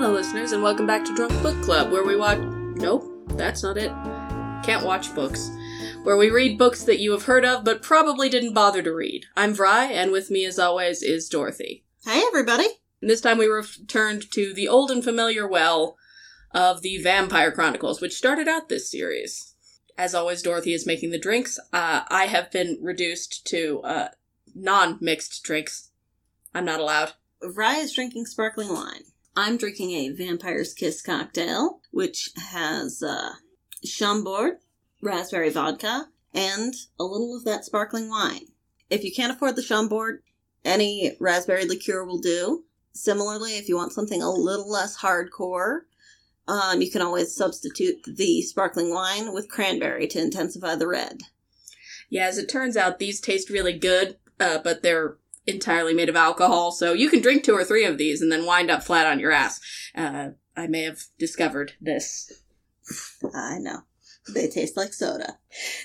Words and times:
Hello, 0.00 0.14
listeners, 0.14 0.52
and 0.52 0.62
welcome 0.62 0.86
back 0.86 1.04
to 1.04 1.14
Drunk 1.14 1.30
Book 1.42 1.62
Club, 1.62 1.92
where 1.92 2.06
we 2.06 2.16
watch. 2.16 2.38
Nope, 2.38 3.04
that's 3.36 3.62
not 3.62 3.76
it. 3.76 3.90
Can't 4.64 4.86
watch 4.86 5.14
books. 5.14 5.50
Where 6.04 6.16
we 6.16 6.30
read 6.30 6.56
books 6.56 6.84
that 6.84 7.00
you 7.00 7.12
have 7.12 7.24
heard 7.24 7.44
of 7.44 7.64
but 7.64 7.82
probably 7.82 8.30
didn't 8.30 8.54
bother 8.54 8.80
to 8.82 8.94
read. 8.94 9.26
I'm 9.36 9.54
Vry, 9.54 9.90
and 9.90 10.10
with 10.10 10.30
me, 10.30 10.46
as 10.46 10.58
always, 10.58 11.02
is 11.02 11.28
Dorothy. 11.28 11.84
Hi, 12.06 12.26
everybody. 12.26 12.66
And 13.02 13.10
this 13.10 13.20
time 13.20 13.36
we 13.36 13.44
returned 13.44 14.30
to 14.30 14.54
the 14.54 14.68
old 14.68 14.90
and 14.90 15.04
familiar 15.04 15.46
well 15.46 15.98
of 16.52 16.80
the 16.80 16.96
Vampire 17.02 17.52
Chronicles, 17.52 18.00
which 18.00 18.14
started 18.16 18.48
out 18.48 18.70
this 18.70 18.90
series. 18.90 19.54
As 19.98 20.14
always, 20.14 20.40
Dorothy 20.40 20.72
is 20.72 20.86
making 20.86 21.10
the 21.10 21.18
drinks. 21.18 21.58
Uh, 21.74 22.04
I 22.08 22.24
have 22.24 22.50
been 22.50 22.78
reduced 22.80 23.46
to 23.48 23.82
uh, 23.84 24.08
non 24.54 24.96
mixed 25.02 25.42
drinks. 25.44 25.90
I'm 26.54 26.64
not 26.64 26.80
allowed. 26.80 27.12
Vry 27.42 27.82
is 27.82 27.92
drinking 27.92 28.24
sparkling 28.24 28.70
wine. 28.70 29.02
I'm 29.36 29.56
drinking 29.56 29.92
a 29.92 30.10
Vampire's 30.10 30.74
Kiss 30.74 31.00
cocktail, 31.02 31.80
which 31.92 32.30
has 32.36 33.02
uh, 33.02 33.34
Chambord, 33.84 34.58
raspberry 35.00 35.50
vodka, 35.50 36.08
and 36.34 36.74
a 36.98 37.04
little 37.04 37.36
of 37.36 37.44
that 37.44 37.64
sparkling 37.64 38.08
wine. 38.08 38.46
If 38.88 39.04
you 39.04 39.12
can't 39.12 39.32
afford 39.32 39.56
the 39.56 39.62
Chambord, 39.62 40.22
any 40.64 41.16
raspberry 41.20 41.64
liqueur 41.64 42.04
will 42.04 42.18
do. 42.18 42.64
Similarly, 42.92 43.52
if 43.52 43.68
you 43.68 43.76
want 43.76 43.92
something 43.92 44.20
a 44.20 44.30
little 44.30 44.70
less 44.70 44.98
hardcore, 44.98 45.82
um, 46.48 46.82
you 46.82 46.90
can 46.90 47.00
always 47.00 47.34
substitute 47.34 48.02
the 48.04 48.42
sparkling 48.42 48.92
wine 48.92 49.32
with 49.32 49.48
cranberry 49.48 50.08
to 50.08 50.20
intensify 50.20 50.74
the 50.74 50.88
red. 50.88 51.20
Yeah, 52.08 52.26
as 52.26 52.38
it 52.38 52.48
turns 52.48 52.76
out, 52.76 52.98
these 52.98 53.20
taste 53.20 53.48
really 53.48 53.78
good, 53.78 54.16
uh, 54.40 54.58
but 54.58 54.82
they're 54.82 55.18
entirely 55.46 55.94
made 55.94 56.08
of 56.08 56.16
alcohol, 56.16 56.70
so 56.72 56.92
you 56.92 57.08
can 57.10 57.20
drink 57.22 57.42
two 57.44 57.54
or 57.54 57.64
three 57.64 57.84
of 57.84 57.98
these 57.98 58.20
and 58.22 58.30
then 58.30 58.46
wind 58.46 58.70
up 58.70 58.82
flat 58.82 59.06
on 59.06 59.18
your 59.20 59.32
ass. 59.32 59.60
Uh, 59.94 60.30
I 60.56 60.66
may 60.66 60.82
have 60.82 61.00
discovered 61.18 61.72
this. 61.80 62.30
I 63.34 63.58
know. 63.58 63.80
They 64.32 64.48
taste 64.48 64.76
like 64.76 64.92
soda. 64.92 65.38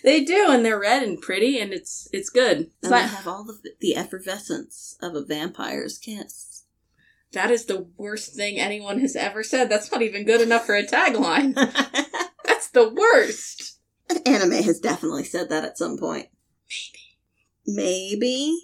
They 0.03 0.23
do, 0.23 0.47
and 0.49 0.63
they're 0.65 0.79
red 0.79 1.01
and 1.03 1.19
pretty, 1.21 1.59
and 1.59 1.71
it's 1.73 2.07
it's 2.11 2.29
good. 2.29 2.57
And 2.57 2.69
So 2.83 2.89
they 2.89 2.95
I- 2.97 3.01
have 3.07 3.27
all 3.27 3.43
the, 3.45 3.57
the 3.79 3.95
effervescence 3.95 4.97
of 5.01 5.15
a 5.15 5.23
vampire's 5.23 5.97
kiss. 5.97 6.65
that 7.31 7.49
is 7.49 7.65
the 7.65 7.87
worst 7.97 8.35
thing 8.35 8.59
anyone 8.59 8.99
has 8.99 9.15
ever 9.15 9.41
said. 9.43 9.69
That's 9.69 9.91
not 9.91 10.01
even 10.01 10.25
good 10.25 10.41
enough 10.41 10.65
for 10.65 10.75
a 10.75 10.83
tagline. 10.85 11.53
That's 12.43 12.67
the 12.69 12.89
worst. 12.89 13.79
An 14.09 14.17
anime 14.25 14.63
has 14.63 14.79
definitely 14.79 15.23
said 15.23 15.49
that 15.49 15.63
at 15.63 15.77
some 15.77 15.97
point. 15.97 16.27
Maybe. 17.65 18.19
Maybe? 18.19 18.59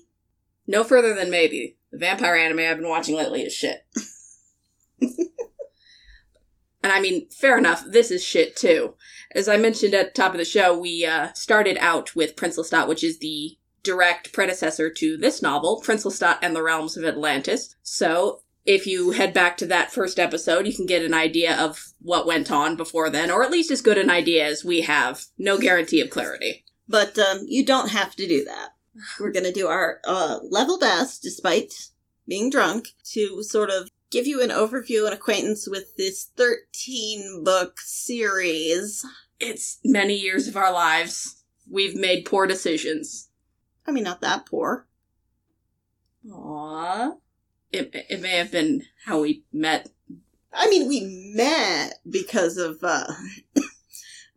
No 0.67 0.83
further 0.83 1.13
than 1.13 1.29
maybe. 1.29 1.77
The 1.91 1.97
vampire 1.97 2.35
anime 2.35 2.59
I've 2.59 2.77
been 2.77 2.89
watching 2.89 3.15
lately 3.15 3.41
is 3.41 3.53
shit. 3.53 3.85
and 5.01 5.11
I 6.83 7.01
mean, 7.01 7.27
fair 7.29 7.57
enough, 7.57 7.83
this 7.87 8.11
is 8.11 8.23
shit 8.23 8.55
too. 8.55 8.95
As 9.33 9.47
I 9.47 9.57
mentioned 9.57 9.93
at 9.93 10.13
the 10.13 10.21
top 10.21 10.31
of 10.33 10.37
the 10.37 10.45
show, 10.45 10.77
we 10.77 11.05
uh, 11.05 11.33
started 11.33 11.77
out 11.79 12.15
with 12.15 12.35
Prince 12.35 12.57
Lestat, 12.57 12.87
which 12.87 13.03
is 13.03 13.19
the 13.19 13.57
direct 13.83 14.31
predecessor 14.31 14.89
to 14.89 15.17
this 15.17 15.41
novel, 15.41 15.81
Prince 15.83 16.05
Lestat 16.05 16.37
and 16.41 16.55
the 16.55 16.63
Realms 16.63 16.97
of 16.97 17.03
Atlantis. 17.03 17.75
So, 17.81 18.41
if 18.63 18.85
you 18.85 19.11
head 19.11 19.33
back 19.33 19.57
to 19.57 19.65
that 19.67 19.91
first 19.91 20.19
episode, 20.19 20.67
you 20.67 20.73
can 20.73 20.85
get 20.85 21.03
an 21.03 21.15
idea 21.15 21.57
of 21.57 21.93
what 21.99 22.27
went 22.27 22.51
on 22.51 22.75
before 22.75 23.09
then, 23.09 23.31
or 23.31 23.43
at 23.43 23.51
least 23.51 23.71
as 23.71 23.81
good 23.81 23.97
an 23.97 24.11
idea 24.11 24.45
as 24.45 24.63
we 24.63 24.81
have. 24.81 25.25
No 25.37 25.57
guarantee 25.57 25.99
of 25.99 26.11
clarity. 26.11 26.63
But 26.87 27.17
um, 27.17 27.45
you 27.47 27.65
don't 27.65 27.89
have 27.89 28.15
to 28.17 28.27
do 28.27 28.45
that. 28.45 28.69
We're 29.19 29.31
going 29.31 29.45
to 29.45 29.53
do 29.53 29.67
our 29.67 29.99
uh, 30.05 30.39
level 30.49 30.77
best, 30.77 31.21
despite 31.21 31.89
being 32.27 32.49
drunk, 32.49 32.89
to 33.11 33.43
sort 33.43 33.69
of 33.69 33.89
give 34.09 34.27
you 34.27 34.41
an 34.41 34.49
overview 34.49 35.05
and 35.05 35.13
acquaintance 35.13 35.67
with 35.67 35.95
this 35.95 36.29
13 36.35 37.43
book 37.43 37.79
series. 37.79 39.05
It's 39.39 39.79
many 39.83 40.15
years 40.15 40.47
of 40.47 40.57
our 40.57 40.71
lives. 40.71 41.43
We've 41.69 41.95
made 41.95 42.25
poor 42.25 42.45
decisions. 42.45 43.29
I 43.87 43.91
mean, 43.91 44.03
not 44.03 44.21
that 44.21 44.45
poor. 44.45 44.87
Aww. 46.29 47.17
It, 47.71 47.91
it 48.09 48.21
may 48.21 48.37
have 48.37 48.51
been 48.51 48.83
how 49.05 49.21
we 49.21 49.43
met. 49.53 49.89
I 50.53 50.69
mean, 50.69 50.87
we 50.87 51.33
met 51.33 51.95
because 52.07 52.57
of 52.57 52.79
uh 52.83 53.07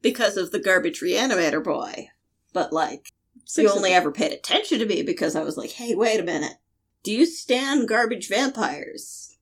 because 0.03 0.37
of 0.37 0.53
the 0.53 0.61
garbage 0.61 1.01
reanimator 1.01 1.62
boy. 1.62 2.09
But 2.53 2.73
like 2.73 3.11
Six 3.47 3.62
you 3.71 3.77
only 3.77 3.93
ever 3.93 4.10
paid 4.12 4.32
attention 4.32 4.78
to 4.78 4.87
me 4.87 5.03
because 5.03 5.37
I 5.37 5.43
was 5.43 5.56
like, 5.56 5.71
"Hey, 5.72 5.94
wait 5.94 6.21
a 6.21 6.25
minute. 6.25 6.55
Do 7.03 7.12
you 7.12 7.27
stand 7.27 7.88
garbage 7.88 8.28
vampires 8.28 9.37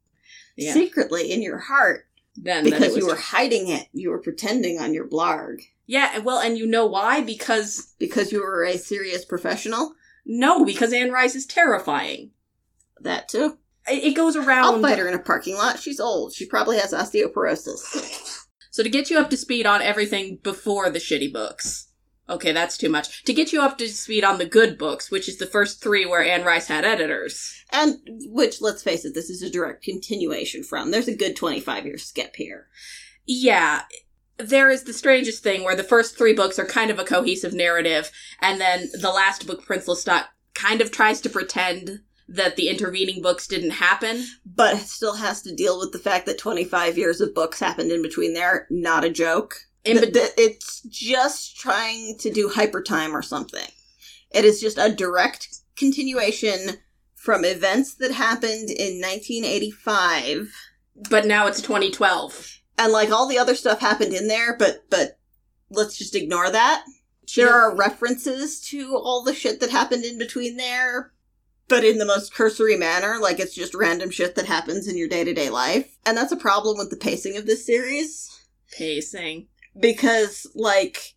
Yeah. 0.57 0.75
secretly 0.75 1.31
in 1.33 1.43
your 1.43 1.59
heart 1.59 2.07
then 2.37 2.65
because 2.65 2.97
you 2.97 3.07
were 3.07 3.17
hiding 3.17 3.69
it? 3.69 3.89
You 3.93 4.11
were 4.11 4.19
pretending 4.21 4.79
on 4.81 4.93
your 4.95 5.07
blarg 5.07 5.63
Yeah, 5.87 6.19
well, 6.19 6.39
and 6.39 6.57
you 6.59 6.67
know 6.67 6.87
why? 6.87 7.21
Because 7.21 7.95
because 7.99 8.33
you 8.33 8.41
were 8.43 8.65
a 8.65 8.79
serious 8.79 9.25
professional? 9.25 9.95
no, 10.25 10.65
because 10.65 10.93
Anne 10.93 11.11
Rice 11.13 11.35
is 11.35 11.47
terrifying. 11.47 12.31
That 13.01 13.29
too. 13.29 13.59
It, 13.89 14.15
goes 14.15 14.37
I'll 14.37 14.47
around. 14.47 14.83
fight 14.83 14.99
her 14.99 15.09
in 15.09 15.15
a 15.15 15.19
parking 15.19 15.57
lot. 15.57 15.81
She's 15.81 15.99
old. 15.99 16.33
She 16.35 16.47
probably 16.47 16.79
has 16.79 16.93
osteoporosis. 16.93 18.39
So 18.71 18.83
to 18.83 18.89
get 18.89 19.11
you 19.11 19.19
up 19.19 19.29
to 19.29 19.37
speed 19.37 19.67
on 19.67 19.83
everything 19.83 20.39
before 20.43 20.89
the 20.89 20.99
shitty 20.99 21.31
books. 21.31 21.89
Okay, 22.29 22.53
that's 22.53 22.79
too 22.79 22.89
much. 22.89 23.25
To 23.25 23.35
get 23.35 23.53
you 23.53 23.61
up 23.61 23.79
to 23.79 23.89
speed 23.89 24.25
on 24.25 24.39
the 24.39 24.47
good 24.47 24.79
books, 24.79 25.11
which 25.11 25.29
is 25.29 25.39
the 25.39 25.47
first 25.47 25.83
three 25.83 26.07
where 26.07 26.25
Anne 26.25 26.45
Rice 26.45 26.69
had 26.69 26.85
editors. 26.85 27.65
And 27.71 27.99
which, 28.27 28.61
let's 28.61 28.83
face 28.83 29.05
it, 29.05 29.15
this 29.15 29.29
is 29.29 29.43
a 29.43 29.51
direct 29.51 29.83
continuation 29.83 30.63
from. 30.63 30.91
There's 30.91 31.09
a 31.09 31.17
good 31.17 31.37
25 31.37 31.85
year 31.85 31.99
skip 31.99 32.37
here. 32.37 32.69
Yeah, 33.27 33.83
there 34.37 34.71
is 34.71 34.85
the 34.85 34.93
strangest 34.93 35.43
thing 35.43 35.65
where 35.65 35.77
the 35.77 35.85
first 35.85 36.17
three 36.17 36.33
books 36.33 36.59
are 36.59 36.65
kind 36.65 36.91
of 36.91 36.99
a 36.99 37.05
cohesive 37.05 37.53
narrative, 37.53 38.11
and 38.41 38.61
then 38.61 38.89
the 39.01 39.11
last 39.11 39.47
book, 39.47 39.65
Prince 39.65 39.87
Lestat, 39.87 40.27
kind 40.55 40.81
of 40.81 40.91
tries 40.91 41.21
to 41.23 41.31
pretend 41.31 42.01
that 42.29 42.57
the 42.57 42.69
intervening 42.69 43.21
books 43.21 43.47
didn't 43.47 43.71
happen. 43.71 44.27
But 44.47 44.77
it 44.77 44.87
still 44.87 45.17
has 45.17 45.43
to 45.43 45.55
deal 45.55 45.79
with 45.79 45.93
the 45.93 45.99
fact 45.99 46.27
that 46.27 46.39
25 46.39 46.97
years 46.97 47.21
of 47.21 47.35
books 47.35 47.61
happened 47.61 47.91
in 47.91 48.03
between 48.03 48.35
there. 48.35 48.67
Not 48.71 49.05
a 49.05 49.11
joke. 49.11 49.57
In 49.85 49.99
Th- 49.99 50.13
be- 50.13 50.21
th- 50.21 50.33
it's 50.37 50.83
just 50.83 51.57
trying 51.57 52.17
to 52.19 52.31
do 52.31 52.49
hyper 52.49 52.83
time 52.83 53.17
or 53.17 53.23
something. 53.23 53.69
It 54.31 54.45
is 54.45 54.61
just 54.61 54.79
a 54.79 54.93
direct 54.95 55.49
continuation 55.77 56.79
from 57.15 57.45
events 57.45 57.95
that 57.95 58.13
happened 58.13 58.71
in 58.71 59.01
1985. 59.01 60.53
but 61.09 61.27
now 61.27 61.47
it's 61.47 61.61
2012. 61.63 62.59
And 62.79 62.93
like 62.93 63.11
all 63.11 63.27
the 63.29 63.39
other 63.39 63.55
stuff 63.55 63.81
happened 63.81 64.13
in 64.13 64.29
there, 64.29 64.57
but, 64.57 64.85
but 64.91 65.19
let's 65.71 65.97
just 65.97 66.15
ignore 66.15 66.51
that. 66.51 66.85
There 67.35 67.53
are 67.53 67.75
references 67.75 68.61
to 68.69 68.97
all 68.97 69.23
the 69.23 69.35
shit 69.35 69.61
that 69.61 69.71
happened 69.71 70.05
in 70.05 70.19
between 70.19 70.57
there, 70.57 71.13
but 71.69 71.85
in 71.85 71.99
the 71.99 72.05
most 72.05 72.35
cursory 72.35 72.77
manner, 72.77 73.19
like 73.21 73.41
it's 73.41 73.55
just 73.55 73.75
random 73.75 74.11
shit 74.11 74.35
that 74.35 74.47
happens 74.47 74.87
in 74.87 74.99
your 74.99 75.09
day 75.09 75.25
to 75.25 75.33
day 75.33 75.49
life. 75.49 75.97
And 76.05 76.17
that's 76.17 76.33
a 76.33 76.37
problem 76.37 76.77
with 76.77 76.91
the 76.91 76.97
pacing 76.97 77.37
of 77.37 77.47
this 77.47 77.65
series, 77.65 78.47
pacing. 78.71 79.49
Because, 79.79 80.47
like, 80.55 81.15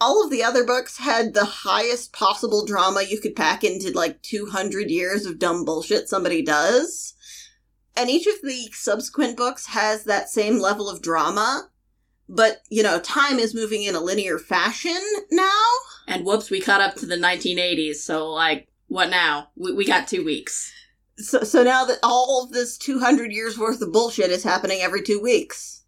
all 0.00 0.24
of 0.24 0.30
the 0.30 0.42
other 0.42 0.64
books 0.64 0.98
had 0.98 1.32
the 1.32 1.44
highest 1.44 2.12
possible 2.12 2.64
drama 2.64 3.02
you 3.02 3.20
could 3.20 3.36
pack 3.36 3.62
into, 3.64 3.92
like, 3.92 4.20
200 4.22 4.90
years 4.90 5.26
of 5.26 5.38
dumb 5.38 5.64
bullshit 5.64 6.08
somebody 6.08 6.42
does. 6.42 7.14
And 7.96 8.08
each 8.08 8.26
of 8.26 8.40
the 8.42 8.68
subsequent 8.72 9.36
books 9.36 9.66
has 9.66 10.04
that 10.04 10.28
same 10.28 10.58
level 10.58 10.88
of 10.88 11.02
drama. 11.02 11.68
But, 12.28 12.62
you 12.70 12.82
know, 12.82 12.98
time 13.00 13.38
is 13.38 13.54
moving 13.54 13.82
in 13.82 13.94
a 13.94 14.00
linear 14.00 14.38
fashion 14.38 15.00
now. 15.30 15.62
And 16.08 16.24
whoops, 16.24 16.50
we 16.50 16.60
caught 16.60 16.80
up 16.80 16.94
to 16.96 17.06
the 17.06 17.16
1980s, 17.16 17.96
so 17.96 18.30
like, 18.30 18.68
what 18.88 19.10
now? 19.10 19.48
We, 19.56 19.72
we 19.72 19.84
got 19.84 20.08
two 20.08 20.24
weeks. 20.24 20.72
So, 21.16 21.42
so 21.42 21.62
now 21.62 21.84
that 21.84 21.98
all 22.02 22.42
of 22.42 22.52
this 22.52 22.78
200 22.78 23.32
years 23.32 23.58
worth 23.58 23.82
of 23.82 23.92
bullshit 23.92 24.30
is 24.30 24.42
happening 24.42 24.80
every 24.80 25.02
two 25.02 25.20
weeks. 25.20 25.81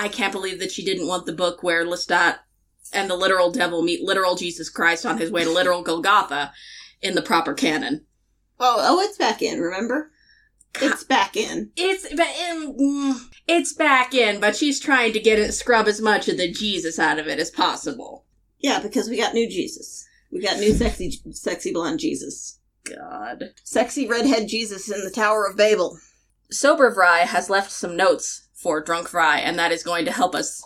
I 0.00 0.08
can't 0.08 0.32
believe 0.32 0.60
that 0.60 0.72
she 0.72 0.82
didn't 0.82 1.08
want 1.08 1.26
the 1.26 1.32
book 1.32 1.62
where 1.62 1.84
Lestat 1.84 2.38
and 2.90 3.10
the 3.10 3.16
literal 3.16 3.50
devil 3.50 3.82
meet 3.82 4.02
literal 4.02 4.34
Jesus 4.34 4.70
Christ 4.70 5.04
on 5.04 5.18
his 5.18 5.30
way 5.30 5.44
to 5.44 5.50
literal 5.50 5.82
Golgotha 5.82 6.52
in 7.02 7.14
the 7.14 7.20
proper 7.20 7.52
canon. 7.52 8.06
Oh, 8.58 8.76
oh, 8.80 9.00
it's 9.00 9.18
back 9.18 9.42
in, 9.42 9.60
remember? 9.60 10.10
It's 10.80 11.04
back 11.04 11.36
in. 11.36 11.72
It's 11.76 12.06
mm, 12.08 13.28
it's 13.46 13.74
back 13.74 14.14
in, 14.14 14.40
but 14.40 14.56
she's 14.56 14.80
trying 14.80 15.12
to 15.12 15.20
get 15.20 15.38
it 15.38 15.52
scrub 15.52 15.86
as 15.86 16.00
much 16.00 16.28
of 16.28 16.38
the 16.38 16.50
Jesus 16.50 16.98
out 16.98 17.18
of 17.18 17.26
it 17.26 17.38
as 17.38 17.50
possible. 17.50 18.24
Yeah, 18.58 18.80
because 18.80 19.10
we 19.10 19.18
got 19.18 19.34
new 19.34 19.50
Jesus. 19.50 20.08
We 20.32 20.40
got 20.40 20.58
new 20.60 20.72
sexy, 20.72 21.12
sexy 21.32 21.72
blonde 21.72 22.00
Jesus. 22.00 22.58
God. 22.84 23.50
Sexy 23.64 24.08
redhead 24.08 24.48
Jesus 24.48 24.90
in 24.90 25.04
the 25.04 25.10
Tower 25.10 25.46
of 25.46 25.58
Babel. 25.58 25.98
Sober 26.50 26.94
Vry 26.94 27.20
has 27.20 27.50
left 27.50 27.70
some 27.70 27.96
notes 27.96 28.48
for 28.60 28.80
Drunk 28.82 29.08
Fry, 29.08 29.38
and 29.38 29.58
that 29.58 29.72
is 29.72 29.82
going 29.82 30.04
to 30.04 30.12
help 30.12 30.34
us. 30.34 30.62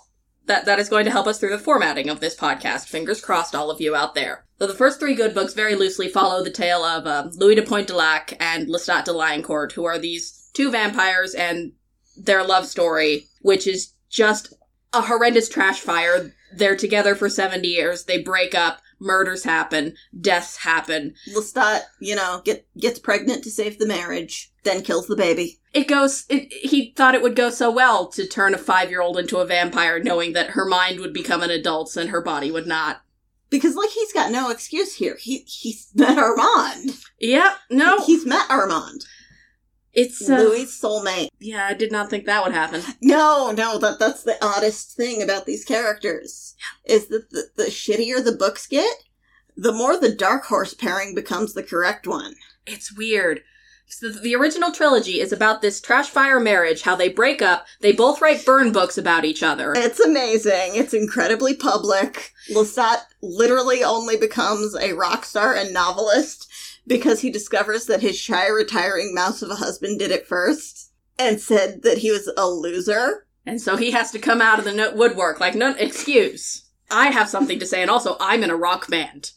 That 0.47 0.67
that 0.67 0.79
is 0.79 0.91
going 0.91 1.07
to 1.07 1.11
help 1.11 1.27
us 1.27 1.39
through 1.39 1.57
the 1.57 1.59
formatting 1.59 2.11
of 2.11 2.21
this 2.21 2.37
podcast. 2.37 2.89
Fingers 2.89 3.21
crossed, 3.21 3.55
all 3.55 3.71
of 3.71 3.81
you 3.81 3.95
out 3.95 4.15
there. 4.15 4.45
So 4.59 4.67
the 4.67 4.75
first 4.75 5.01
three 5.01 5.15
good 5.15 5.35
books 5.35 5.55
very 5.55 5.75
loosely 5.75 6.09
follow 6.09 6.43
the 6.43 6.51
tale 6.51 6.85
of 6.85 7.07
uh, 7.07 7.31
Louis 7.35 7.55
de 7.55 7.63
Pointe 7.63 7.89
du 7.89 7.95
Lac 7.95 8.37
and 8.41 8.69
Lestat 8.69 9.05
de 9.05 9.13
Lioncourt, 9.13 9.73
who 9.73 9.85
are 9.85 9.99
these 9.99 10.51
two 10.55 10.71
vampires 10.71 11.35
and 11.35 11.73
their 12.17 12.45
love 12.45 12.67
story, 12.67 13.27
which 13.41 13.67
is 13.67 13.93
just 14.11 14.55
a 14.93 15.03
horrendous 15.03 15.49
trash 15.49 15.81
fire. 15.81 16.33
They're 16.55 16.77
together 16.77 17.15
for 17.15 17.29
70 17.29 17.67
years. 17.67 18.05
They 18.05 18.23
break 18.23 18.55
up. 18.55 18.81
Murders 19.01 19.45
happen. 19.45 19.95
Deaths 20.19 20.59
happen. 20.59 21.15
Lestat, 21.35 21.83
you 22.01 22.15
know, 22.15 22.43
get 22.45 22.67
gets 22.79 22.99
pregnant 22.99 23.43
to 23.45 23.51
save 23.51 23.79
the 23.79 23.87
marriage, 23.87 24.53
then 24.63 24.83
kills 24.83 25.07
the 25.07 25.17
baby. 25.17 25.59
It 25.75 25.89
goes, 25.89 26.25
it, 26.29 26.53
he 26.53 26.93
thought 26.97 27.17
it 27.17 27.23
would 27.23 27.35
go 27.35 27.51
so 27.51 27.71
well 27.71 28.07
to 28.13 28.27
turn 28.27 28.55
a 28.55 28.59
five 28.59 28.91
year 28.91 29.03
old 29.03 29.19
into 29.19 29.39
a 29.39 29.47
vampire, 29.47 29.99
knowing 29.99 30.33
that 30.33 30.51
her 30.51 30.65
mind 30.65 31.01
would 31.01 31.13
become 31.13 31.43
an 31.43 31.51
adult's 31.51 31.97
and 31.97 32.11
her 32.11 32.23
body 32.23 32.51
would 32.51 32.67
not. 32.67 33.03
Because 33.51 33.75
like 33.75 33.91
he's 33.91 34.13
got 34.13 34.31
no 34.31 34.51
excuse 34.51 34.95
here. 34.95 35.17
He 35.21 35.39
he's 35.47 35.89
met 35.95 36.17
Armand. 36.19 36.99
Yeah, 37.21 37.57
no. 37.71 38.05
He's 38.05 38.25
met 38.25 38.49
Armand. 38.51 39.05
It's, 39.93 40.29
uh, 40.29 40.37
Louis' 40.37 40.67
soulmate. 40.67 41.29
yeah, 41.39 41.67
I 41.67 41.75
did 41.75 41.93
not 41.93 42.11
think 42.11 42.27
that 42.27 42.43
would 42.43 42.53
happen. 42.53 42.83
No, 43.01 43.53
no, 43.53 43.79
that 43.79 44.01
that's 44.01 44.25
the 44.25 44.37
oddest 44.45 44.97
thing 44.97 45.23
about 45.23 45.47
these 45.47 45.65
characters. 45.65 46.57
Is 46.85 47.07
that 47.09 47.31
the, 47.31 47.45
the 47.57 47.65
shittier 47.65 48.25
the 48.25 48.33
books 48.37 48.67
get, 48.67 49.05
the 49.57 49.73
more 49.73 49.97
the 49.97 50.13
dark 50.13 50.47
horse 50.47 50.75
pairing 50.75 51.15
becomes 51.15 51.55
the 51.55 51.63
correct 51.63 52.07
one. 52.09 52.35
It's 52.67 52.97
weird. 52.97 53.43
So 53.87 54.11
the 54.11 54.35
original 54.35 54.73
trilogy 54.73 55.21
is 55.21 55.33
about 55.33 55.63
this 55.63 55.81
trash 55.81 56.11
fire 56.11 56.41
marriage, 56.41 56.83
how 56.83 56.97
they 56.97 57.09
break 57.09 57.41
up, 57.41 57.67
they 57.81 57.93
both 57.93 58.21
write 58.21 58.45
burn 58.45 58.73
books 58.73 58.99
about 58.99 59.25
each 59.25 59.43
other. 59.43 59.73
It's 59.77 60.01
amazing. 60.01 60.75
It's 60.75 60.95
incredibly 60.95 61.55
public. 61.55 62.33
Lestat 62.51 63.03
literally 63.23 63.85
only 63.85 64.17
becomes 64.17 64.75
a 64.75 64.95
rock 64.95 65.25
star 65.25 65.55
and 65.55 65.73
novelist 65.73 66.51
because 66.87 67.21
he 67.21 67.31
discovers 67.31 67.87
that 67.87 68.03
his 68.03 68.19
shy, 68.19 68.49
retiring 68.49 69.15
mouse 69.15 69.43
of 69.43 69.51
a 69.51 69.57
husband 69.57 69.99
did 69.99 70.11
it 70.11 70.27
first 70.27 70.91
and 71.19 71.41
said 71.41 71.83
that 71.83 71.99
he 71.99 72.11
was 72.11 72.31
a 72.37 72.49
loser. 72.49 73.27
And 73.47 73.61
so 73.61 73.77
he 73.77 73.91
has 73.93 74.11
to 74.13 74.19
come 74.19 74.41
out 74.41 74.59
of 74.59 74.65
the 74.65 74.93
woodwork 74.95 75.41
like, 75.41 75.55
no 75.55 75.75
excuse. 75.79 76.63
I 76.91 77.09
have 77.11 77.29
something 77.29 77.59
to 77.59 77.67
say, 77.67 77.83
and 77.83 77.91
also 77.91 78.17
I'm 78.21 78.43
in 78.43 78.51
a 78.51 78.57
rock 78.57 78.89
band. 78.89 79.33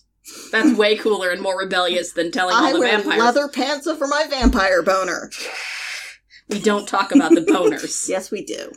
That's 0.52 0.78
way 0.78 0.98
cooler 0.98 1.30
and 1.30 1.42
more 1.42 1.58
rebellious 1.58 2.12
than 2.14 2.32
telling 2.32 2.56
all 2.56 2.66
I 2.66 2.74
the 2.74 2.80
wear 2.80 2.98
vampires. 2.98 3.20
leather 3.20 3.48
pants 3.48 3.90
for 3.92 4.08
my 4.08 4.26
vampire 4.30 4.82
boner. 4.84 5.32
We 6.50 6.60
don't 6.60 6.88
talk 6.88 7.14
about 7.14 7.32
the 7.34 7.42
boners. 7.42 8.08
Yes, 8.10 8.32
we 8.32 8.44
do. 8.44 8.72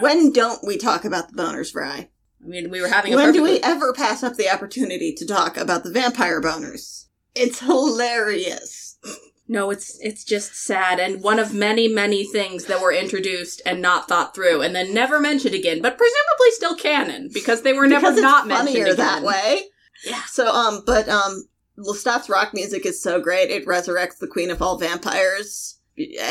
When 0.00 0.32
don't 0.32 0.64
we 0.66 0.76
talk 0.76 1.04
about 1.04 1.28
the 1.30 1.34
boners, 1.42 1.72
Fry? 1.72 2.08
I 2.42 2.46
mean, 2.46 2.70
we 2.70 2.80
were 2.80 2.88
having 2.88 3.14
a 3.14 3.16
When 3.16 3.32
do 3.32 3.42
we 3.42 3.60
ever 3.60 3.92
pass 3.92 4.22
up 4.22 4.34
the 4.36 4.50
opportunity 4.50 5.14
to 5.14 5.26
talk 5.26 5.56
about 5.56 5.84
the 5.84 5.90
vampire 5.90 6.40
boners? 6.42 7.06
It's 7.34 7.60
hilarious. 7.60 8.98
No, 9.46 9.70
it's 9.70 9.98
it's 10.00 10.24
just 10.24 10.54
sad 10.54 10.98
and 10.98 11.22
one 11.22 11.38
of 11.38 11.52
many 11.52 11.86
many 11.86 12.24
things 12.24 12.64
that 12.64 12.80
were 12.80 12.92
introduced 12.92 13.60
and 13.66 13.82
not 13.82 14.08
thought 14.08 14.34
through 14.34 14.62
and 14.62 14.74
then 14.74 14.94
never 14.94 15.20
mentioned 15.20 15.54
again, 15.54 15.82
but 15.82 15.98
presumably 15.98 16.50
still 16.50 16.74
canon 16.76 17.28
because 17.32 17.62
they 17.62 17.72
were 17.74 17.86
never 17.86 18.00
because 18.06 18.16
it's 18.16 18.22
not 18.22 18.46
mentioned 18.46 18.68
funnier 18.68 18.84
again. 18.86 18.96
that 18.96 19.22
way. 19.22 19.62
Yeah. 20.04 20.22
So, 20.26 20.48
um, 20.48 20.82
but 20.86 21.08
um, 21.08 21.48
Lestat's 21.76 22.28
rock 22.28 22.54
music 22.54 22.86
is 22.86 23.02
so 23.02 23.20
great; 23.20 23.50
it 23.50 23.66
resurrects 23.66 24.18
the 24.18 24.26
queen 24.26 24.50
of 24.50 24.60
all 24.62 24.78
vampires, 24.78 25.78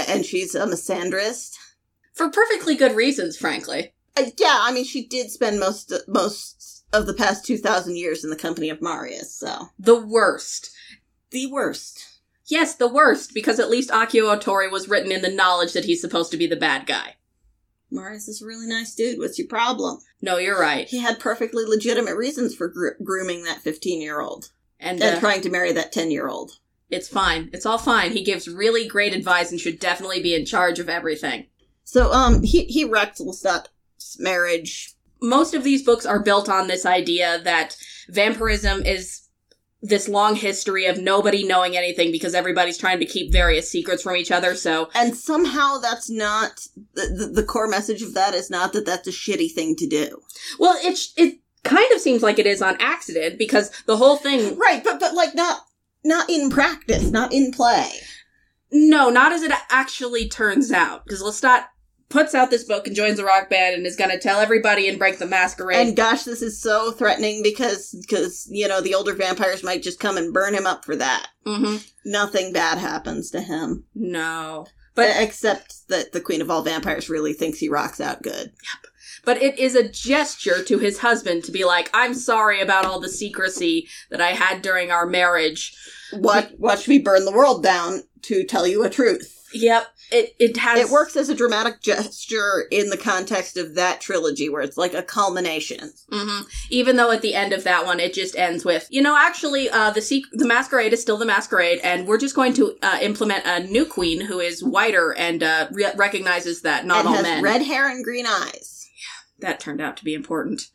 and 0.08 0.26
she's 0.26 0.56
a 0.56 0.66
misandrist. 0.66 1.56
For 2.14 2.30
perfectly 2.30 2.76
good 2.76 2.96
reasons, 2.96 3.38
frankly. 3.38 3.94
Uh, 4.16 4.26
yeah, 4.38 4.60
I 4.62 4.72
mean, 4.72 4.86
she 4.86 5.06
did 5.08 5.32
spend 5.32 5.60
most 5.60 5.92
most 6.08 6.86
of 6.94 7.08
the 7.08 7.14
past 7.14 7.46
two 7.46 7.58
thousand 7.58 7.98
years 7.98 8.24
in 8.24 8.30
the 8.30 8.36
company 8.36 8.70
of 8.70 8.82
Marius. 8.82 9.34
So 9.36 9.70
The 9.80 10.00
worst. 10.00 10.70
the 11.32 11.48
worst. 11.52 12.06
Yes, 12.46 12.76
the 12.76 12.90
worst, 12.90 13.34
because 13.34 13.58
at 13.60 13.70
least 13.70 13.90
Akio 13.90 14.38
Otori 14.38 14.70
was 14.70 14.90
written 14.90 15.12
in 15.14 15.22
the 15.22 15.32
knowledge 15.32 15.72
that 15.74 15.86
he's 15.86 16.02
supposed 16.02 16.30
to 16.32 16.38
be 16.38 16.46
the 16.46 16.58
bad 16.58 16.86
guy. 16.86 17.16
Marius 17.94 18.28
is 18.28 18.42
a 18.42 18.46
really 18.46 18.68
nice 18.68 18.94
dude. 18.96 19.20
What's 19.20 19.38
your 19.40 19.48
problem? 19.48 20.00
No, 20.22 20.38
you're 20.38 20.60
right. 20.60 20.88
He 20.88 21.00
had 21.00 21.20
perfectly 21.20 21.66
legitimate 21.66 22.16
reasons 22.16 22.56
for 22.56 22.68
gro- 22.68 22.92
grooming 23.04 23.44
that 23.44 23.62
fifteen-year-old 23.62 24.52
And 24.80 25.02
and 25.02 25.18
uh, 25.18 25.20
trying 25.20 25.42
to 25.42 25.50
marry 25.50 25.72
that 25.74 25.92
ten-year-old. 25.92 26.52
it's 26.90 27.08
fine. 27.08 27.50
It's 27.54 27.66
all 27.66 27.78
fine. 27.78 28.12
He 28.12 28.24
gives 28.24 28.48
really 28.48 28.88
great 28.88 29.14
advice 29.14 29.52
and 29.52 29.60
should 29.60 29.80
definitely 29.80 30.22
be 30.22 30.36
in 30.36 30.46
charge 30.46 30.80
of 30.80 30.90
everything. 30.90 31.48
So, 31.84 32.12
um, 32.12 32.44
he 32.44 32.66
he 32.66 32.86
wrecked 32.86 33.20
Lestat's 33.20 34.18
marriage. 34.20 34.94
most 35.22 35.54
of 35.54 35.64
these 35.64 35.84
books 35.84 36.06
are 36.06 36.22
built 36.22 36.50
on 36.50 36.68
this 36.68 36.86
idea 36.86 37.40
that 37.44 37.76
vampirism 38.10 38.86
is 38.86 39.23
this 39.84 40.08
long 40.08 40.36
history 40.36 40.86
of 40.86 40.98
nobody 40.98 41.44
knowing 41.44 41.76
anything 41.76 42.10
because 42.10 42.34
everybody's 42.34 42.78
trying 42.78 43.00
to 43.00 43.06
keep 43.06 43.34
various 43.34 43.70
secrets 43.70 44.02
from 44.02 44.16
each 44.16 44.32
other. 44.32 44.56
So, 44.56 44.90
And 44.96 45.16
somehow 45.16 45.78
that's 45.78 46.10
not 46.10 46.68
the, 46.94 47.14
the, 47.14 47.42
the 47.42 47.44
core 47.44 47.68
message 47.68 48.02
of 48.02 48.14
that 48.14 48.34
is 48.34 48.50
not 48.50 48.72
that 48.74 48.86
that's 48.86 49.10
a 49.10 49.12
shitty 49.12 49.52
thing 49.52 49.76
to 49.76 49.88
do. 49.88 50.22
well, 50.58 50.78
it 50.82 50.98
it 51.18 51.40
kind 51.64 51.92
of 51.92 52.00
seems 52.00 52.24
like 52.24 52.40
it 52.40 52.48
is 52.48 52.62
on 52.62 52.78
accident 52.80 53.38
because 53.38 53.72
the 53.86 53.98
whole 53.98 54.16
thing. 54.16 54.58
Right, 54.58 54.82
but 54.84 55.02
but 55.02 55.14
like 55.14 55.36
not 55.36 55.62
not 56.04 56.30
in 56.30 56.50
practice, 56.50 57.12
not 57.12 57.34
in 57.34 57.52
play. 57.52 57.90
No, 58.72 59.10
not 59.10 59.34
as 59.34 59.44
it 59.44 59.52
actually 59.70 60.28
turns 60.28 60.72
out. 60.72 61.06
Because 61.06 61.22
Lestat 61.22 61.66
puts 62.14 62.36
out 62.36 62.52
this 62.52 62.64
book 62.64 62.86
and 62.88 62.96
joins 62.96 63.20
a 63.20 63.26
rock 63.26 63.50
band 63.50 63.76
and 63.76 63.86
is 63.86 63.96
going 63.96 64.12
to 64.12 64.20
tell 64.20 64.40
everybody 64.40 64.88
and 64.88 65.00
break 65.00 65.18
the 65.18 65.26
masquerade. 65.26 65.88
And 65.88 65.96
gosh, 65.98 66.24
this 66.24 66.42
is 66.42 66.62
so 66.62 66.92
threatening 66.92 67.42
because 67.44 67.94
because 68.08 68.48
you 68.50 68.68
know 68.68 68.80
the 68.80 68.94
older 68.94 69.14
vampires 69.14 69.64
might 69.64 69.82
just 69.84 70.00
come 70.00 70.16
and 70.16 70.32
burn 70.34 70.54
him 70.54 70.68
up 70.68 70.86
for 70.86 70.96
that. 70.96 71.28
hmm 71.46 71.78
Nothing 72.06 72.54
bad 72.54 72.78
happens 72.78 73.32
to 73.32 73.42
him, 73.42 73.86
No. 73.96 74.68
But 74.96 75.10
except 75.18 75.88
that 75.88 76.12
the 76.12 76.22
queen 76.22 76.40
of 76.42 76.52
all 76.52 76.62
vampires 76.62 77.10
really 77.10 77.34
thinks 77.34 77.58
he 77.58 77.68
rocks 77.68 78.00
out 78.00 78.22
good. 78.22 78.52
Yep. 78.52 78.92
But 79.26 79.42
it 79.42 79.58
is 79.58 79.74
a 79.76 79.88
gesture 79.90 80.64
to 80.64 80.78
his 80.78 81.00
husband 81.00 81.44
to 81.46 81.52
be 81.52 81.64
like, 81.66 81.90
I'm 81.94 82.14
sorry 82.14 82.62
about 82.62 82.86
all 82.86 83.00
the 83.00 83.10
secrecy 83.10 83.88
that 84.12 84.22
I 84.22 84.34
had 84.34 84.62
during 84.62 84.92
our 84.92 85.08
marriage. 85.08 85.76
What? 86.12 86.60
watch 86.60 86.88
me 86.88 87.00
burn 87.00 87.26
the 87.26 87.32
world 87.32 87.64
down 87.64 88.04
to 88.24 88.44
tell 88.44 88.68
you 88.68 88.84
a 88.84 88.90
truth. 88.90 89.48
Yep, 89.54 89.88
it 90.14 90.36
it 90.40 90.58
has 90.58 90.80
It 90.80 90.90
works 90.92 91.16
as 91.16 91.30
a 91.30 91.36
dramatic 91.36 91.82
gesture 91.82 92.68
in 92.72 92.90
the 92.90 92.98
context 92.98 93.58
of 93.58 93.76
that 93.76 94.00
trilogy, 94.00 94.48
where 94.50 94.62
it's 94.62 94.78
like 94.78 94.94
a 94.94 95.04
culmination. 95.04 95.92
hmm 96.12 96.42
Even 96.70 96.96
though 96.96 97.12
at 97.12 97.22
the 97.22 97.34
end 97.34 97.52
of 97.54 97.64
that 97.64 97.86
one, 97.86 98.00
it 98.00 98.14
just 98.14 98.36
ends 98.38 98.64
with, 98.64 98.88
you 98.90 99.02
know, 99.02 99.18
actually, 99.18 99.70
uh, 99.70 99.92
the 99.92 100.02
sec- 100.02 100.32
the 100.34 100.46
masquerade 100.48 100.94
is 100.94 101.02
still 101.02 101.18
the 101.18 101.26
masquerade, 101.26 101.80
and 101.84 102.08
we're 102.08 102.18
just 102.20 102.36
going 102.36 102.54
to 102.54 102.78
uh, 102.82 103.00
implement 103.02 103.46
a 103.46 103.62
new 103.62 103.86
queen 103.86 104.22
who 104.22 104.40
is 104.40 104.64
whiter 104.64 105.14
and 105.14 105.44
uh, 105.44 105.68
re- 105.72 105.92
recognizes 105.96 106.62
that 106.62 106.86
not 106.86 107.00
and 107.00 107.08
all 107.08 107.14
has 107.16 107.24
men. 107.24 107.44
red 107.44 107.62
hair 107.64 107.90
and 107.90 108.04
green 108.04 108.26
eyes. 108.26 108.88
Yeah, 109.42 109.48
that 109.50 109.60
turned 109.60 109.82
out 109.82 109.98
to 109.98 110.06
be 110.06 110.14
important. 110.14 110.70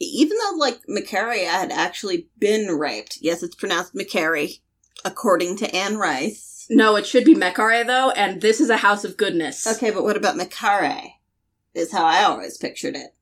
Even 0.00 0.36
though, 0.38 0.56
like, 0.56 0.78
Macaria 0.88 1.48
had 1.48 1.72
actually 1.72 2.28
been 2.38 2.68
raped. 2.78 3.18
Yes, 3.20 3.42
it's 3.42 3.56
pronounced 3.56 3.94
Macari, 3.94 4.60
according 5.04 5.56
to 5.56 5.74
Anne 5.74 5.96
Rice. 5.96 6.47
No, 6.70 6.96
it 6.96 7.06
should 7.06 7.24
be 7.24 7.34
Mekare 7.34 7.86
though, 7.86 8.10
and 8.10 8.40
this 8.40 8.60
is 8.60 8.70
a 8.70 8.78
house 8.78 9.04
of 9.04 9.16
goodness. 9.16 9.66
Okay, 9.66 9.90
but 9.90 10.04
what 10.04 10.16
about 10.16 10.36
Macare? 10.36 11.12
Is 11.74 11.92
how 11.92 12.04
I 12.04 12.24
always 12.24 12.56
pictured 12.58 12.96
it. 12.96 13.14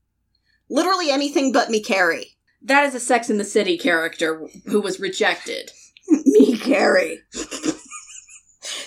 Literally 0.68 1.10
anything 1.10 1.52
but 1.52 1.68
Macari. 1.68 2.36
That 2.62 2.84
is 2.84 2.94
a 2.94 3.00
Sex 3.00 3.30
in 3.30 3.38
the 3.38 3.44
City 3.44 3.78
character 3.78 4.48
who 4.66 4.80
was 4.80 4.98
rejected. 4.98 5.70
Macari. 6.10 7.18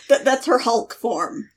that, 0.10 0.26
that's 0.26 0.46
her 0.46 0.60
Hulk 0.60 0.94
form. 0.94 1.50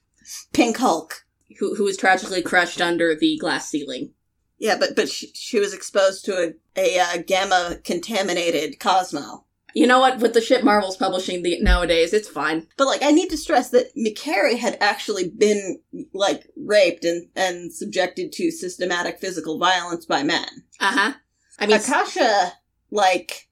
Pink 0.52 0.76
Hulk. 0.76 1.24
Who, 1.58 1.74
who 1.74 1.84
was 1.84 1.96
tragically 1.96 2.42
crushed 2.42 2.80
under 2.80 3.14
the 3.14 3.36
glass 3.38 3.68
ceiling. 3.68 4.12
Yeah, 4.58 4.76
but 4.78 4.96
but 4.96 5.08
she, 5.08 5.32
she 5.34 5.58
was 5.58 5.74
exposed 5.74 6.24
to 6.24 6.54
a, 6.76 6.80
a 6.80 6.98
uh, 6.98 7.22
gamma 7.26 7.78
contaminated 7.84 8.80
Cosmo. 8.80 9.44
You 9.74 9.86
know 9.86 10.00
what? 10.00 10.18
With 10.20 10.34
the 10.34 10.40
shit 10.40 10.64
Marvel's 10.64 10.96
publishing 10.96 11.42
the, 11.42 11.60
nowadays, 11.60 12.12
it's 12.12 12.28
fine. 12.28 12.66
But 12.76 12.86
like, 12.86 13.02
I 13.02 13.10
need 13.10 13.30
to 13.30 13.36
stress 13.36 13.70
that 13.70 13.94
McCary 13.96 14.58
had 14.58 14.76
actually 14.80 15.28
been 15.30 15.80
like 16.12 16.46
raped 16.56 17.04
and 17.04 17.28
and 17.34 17.72
subjected 17.72 18.32
to 18.32 18.50
systematic 18.50 19.18
physical 19.18 19.58
violence 19.58 20.04
by 20.06 20.22
men. 20.22 20.48
Uh 20.80 20.92
huh. 20.92 21.12
I 21.58 21.66
mean, 21.66 21.76
Akasha 21.76 22.52
like 22.90 23.48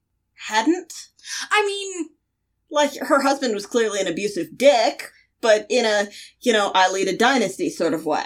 hadn't. 0.48 0.92
I 1.50 1.64
mean, 1.64 2.10
Like 2.70 2.96
her 2.96 3.22
husband 3.22 3.54
was 3.54 3.66
clearly 3.66 4.00
an 4.00 4.06
abusive 4.06 4.56
dick, 4.56 5.10
but 5.40 5.66
in 5.70 5.84
a 5.84 6.08
you 6.40 6.52
know 6.52 6.70
I 6.74 6.90
lead 6.90 7.08
a 7.08 7.16
dynasty 7.16 7.70
sort 7.70 7.94
of 7.94 8.04
way. 8.06 8.24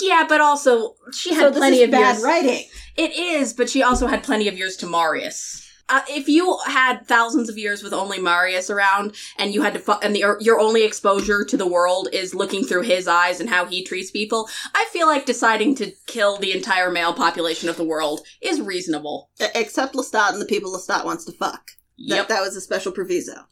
yeah, 0.00 0.24
but 0.28 0.40
also 0.40 0.94
she 1.12 1.34
had 1.34 1.52
so 1.52 1.58
plenty 1.58 1.82
of 1.82 1.90
bad 1.90 2.14
years. 2.16 2.24
writing. 2.24 2.64
It 2.96 3.12
is, 3.12 3.52
but 3.52 3.68
she 3.68 3.82
also 3.82 4.06
had 4.06 4.22
plenty 4.22 4.48
of 4.48 4.56
years 4.56 4.76
to 4.78 4.86
Marius. 4.86 5.62
Uh, 5.88 6.00
if 6.08 6.28
you 6.28 6.58
had 6.66 7.06
thousands 7.06 7.48
of 7.48 7.56
years 7.56 7.82
with 7.82 7.92
only 7.92 8.18
Marius 8.18 8.70
around, 8.70 9.14
and 9.38 9.54
you 9.54 9.62
had 9.62 9.74
to, 9.74 9.78
fu- 9.78 9.92
and 10.02 10.16
the, 10.16 10.36
your 10.40 10.58
only 10.58 10.82
exposure 10.84 11.44
to 11.44 11.56
the 11.56 11.66
world 11.66 12.08
is 12.12 12.34
looking 12.34 12.64
through 12.64 12.82
his 12.82 13.06
eyes 13.06 13.40
and 13.40 13.48
how 13.48 13.66
he 13.66 13.84
treats 13.84 14.10
people, 14.10 14.48
I 14.74 14.86
feel 14.92 15.06
like 15.06 15.26
deciding 15.26 15.76
to 15.76 15.92
kill 16.06 16.38
the 16.38 16.52
entire 16.52 16.90
male 16.90 17.14
population 17.14 17.68
of 17.68 17.76
the 17.76 17.84
world 17.84 18.20
is 18.42 18.60
reasonable. 18.60 19.30
Except 19.54 19.94
Lestat 19.94 20.32
and 20.32 20.40
the 20.42 20.46
people 20.46 20.72
Lestat 20.72 21.04
wants 21.04 21.24
to 21.26 21.32
fuck. 21.32 21.70
That, 22.08 22.16
Yep. 22.16 22.28
that 22.28 22.40
was 22.42 22.56
a 22.56 22.60
special 22.60 22.90
proviso. 22.92 23.46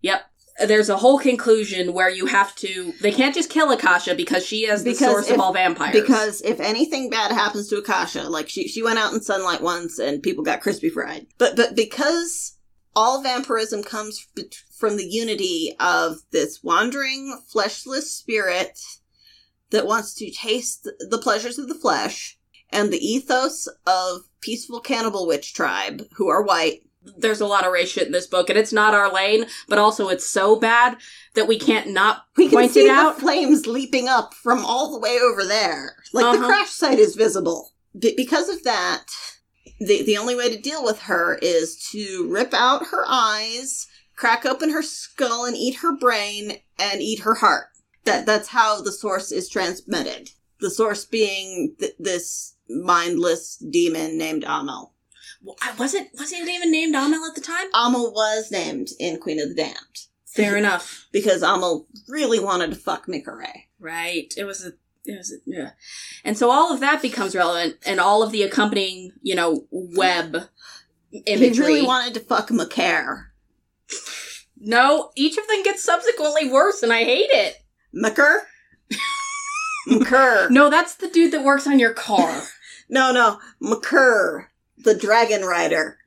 Yep. 0.00 0.22
There's 0.66 0.88
a 0.88 0.96
whole 0.96 1.18
conclusion 1.18 1.92
where 1.92 2.08
you 2.08 2.26
have 2.26 2.54
to. 2.56 2.92
They 3.00 3.10
can't 3.12 3.34
just 3.34 3.50
kill 3.50 3.70
Akasha 3.72 4.14
because 4.14 4.46
she 4.46 4.66
is 4.66 4.84
the 4.84 4.92
Because 4.92 5.10
source 5.10 5.28
if- 5.28 5.34
of 5.34 5.40
all 5.40 5.52
vampires. 5.52 5.92
Because 6.00 6.40
if 6.42 6.60
anything 6.60 7.10
bad 7.10 7.32
happens 7.32 7.68
to 7.68 7.78
Akasha, 7.78 8.28
like 8.28 8.48
she 8.48 8.68
she 8.68 8.82
went 8.82 8.98
out 8.98 9.12
in 9.12 9.20
sunlight 9.20 9.62
once 9.62 9.98
and 9.98 10.22
people 10.22 10.44
got 10.44 10.60
crispy 10.60 10.90
fried. 10.90 11.26
But 11.38 11.56
but 11.56 11.74
because 11.74 12.56
all 12.96 13.20
vampirism 13.22 13.82
comes 13.82 14.24
from 14.78 14.96
the 14.96 15.04
unity 15.06 15.74
of 15.80 16.18
this 16.30 16.62
wandering 16.62 17.36
fleshless 17.52 18.16
spirit 18.16 18.78
that 19.70 19.86
wants 19.86 20.14
to 20.14 20.30
taste 20.30 20.88
the 21.10 21.18
pleasures 21.18 21.58
of 21.58 21.66
the 21.68 21.74
flesh 21.74 22.38
and 22.70 22.92
the 22.92 23.04
ethos 23.04 23.66
of 23.88 24.20
peaceful 24.40 24.78
cannibal 24.78 25.26
witch 25.26 25.52
tribe 25.54 26.04
who 26.12 26.28
are 26.28 26.42
white 26.44 26.82
there's 27.18 27.40
a 27.40 27.46
lot 27.46 27.66
of 27.66 27.72
race 27.72 27.90
shit 27.90 28.06
in 28.06 28.12
this 28.12 28.26
book, 28.26 28.48
and 28.50 28.58
it's 28.58 28.72
not 28.72 28.94
our 28.94 29.12
lane. 29.12 29.46
But 29.68 29.78
also, 29.78 30.08
it's 30.08 30.28
so 30.28 30.56
bad 30.58 30.96
that 31.34 31.48
we 31.48 31.58
can't 31.58 31.90
not 31.90 32.24
we 32.36 32.48
can 32.48 32.58
point 32.58 32.72
see 32.72 32.86
it 32.86 32.90
out. 32.90 33.16
the 33.16 33.20
flames 33.22 33.66
leaping 33.66 34.08
up 34.08 34.34
from 34.34 34.64
all 34.64 34.92
the 34.92 34.98
way 34.98 35.18
over 35.20 35.44
there. 35.44 35.96
Like 36.12 36.24
the 36.24 36.38
Uh-huh. 36.40 36.46
crash 36.46 36.70
site 36.70 36.98
is 36.98 37.14
visible. 37.16 37.70
Be- 37.98 38.14
because 38.16 38.48
of 38.48 38.62
that, 38.64 39.04
the 39.80 40.02
the 40.02 40.16
only 40.16 40.34
way 40.34 40.54
to 40.54 40.60
deal 40.60 40.84
with 40.84 41.00
her 41.02 41.38
is 41.42 41.76
to 41.92 42.26
rip 42.30 42.54
out 42.54 42.86
her 42.88 43.04
eyes, 43.06 43.86
crack 44.16 44.46
open 44.46 44.70
her 44.70 44.82
skull, 44.82 45.44
and 45.44 45.56
eat 45.56 45.76
her 45.76 45.96
brain 45.96 46.58
and 46.78 47.02
eat 47.02 47.20
her 47.20 47.34
heart. 47.34 47.66
That 48.04 48.26
that's 48.26 48.48
how 48.48 48.80
the 48.82 48.92
source 48.92 49.30
is 49.32 49.48
transmitted. 49.48 50.30
The 50.60 50.70
source 50.70 51.04
being 51.04 51.74
th- 51.78 51.92
this 51.98 52.54
mindless 52.68 53.56
demon 53.56 54.16
named 54.16 54.44
Amel. 54.44 54.93
I 55.60 55.74
wasn't 55.78 56.08
wasn't 56.14 56.42
it 56.42 56.48
even 56.54 56.70
named 56.70 56.94
Amel 56.94 57.24
at 57.26 57.34
the 57.34 57.40
time? 57.40 57.66
Amel 57.74 58.12
was 58.12 58.50
named 58.50 58.88
in 58.98 59.18
Queen 59.20 59.40
of 59.40 59.48
the 59.48 59.54
Damned 59.54 60.06
Fair 60.26 60.56
enough. 60.56 61.06
because 61.12 61.42
Amel 61.42 61.86
really 62.08 62.40
wanted 62.40 62.70
to 62.70 62.76
fuck 62.76 63.06
Mikare. 63.06 63.64
Right. 63.78 64.32
It 64.36 64.44
was 64.44 64.64
a. 64.64 64.72
It 65.06 65.18
was 65.18 65.32
a, 65.32 65.36
yeah. 65.44 65.70
And 66.24 66.38
so 66.38 66.50
all 66.50 66.72
of 66.72 66.80
that 66.80 67.02
becomes 67.02 67.36
relevant, 67.36 67.76
and 67.84 68.00
all 68.00 68.22
of 68.22 68.32
the 68.32 68.42
accompanying, 68.42 69.12
you 69.22 69.34
know, 69.34 69.66
web 69.70 70.48
imagery. 71.26 71.50
He 71.50 71.60
really 71.74 71.86
wanted 71.86 72.14
to 72.14 72.20
fuck 72.20 72.48
Macaire. 72.50 73.26
no, 74.58 75.10
each 75.14 75.36
of 75.36 75.46
them 75.46 75.62
gets 75.62 75.84
subsequently 75.84 76.50
worse, 76.50 76.82
and 76.82 76.92
I 76.92 77.04
hate 77.04 77.28
it. 77.30 77.58
Macker? 77.92 78.46
Macker. 79.86 80.48
No, 80.50 80.70
that's 80.70 80.94
the 80.96 81.08
dude 81.08 81.32
that 81.32 81.44
works 81.44 81.66
on 81.66 81.78
your 81.78 81.92
car. 81.92 82.42
No, 82.86 83.12
no. 83.12 83.38
Macker. 83.60 84.50
The 84.78 84.94
dragon 84.94 85.42
rider. 85.42 85.98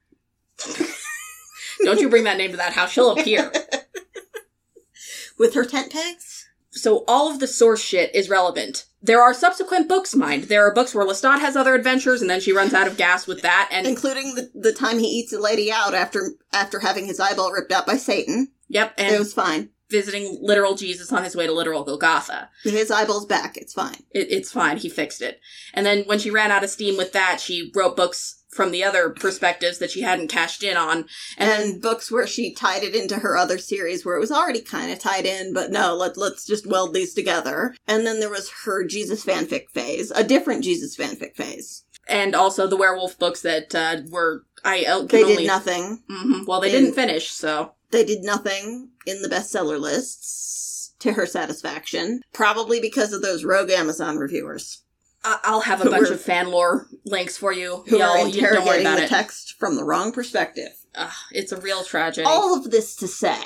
Don't 1.84 2.00
you 2.00 2.10
bring 2.10 2.24
that 2.24 2.38
name 2.38 2.52
to 2.52 2.58
that 2.58 2.74
house; 2.74 2.92
she'll 2.92 3.12
appear. 3.12 3.52
With 5.38 5.54
her 5.54 5.66
tent 5.66 5.92
pegs? 5.92 6.50
So 6.72 7.04
all 7.08 7.32
of 7.32 7.40
the 7.40 7.48
source 7.48 7.82
shit 7.82 8.14
is 8.16 8.30
relevant. 8.30 8.86
There 9.02 9.22
are 9.22 9.34
subsequent 9.34 9.88
books, 9.88 10.16
mind. 10.16 10.46
There 10.46 10.66
are 10.68 10.74
books 10.74 10.94
where 10.94 11.06
Lestat 11.06 11.40
has 11.40 11.56
other 11.56 11.76
adventures, 11.76 12.22
and 12.22 12.30
then 12.30 12.42
she 12.42 12.52
runs 12.52 12.74
out 12.74 12.88
of 12.88 12.98
gas 12.98 13.28
with 13.28 13.42
that. 13.44 13.70
And 13.72 13.86
Including 13.88 14.36
the, 14.36 14.52
the 14.56 14.74
time 14.74 14.98
he 15.00 15.06
eats 15.08 15.32
a 15.34 15.40
lady 15.40 15.72
out 15.72 15.94
after 15.94 16.32
after 16.52 16.80
having 16.80 17.06
his 17.06 17.20
eyeball 17.20 17.52
ripped 17.52 17.72
out 17.72 17.86
by 17.86 17.98
Satan. 17.98 18.50
yep, 18.68 18.94
and 18.98 19.14
it 19.16 19.20
was 19.20 19.34
fine. 19.34 19.70
visiting 19.90 20.40
literal 20.42 20.76
Jesus 20.76 21.14
on 21.14 21.24
his 21.24 21.36
way 21.36 21.46
to 21.46 21.54
literal 21.54 21.84
Golgotha. 21.84 22.50
His 22.64 22.90
eyeball's 22.92 23.26
back. 23.26 23.58
It's 23.58 23.74
fine. 23.74 24.04
It, 24.12 24.32
it's 24.32 24.52
fine. 24.52 24.78
He 24.78 24.90
fixed 24.90 25.22
it. 25.22 25.40
And 25.74 25.86
then 25.86 26.04
when 26.06 26.20
she 26.20 26.32
ran 26.32 26.52
out 26.52 26.64
of 26.64 26.70
steam 26.72 26.98
with 26.98 27.14
that, 27.14 27.40
she 27.40 27.72
wrote 27.76 27.96
books 27.96 28.37
from 28.58 28.72
the 28.72 28.84
other 28.84 29.10
perspectives 29.12 29.78
that 29.78 29.92
she 29.92 30.02
hadn't 30.02 30.28
cashed 30.28 30.64
in 30.64 30.76
on. 30.76 31.06
And, 31.38 31.52
And, 31.74 31.82
books 31.82 32.12
where 32.12 32.28
she 32.28 32.54
tied 32.54 32.84
it 32.84 32.94
into 32.96 33.18
her 33.20 33.38
other 33.38 33.58
series 33.58 34.04
where 34.04 34.18
it 34.18 34.20
was 34.20 34.32
already 34.32 34.60
kind 34.62 34.92
of 34.92 35.00
tied 35.00 35.26
in, 35.26 35.54
but 35.54 35.72
no, 35.72 35.96
let, 35.96 36.18
let's 36.18 36.46
just 36.46 36.68
weld 36.68 36.94
these 36.94 37.14
together. 37.14 37.76
And 37.88 38.06
then 38.06 38.20
there 38.20 38.30
was 38.30 38.52
her 38.66 38.84
Jesus 38.86 39.24
fanfic 39.24 39.70
phase, 39.70 40.12
a 40.12 40.24
different 40.24 40.64
Jesus 40.66 40.98
fanfic 40.98 41.36
phase. 41.38 41.86
and 42.10 42.36
also 42.36 42.68
the 42.68 42.76
werewolf 42.78 43.18
books 43.20 43.42
that 43.44 43.74
uh, 43.76 43.98
were 44.10 44.44
I 44.66 44.84
uh, 44.86 45.00
can 45.02 45.08
They 45.08 45.24
only, 45.24 45.38
did 45.44 45.48
nothing. 45.48 46.04
hmm 46.10 46.44
Well, 46.48 46.60
they 46.60 46.74
In- 46.76 46.82
didn't 46.84 46.96
finish, 46.96 47.30
so 47.30 47.74
They 47.92 48.04
did 48.04 48.24
nothing 48.24 48.90
in 49.06 49.22
the 49.22 49.30
bestseller 49.30 49.80
lists 49.80 50.94
to 51.00 51.14
her 51.14 51.26
satisfaction, 51.28 52.22
probably 52.34 52.80
because 52.82 53.14
of 53.14 53.22
those 53.22 53.44
rogue 53.46 53.70
Amazon 53.70 54.18
reviewers 54.18 54.82
I'll 55.24 55.62
have 55.62 55.86
a 55.86 55.90
bunch 55.90 56.10
of 56.10 56.22
fan 56.22 56.50
lore 56.52 56.88
links 57.06 57.38
for 57.38 57.52
you. 57.52 57.84
who 57.88 57.98
Y'all, 57.98 58.26
are 58.26 58.28
you 58.28 58.42
don't 58.42 58.66
worry 58.66 58.82
about 58.82 58.98
the 58.98 59.06
it. 59.06 59.10
text 59.10 59.56
from 59.60 59.76
the 59.76 59.84
wrong 59.84 60.12
perspective. 60.12 60.70
Ugh, 60.96 61.12
it's 61.32 61.52
a 61.52 61.60
real 61.60 61.84
tragedy. 61.84 62.26
All 62.26 62.58
of 62.58 62.72
this 62.72 62.96
to 62.98 63.08
say, 63.08 63.40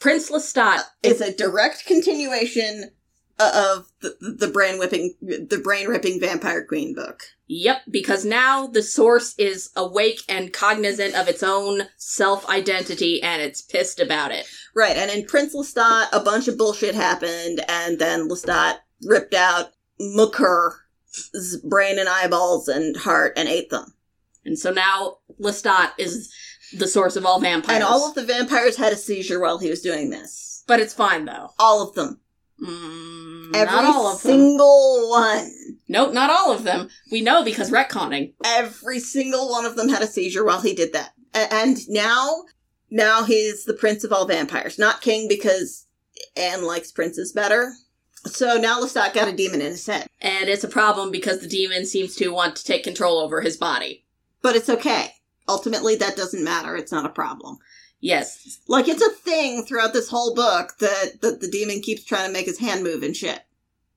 Prince 0.00 0.30
Lestat 0.30 0.78
uh, 0.78 0.82
is 1.02 1.20
a 1.20 1.34
direct 1.34 1.84
continuation 1.86 2.90
uh, 3.38 3.76
of 3.76 3.88
the, 4.00 4.16
the 4.38 4.48
brain 4.48 4.78
whipping, 4.78 5.14
the 5.20 5.60
brain 5.62 5.88
ripping 5.88 6.20
Vampire 6.20 6.64
Queen 6.64 6.94
book. 6.94 7.20
Yep, 7.48 7.82
because 7.90 8.24
now 8.24 8.66
the 8.66 8.82
source 8.82 9.34
is 9.36 9.70
awake 9.76 10.20
and 10.28 10.52
cognizant 10.52 11.14
of 11.14 11.28
its 11.28 11.42
own 11.42 11.82
self 11.96 12.48
identity 12.48 13.22
and 13.22 13.42
it's 13.42 13.60
pissed 13.60 14.00
about 14.00 14.32
it. 14.32 14.46
Right, 14.74 14.96
and 14.96 15.10
in 15.10 15.26
Prince 15.26 15.54
Lestat, 15.54 16.06
a 16.12 16.20
bunch 16.20 16.48
of 16.48 16.56
bullshit 16.56 16.94
happened, 16.94 17.62
and 17.68 17.98
then 17.98 18.28
Lestat 18.28 18.76
ripped 19.02 19.34
out 19.34 19.72
Mukur's 20.02 21.56
brain 21.64 21.98
and 21.98 22.08
eyeballs 22.08 22.68
and 22.68 22.96
heart 22.96 23.32
and 23.36 23.48
ate 23.48 23.70
them. 23.70 23.94
And 24.44 24.58
so 24.58 24.70
now 24.72 25.18
Lestat 25.40 25.92
is 25.98 26.32
the 26.76 26.88
source 26.88 27.16
of 27.16 27.24
all 27.26 27.40
vampires. 27.40 27.74
And 27.76 27.84
all 27.84 28.08
of 28.08 28.14
the 28.14 28.24
vampires 28.24 28.76
had 28.76 28.92
a 28.92 28.96
seizure 28.96 29.38
while 29.40 29.58
he 29.58 29.70
was 29.70 29.82
doing 29.82 30.10
this. 30.10 30.64
but 30.66 30.80
it's 30.80 30.94
fine 30.94 31.24
though. 31.26 31.50
All 31.58 31.86
of 31.86 31.94
them. 31.94 32.18
Mm, 32.62 33.54
Every 33.56 33.74
not 33.74 33.84
all 33.84 34.06
of 34.14 34.22
them. 34.22 34.30
single 34.32 35.10
one. 35.10 35.50
Nope, 35.88 36.12
not 36.14 36.30
all 36.30 36.52
of 36.52 36.62
them. 36.64 36.88
We 37.10 37.20
know 37.20 37.44
because 37.44 37.70
retconning. 37.70 38.34
Every 38.44 39.00
single 39.00 39.50
one 39.50 39.64
of 39.66 39.76
them 39.76 39.88
had 39.88 40.02
a 40.02 40.06
seizure 40.06 40.44
while 40.44 40.60
he 40.62 40.72
did 40.74 40.92
that. 40.92 41.12
And 41.34 41.78
now, 41.88 42.44
now 42.90 43.24
he's 43.24 43.64
the 43.64 43.74
prince 43.74 44.04
of 44.04 44.12
all 44.12 44.26
vampires. 44.26 44.78
Not 44.78 45.00
king 45.02 45.26
because 45.28 45.86
Anne 46.36 46.64
likes 46.64 46.92
princes 46.92 47.32
better. 47.32 47.72
So 48.24 48.56
now 48.56 48.80
Lestat 48.80 49.14
got 49.14 49.28
a 49.28 49.32
demon 49.32 49.60
in 49.60 49.72
his 49.72 49.86
head. 49.86 50.06
And 50.20 50.48
it's 50.48 50.64
a 50.64 50.68
problem 50.68 51.10
because 51.10 51.40
the 51.40 51.48
demon 51.48 51.86
seems 51.86 52.14
to 52.16 52.28
want 52.28 52.56
to 52.56 52.64
take 52.64 52.84
control 52.84 53.18
over 53.18 53.40
his 53.40 53.56
body. 53.56 54.04
But 54.42 54.56
it's 54.56 54.68
okay. 54.68 55.14
Ultimately, 55.48 55.96
that 55.96 56.16
doesn't 56.16 56.44
matter. 56.44 56.76
It's 56.76 56.92
not 56.92 57.06
a 57.06 57.10
problem. 57.10 57.58
Yes. 58.00 58.60
Like, 58.68 58.88
it's 58.88 59.02
a 59.02 59.10
thing 59.10 59.64
throughout 59.64 59.92
this 59.92 60.08
whole 60.08 60.34
book 60.34 60.74
that, 60.78 61.20
that 61.20 61.40
the 61.40 61.50
demon 61.50 61.80
keeps 61.80 62.04
trying 62.04 62.26
to 62.26 62.32
make 62.32 62.46
his 62.46 62.58
hand 62.58 62.82
move 62.82 63.02
and 63.02 63.16
shit. 63.16 63.40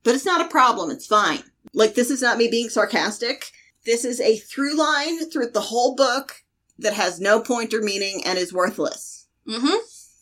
But 0.04 0.14
it's 0.14 0.26
not 0.26 0.44
a 0.44 0.48
problem. 0.48 0.90
It's 0.90 1.06
fine. 1.06 1.42
Like, 1.72 1.94
this 1.94 2.10
is 2.10 2.22
not 2.22 2.38
me 2.38 2.48
being 2.48 2.68
sarcastic. 2.68 3.50
This 3.84 4.04
is 4.04 4.20
a 4.20 4.38
through 4.38 4.76
line 4.76 5.28
through 5.30 5.50
the 5.50 5.60
whole 5.60 5.94
book 5.94 6.44
that 6.78 6.94
has 6.94 7.20
no 7.20 7.40
point 7.40 7.74
or 7.74 7.80
meaning 7.80 8.22
and 8.24 8.38
is 8.38 8.52
worthless. 8.52 9.26
Mm-hmm. 9.48 9.76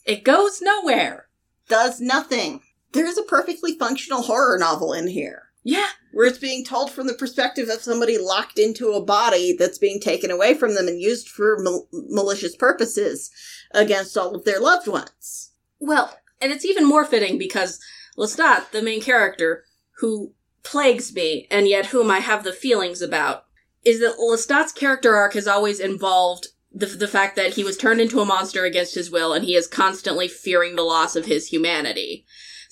It 0.05 0.25
goes 0.25 0.61
nowhere. 0.63 1.29
Does 1.69 2.01
nothing. 2.01 2.61
There 2.95 3.07
is 3.07 3.19
a 3.19 3.23
perfectly 3.23 3.77
functional 3.77 4.23
horror 4.23 4.57
novel 4.59 4.93
in 4.93 5.09
here. 5.09 5.51
Yeah. 5.65 5.89
Where 6.13 6.27
it's 6.27 6.39
being 6.39 6.65
told 6.65 6.91
from 6.91 7.07
the 7.07 7.15
perspective 7.15 7.69
of 7.69 7.83
somebody 7.83 8.19
locked 8.19 8.59
into 8.59 8.93
a 8.93 9.05
body 9.05 9.57
that's 9.59 9.79
being 9.79 10.01
taken 10.01 10.31
away 10.31 10.55
from 10.55 10.75
them 10.75 10.87
and 10.87 11.01
used 11.01 11.29
for 11.29 11.59
mal- 11.59 11.89
malicious 11.93 12.55
purposes 12.55 13.31
against 13.73 14.17
all 14.17 14.35
of 14.35 14.45
their 14.45 14.61
loved 14.61 14.87
ones. 14.87 15.51
Well, 15.81 16.17
and 16.41 16.53
it's 16.53 16.65
even 16.65 16.87
more 16.87 17.05
fitting 17.05 17.37
because 17.37 17.81
Lestat, 18.17 18.71
the 18.71 18.83
main 18.83 19.01
character, 19.01 19.65
who 19.99 20.33
plagues 20.63 21.13
me, 21.15 21.49
and 21.51 21.67
yet 21.67 21.87
whom 21.87 22.11
I 22.11 22.21
have 22.21 22.45
the 22.45 22.53
feelings 22.53 23.03
about, 23.03 23.47
is 23.85 24.01
that 24.01 24.19
Lestat's 24.19 24.73
character 24.73 25.17
arc 25.17 25.35
has 25.35 25.49
always 25.49 25.81
involved 25.81 26.49
the, 26.73 26.87
the 26.87 27.09
fact 27.09 27.37
that 27.37 27.55
he 27.55 27.65
was 27.65 27.77
turned 27.77 28.01
into 28.01 28.21
a 28.21 28.25
monster 28.25 28.65
against 28.65 28.95
his 28.95 29.11
will, 29.11 29.33
and 29.33 29.45
he 29.45 29.55
is 29.55 29.67
constantly 29.67 30.29
fearing 30.29 30.77
the 30.77 30.83
loss 30.83 31.17
of 31.17 31.27
his 31.27 31.49
humanity. 31.49 32.25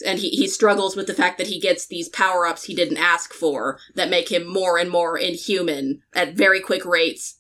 And 0.07 0.19
he, 0.19 0.31
he 0.31 0.49
struggles 0.49 0.97
with 0.97 1.07
the 1.07 1.15
fact 1.15 1.39
that 1.39 1.47
he 1.49 1.61
gets 1.61 1.87
these 1.87 2.09
power 2.09 2.47
ups 2.47 2.65
he 2.65 2.75
didn't 2.75 2.97
ask 2.99 3.33
for 3.33 3.79
that 3.95 4.11
make 4.11 4.31
him 4.31 4.47
more 4.47 4.79
and 4.79 4.91
more 4.91 5.19
inhuman 5.19 6.03
at 6.15 6.35
very 6.35 6.61
quick 6.61 6.85
rates 6.85 7.39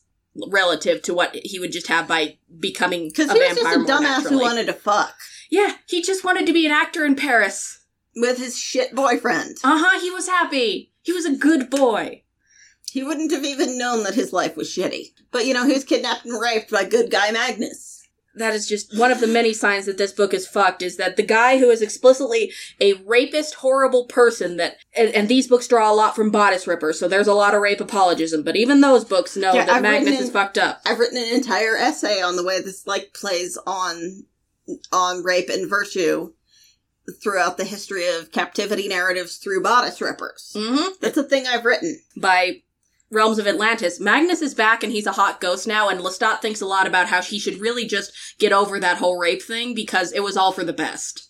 relative 0.49 1.03
to 1.03 1.15
what 1.15 1.35
he 1.35 1.59
would 1.59 1.73
just 1.73 1.89
have 1.89 2.09
by 2.09 2.39
becoming 2.59 3.03
a 3.03 3.09
Because 3.09 3.33
he 3.33 3.39
was 3.39 3.57
just 3.57 3.77
a 3.77 3.93
dumbass 3.93 4.29
who 4.29 4.41
wanted 4.41 4.67
to 4.67 4.73
fuck 4.73 5.15
Yeah, 5.51 5.75
he 5.87 6.03
just 6.03 6.25
wanted 6.25 6.47
to 6.47 6.53
be 6.53 6.65
an 6.67 6.73
actor 6.73 7.05
in 7.05 7.17
Paris. 7.17 7.85
with 8.17 8.39
his 8.39 8.59
shit 8.59 8.95
boyfriend. 8.95 9.57
Uh 9.63 9.79
huh, 9.79 10.01
he 10.01 10.11
was 10.11 10.29
happy. 10.29 10.93
He 11.03 11.13
was 11.13 11.27
a 11.27 11.37
good 11.37 11.69
boy. 11.69 12.23
He 12.91 13.03
wouldn't 13.03 13.33
have 13.33 13.45
even 13.45 13.79
known 13.79 14.05
that 14.05 14.15
his 14.15 14.33
life 14.33 14.57
was 14.57 14.69
shitty. 14.69 15.09
But 15.31 15.47
you 15.47 15.55
know, 15.55 15.67
he 15.67 15.73
was 15.73 15.85
kidnapped 15.85 16.25
and 16.27 16.41
raped 16.41 16.71
by 16.71 16.85
good 16.85 17.11
guy 17.11 17.31
Magnus. 17.31 17.92
That 18.35 18.55
is 18.55 18.67
just 18.67 18.97
one 18.99 19.11
of 19.11 19.21
the 19.21 19.27
many 19.27 19.53
signs 19.53 19.87
that 19.87 19.99
this 19.99 20.13
book 20.13 20.33
is 20.33 20.47
fucked 20.47 20.81
is 20.81 20.97
that 20.97 21.17
the 21.17 21.23
guy 21.23 21.59
who 21.59 21.69
is 21.71 21.83
explicitly 21.83 22.53
a 22.81 22.95
rapist, 23.05 23.57
horrible 23.57 24.07
person 24.07 24.57
that, 24.57 24.77
and, 24.97 25.11
and 25.11 25.29
these 25.29 25.49
books 25.49 25.69
draw 25.69 25.93
a 25.93 25.95
lot 25.95 26.17
from 26.17 26.31
Bodice 26.31 26.67
Ripper, 26.67 26.93
so 26.95 27.09
there's 27.09 27.27
a 27.27 27.35
lot 27.35 27.55
of 27.55 27.61
rape 27.61 27.81
apologism, 27.81 28.43
but 28.43 28.57
even 28.57 28.81
those 28.81 29.05
books 29.05 29.37
know 29.37 29.53
Yeah, 29.53 29.67
that 29.67 29.77
I've 29.77 29.83
Magnus 29.83 30.11
written 30.11 30.25
is 30.25 30.31
fucked 30.31 30.57
up. 30.59 30.81
I've 30.87 30.99
written 30.99 31.19
an 31.19 31.35
entire 31.35 31.77
essay 31.77 32.23
on 32.23 32.37
the 32.37 32.45
way 32.45 32.63
this 32.63 32.87
like 32.87 33.13
plays 33.13 33.59
on 33.67 34.25
on 34.93 35.23
rape 35.23 35.49
and 35.49 35.69
virtue 35.69 36.33
throughout 37.23 37.57
the 37.57 37.65
history 37.65 38.07
of 38.07 38.31
captivity 38.31 38.89
narratives 38.89 39.37
through 39.37 39.63
bodice 39.63 40.01
rippers. 40.01 40.55
Mm-hmm. 40.57 40.93
That's 41.01 41.17
a 41.17 41.25
thing 41.25 41.47
I've 41.47 41.65
written. 41.65 42.01
By 42.17 42.62
Realms 43.13 43.39
of 43.39 43.47
Atlantis, 43.47 44.01
Magnus 44.01 44.41
is 44.41 44.55
back 44.55 44.83
and 44.83 44.91
he's 44.91 45.07
a 45.07 45.13
hot 45.13 45.39
ghost 45.39 45.67
now, 45.67 45.91
and 45.91 46.01
Lestat 46.01 46.41
thinks 46.41 46.63
a 46.63 46.67
lot 46.67 46.87
about 46.87 47.09
how 47.09 47.21
he 47.21 47.39
should 47.39 47.61
really 47.61 47.87
just 47.87 48.11
get 48.39 48.53
over 48.53 48.81
that 48.81 48.97
whole 48.97 49.19
rape 49.19 49.43
thing 49.43 49.75
because 49.75 50.13
it 50.13 50.21
was 50.21 50.35
all 50.35 50.51
for 50.51 50.65
the 50.65 50.73
best. 50.73 51.29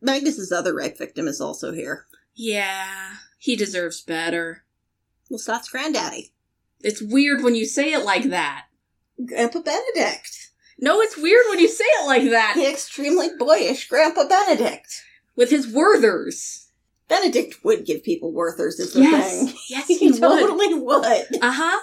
Magnus's 0.00 0.50
other 0.50 0.74
rape 0.74 0.96
victim 0.96 1.28
is 1.28 1.38
also 1.38 1.72
here. 1.72 2.06
Yeah, 2.34 3.16
he 3.38 3.56
deserves 3.56 4.00
better. 4.00 4.64
Lestat's 5.30 5.68
granddaddy. 5.68 6.32
It's 6.80 7.02
weird 7.02 7.42
when 7.42 7.54
you 7.54 7.66
say 7.66 7.92
it 7.92 8.04
like 8.04 8.30
that. 8.30 8.64
Grandpa 9.26 9.60
Benedict. 9.60 10.50
No, 10.78 11.00
it's 11.02 11.18
weird 11.18 11.44
when 11.50 11.58
you 11.58 11.68
say 11.68 11.84
it 11.84 12.06
like 12.06 12.30
that. 12.30 12.54
The 12.54 12.70
extremely 12.70 13.28
boyish 13.38 13.88
Grandpa 13.88 14.26
Benedict. 14.26 15.04
With 15.36 15.50
his 15.50 15.66
Werthers. 15.66 16.67
Benedict 17.08 17.56
would 17.64 17.84
give 17.86 18.02
people 18.04 18.32
Werthers, 18.32 18.78
is 18.78 18.92
the 18.92 19.00
Yes. 19.02 19.38
thing. 19.50 19.54
Yes, 19.68 19.86
He, 19.88 19.98
he 19.98 20.10
would. 20.10 20.20
totally 20.20 20.74
would. 20.74 21.26
Uh 21.42 21.52
huh. 21.52 21.78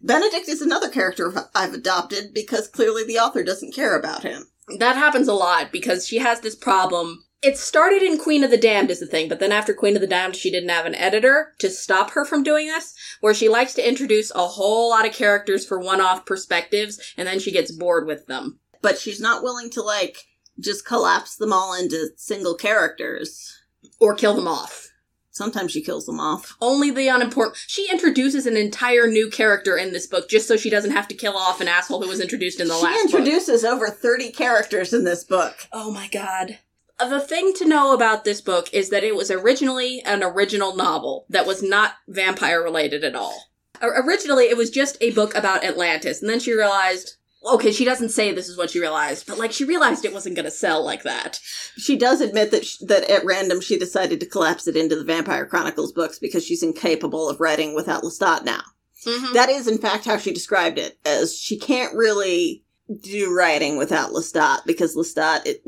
Benedict 0.00 0.48
is 0.48 0.60
another 0.62 0.88
character 0.88 1.32
I've 1.54 1.74
adopted 1.74 2.34
because 2.34 2.68
clearly 2.68 3.04
the 3.04 3.18
author 3.18 3.42
doesn't 3.44 3.74
care 3.74 3.96
about 3.98 4.22
him. 4.22 4.46
That 4.78 4.96
happens 4.96 5.28
a 5.28 5.34
lot 5.34 5.70
because 5.72 6.06
she 6.06 6.18
has 6.18 6.40
this 6.40 6.54
problem. 6.56 7.24
It 7.42 7.56
started 7.58 8.02
in 8.02 8.18
Queen 8.18 8.44
of 8.44 8.50
the 8.52 8.56
Damned 8.56 8.90
is 8.90 9.00
the 9.00 9.06
thing, 9.06 9.28
but 9.28 9.40
then 9.40 9.50
after 9.50 9.74
Queen 9.74 9.96
of 9.96 10.00
the 10.00 10.06
Damned, 10.06 10.36
she 10.36 10.50
didn't 10.50 10.68
have 10.68 10.86
an 10.86 10.94
editor 10.94 11.54
to 11.58 11.70
stop 11.70 12.10
her 12.12 12.24
from 12.24 12.44
doing 12.44 12.68
this, 12.68 12.94
where 13.20 13.34
she 13.34 13.48
likes 13.48 13.74
to 13.74 13.88
introduce 13.88 14.30
a 14.32 14.46
whole 14.46 14.90
lot 14.90 15.06
of 15.06 15.12
characters 15.12 15.66
for 15.66 15.80
one-off 15.80 16.24
perspectives, 16.24 17.00
and 17.16 17.26
then 17.26 17.40
she 17.40 17.50
gets 17.50 17.72
bored 17.72 18.06
with 18.06 18.26
them. 18.26 18.60
But 18.80 18.96
she's 18.98 19.20
not 19.20 19.42
willing 19.42 19.70
to, 19.70 19.82
like, 19.82 20.18
just 20.60 20.86
collapse 20.86 21.34
them 21.36 21.52
all 21.52 21.74
into 21.74 22.10
single 22.16 22.54
characters. 22.54 23.58
Or 24.00 24.14
kill 24.14 24.34
them 24.34 24.48
off. 24.48 24.88
Sometimes 25.30 25.72
she 25.72 25.80
kills 25.82 26.04
them 26.04 26.20
off. 26.20 26.56
Only 26.60 26.90
the 26.90 27.08
unimportant. 27.08 27.56
She 27.66 27.90
introduces 27.90 28.46
an 28.46 28.56
entire 28.56 29.06
new 29.06 29.30
character 29.30 29.78
in 29.78 29.92
this 29.92 30.06
book 30.06 30.28
just 30.28 30.46
so 30.46 30.58
she 30.58 30.68
doesn't 30.68 30.90
have 30.90 31.08
to 31.08 31.14
kill 31.14 31.36
off 31.36 31.62
an 31.62 31.68
asshole 31.68 32.02
who 32.02 32.08
was 32.08 32.20
introduced 32.20 32.60
in 32.60 32.68
the 32.68 32.74
she 32.74 32.84
last 32.84 32.94
She 32.94 33.00
introduces 33.16 33.64
over 33.64 33.88
30 33.88 34.30
characters 34.32 34.92
in 34.92 35.04
this 35.04 35.24
book. 35.24 35.56
Oh 35.72 35.90
my 35.90 36.08
god. 36.08 36.58
The 36.98 37.20
thing 37.20 37.54
to 37.54 37.66
know 37.66 37.94
about 37.94 38.24
this 38.24 38.42
book 38.42 38.68
is 38.74 38.90
that 38.90 39.04
it 39.04 39.16
was 39.16 39.30
originally 39.30 40.02
an 40.02 40.22
original 40.22 40.76
novel 40.76 41.24
that 41.30 41.46
was 41.46 41.62
not 41.62 41.94
vampire 42.06 42.62
related 42.62 43.02
at 43.02 43.16
all. 43.16 43.50
Originally, 43.80 44.44
it 44.44 44.56
was 44.56 44.70
just 44.70 44.98
a 45.00 45.10
book 45.10 45.34
about 45.34 45.64
Atlantis, 45.64 46.20
and 46.20 46.30
then 46.30 46.38
she 46.38 46.52
realized, 46.52 47.16
okay, 47.44 47.72
she 47.72 47.84
doesn't 47.84 48.10
say 48.10 48.32
this 48.32 48.48
is 48.48 48.56
what 48.56 48.70
she 48.70 48.80
realized, 48.80 49.26
but 49.26 49.38
like 49.38 49.52
she 49.52 49.64
realized 49.64 50.04
it 50.04 50.12
wasn't 50.12 50.36
going 50.36 50.44
to 50.44 50.50
sell 50.50 50.84
like 50.84 51.02
that. 51.02 51.40
She 51.76 51.96
does 51.96 52.20
admit 52.20 52.50
that 52.50 52.64
sh- 52.64 52.78
that 52.86 53.08
at 53.10 53.24
random 53.24 53.60
she 53.60 53.78
decided 53.78 54.20
to 54.20 54.26
collapse 54.26 54.66
it 54.66 54.76
into 54.76 54.96
the 54.96 55.04
Vampire 55.04 55.46
Chronicles 55.46 55.92
books 55.92 56.18
because 56.18 56.44
she's 56.44 56.62
incapable 56.62 57.28
of 57.28 57.40
writing 57.40 57.74
without 57.74 58.02
Lestat 58.02 58.44
now. 58.44 58.62
Mhm. 59.06 59.32
That 59.34 59.48
is, 59.48 59.66
in 59.66 59.78
fact, 59.78 60.04
how 60.04 60.16
she 60.16 60.32
described 60.32 60.78
it, 60.78 60.98
as 61.04 61.36
she 61.36 61.58
can't 61.58 61.94
really 61.94 62.64
do 63.00 63.34
writing 63.34 63.76
without 63.76 64.10
Lestat 64.12 64.64
because 64.66 64.94
Lestat, 64.94 65.42
it, 65.46 65.62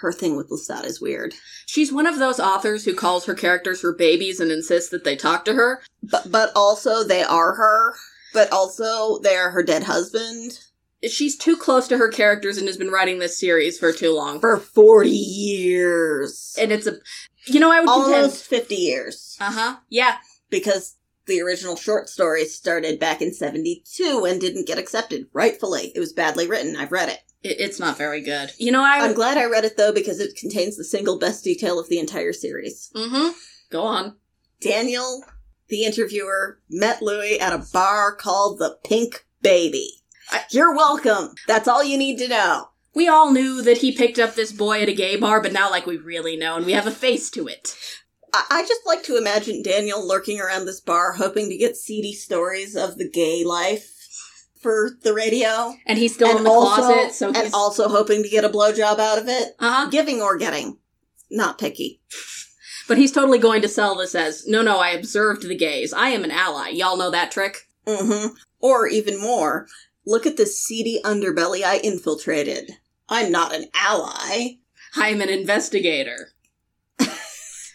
her 0.00 0.12
thing 0.12 0.36
with 0.36 0.50
Lestat 0.50 0.84
is 0.84 1.00
weird. 1.00 1.34
She's 1.66 1.92
one 1.92 2.06
of 2.06 2.18
those 2.18 2.38
authors 2.40 2.84
who 2.84 2.94
calls 2.94 3.24
her 3.26 3.34
characters 3.34 3.82
her 3.82 3.92
babies 3.92 4.40
and 4.40 4.50
insists 4.52 4.90
that 4.90 5.04
they 5.04 5.16
talk 5.16 5.44
to 5.46 5.54
her. 5.54 5.82
But 6.02 6.30
but 6.30 6.52
also 6.54 7.02
they 7.02 7.22
are 7.22 7.54
her. 7.54 7.94
But 8.32 8.52
also 8.52 9.18
they 9.18 9.34
are 9.36 9.50
her 9.50 9.62
dead 9.64 9.82
husband 9.84 10.58
She's 11.08 11.36
too 11.36 11.56
close 11.56 11.88
to 11.88 11.98
her 11.98 12.08
characters 12.10 12.58
and 12.58 12.66
has 12.66 12.76
been 12.76 12.90
writing 12.90 13.18
this 13.20 13.38
series 13.38 13.78
for 13.78 13.92
too 13.92 14.14
long. 14.14 14.40
for 14.40 14.58
forty 14.58 15.10
years, 15.10 16.54
And 16.60 16.72
it's 16.72 16.86
a, 16.86 16.94
you 17.46 17.60
know, 17.60 17.70
I 17.72 17.80
would 17.80 17.88
contend. 17.88 18.14
almost 18.14 18.44
fifty 18.46 18.76
years, 18.76 19.36
Uh 19.40 19.52
huh. 19.52 19.76
Yeah. 19.88 20.16
because 20.50 20.96
the 21.26 21.40
original 21.40 21.76
short 21.76 22.08
stories 22.08 22.54
started 22.54 22.98
back 22.98 23.22
in 23.22 23.32
seventy 23.32 23.82
two 23.94 24.24
and 24.28 24.40
didn't 24.40 24.66
get 24.66 24.78
accepted. 24.78 25.26
Rightfully, 25.32 25.92
it 25.94 26.00
was 26.00 26.12
badly 26.12 26.46
written. 26.48 26.76
I've 26.76 26.92
read 26.92 27.08
it. 27.08 27.18
It, 27.42 27.60
it's 27.60 27.80
not 27.80 27.96
very 27.96 28.20
good. 28.20 28.50
You 28.58 28.72
know, 28.72 28.82
I 28.82 28.98
I'm 29.00 29.08
would. 29.08 29.16
glad 29.16 29.38
I 29.38 29.44
read 29.46 29.64
it 29.64 29.76
though 29.76 29.92
because 29.92 30.20
it 30.20 30.36
contains 30.36 30.76
the 30.76 30.84
single 30.84 31.18
best 31.18 31.44
detail 31.44 31.78
of 31.78 31.88
the 31.88 31.98
entire 31.98 32.32
series. 32.32 32.90
Mm-hmm. 32.94 33.28
Go 33.70 33.82
on. 33.82 34.16
Daniel, 34.60 35.24
the 35.68 35.84
interviewer, 35.84 36.60
met 36.68 37.00
Louis 37.00 37.40
at 37.40 37.52
a 37.54 37.64
bar 37.72 38.14
called 38.14 38.58
the 38.58 38.76
Pink 38.84 39.24
Baby. 39.40 39.99
You're 40.50 40.74
welcome. 40.74 41.34
That's 41.46 41.68
all 41.68 41.84
you 41.84 41.98
need 41.98 42.18
to 42.18 42.28
know. 42.28 42.68
We 42.94 43.06
all 43.08 43.30
knew 43.32 43.62
that 43.62 43.78
he 43.78 43.92
picked 43.92 44.18
up 44.18 44.34
this 44.34 44.52
boy 44.52 44.82
at 44.82 44.88
a 44.88 44.94
gay 44.94 45.16
bar, 45.16 45.40
but 45.40 45.52
now, 45.52 45.70
like, 45.70 45.86
we 45.86 45.96
really 45.96 46.36
know, 46.36 46.56
and 46.56 46.66
we 46.66 46.72
have 46.72 46.86
a 46.86 46.92
face 46.92 47.30
to 47.30 47.46
it. 47.46 47.76
I, 48.32 48.44
I 48.50 48.62
just 48.62 48.80
like 48.84 49.04
to 49.04 49.16
imagine 49.16 49.62
Daniel 49.62 50.06
lurking 50.06 50.40
around 50.40 50.66
this 50.66 50.80
bar 50.80 51.12
hoping 51.12 51.48
to 51.48 51.56
get 51.56 51.76
seedy 51.76 52.12
stories 52.12 52.76
of 52.76 52.98
the 52.98 53.08
gay 53.08 53.44
life 53.44 53.96
for 54.60 54.90
the 55.02 55.14
radio. 55.14 55.74
And 55.86 55.98
he's 55.98 56.14
still 56.14 56.36
in 56.36 56.44
the 56.44 56.50
also, 56.50 56.82
closet, 56.82 57.14
so 57.14 57.32
and 57.32 57.52
also 57.54 57.88
hoping 57.88 58.22
to 58.22 58.28
get 58.28 58.44
a 58.44 58.48
blowjob 58.48 58.98
out 58.98 59.18
of 59.18 59.28
it. 59.28 59.54
uh 59.58 59.84
huh. 59.84 59.90
Giving 59.90 60.20
or 60.20 60.36
getting. 60.36 60.78
Not 61.30 61.58
picky. 61.58 62.00
But 62.88 62.98
he's 62.98 63.12
totally 63.12 63.38
going 63.38 63.62
to 63.62 63.68
sell 63.68 63.94
this 63.96 64.14
as 64.14 64.46
no, 64.46 64.62
no, 64.62 64.78
I 64.78 64.90
observed 64.90 65.46
the 65.46 65.56
gays. 65.56 65.92
I 65.92 66.08
am 66.08 66.24
an 66.24 66.32
ally. 66.32 66.70
Y'all 66.70 66.96
know 66.96 67.10
that 67.10 67.30
trick? 67.30 67.68
Mm-hmm. 67.86 68.34
Or 68.58 68.88
even 68.88 69.20
more, 69.20 69.68
look 70.10 70.26
at 70.26 70.36
this 70.36 70.60
seedy 70.60 71.00
underbelly 71.04 71.62
I 71.62 71.78
infiltrated. 71.78 72.72
I'm 73.08 73.30
not 73.30 73.54
an 73.54 73.66
ally. 73.74 74.56
I'm 74.96 75.20
an 75.20 75.28
investigator. 75.28 76.30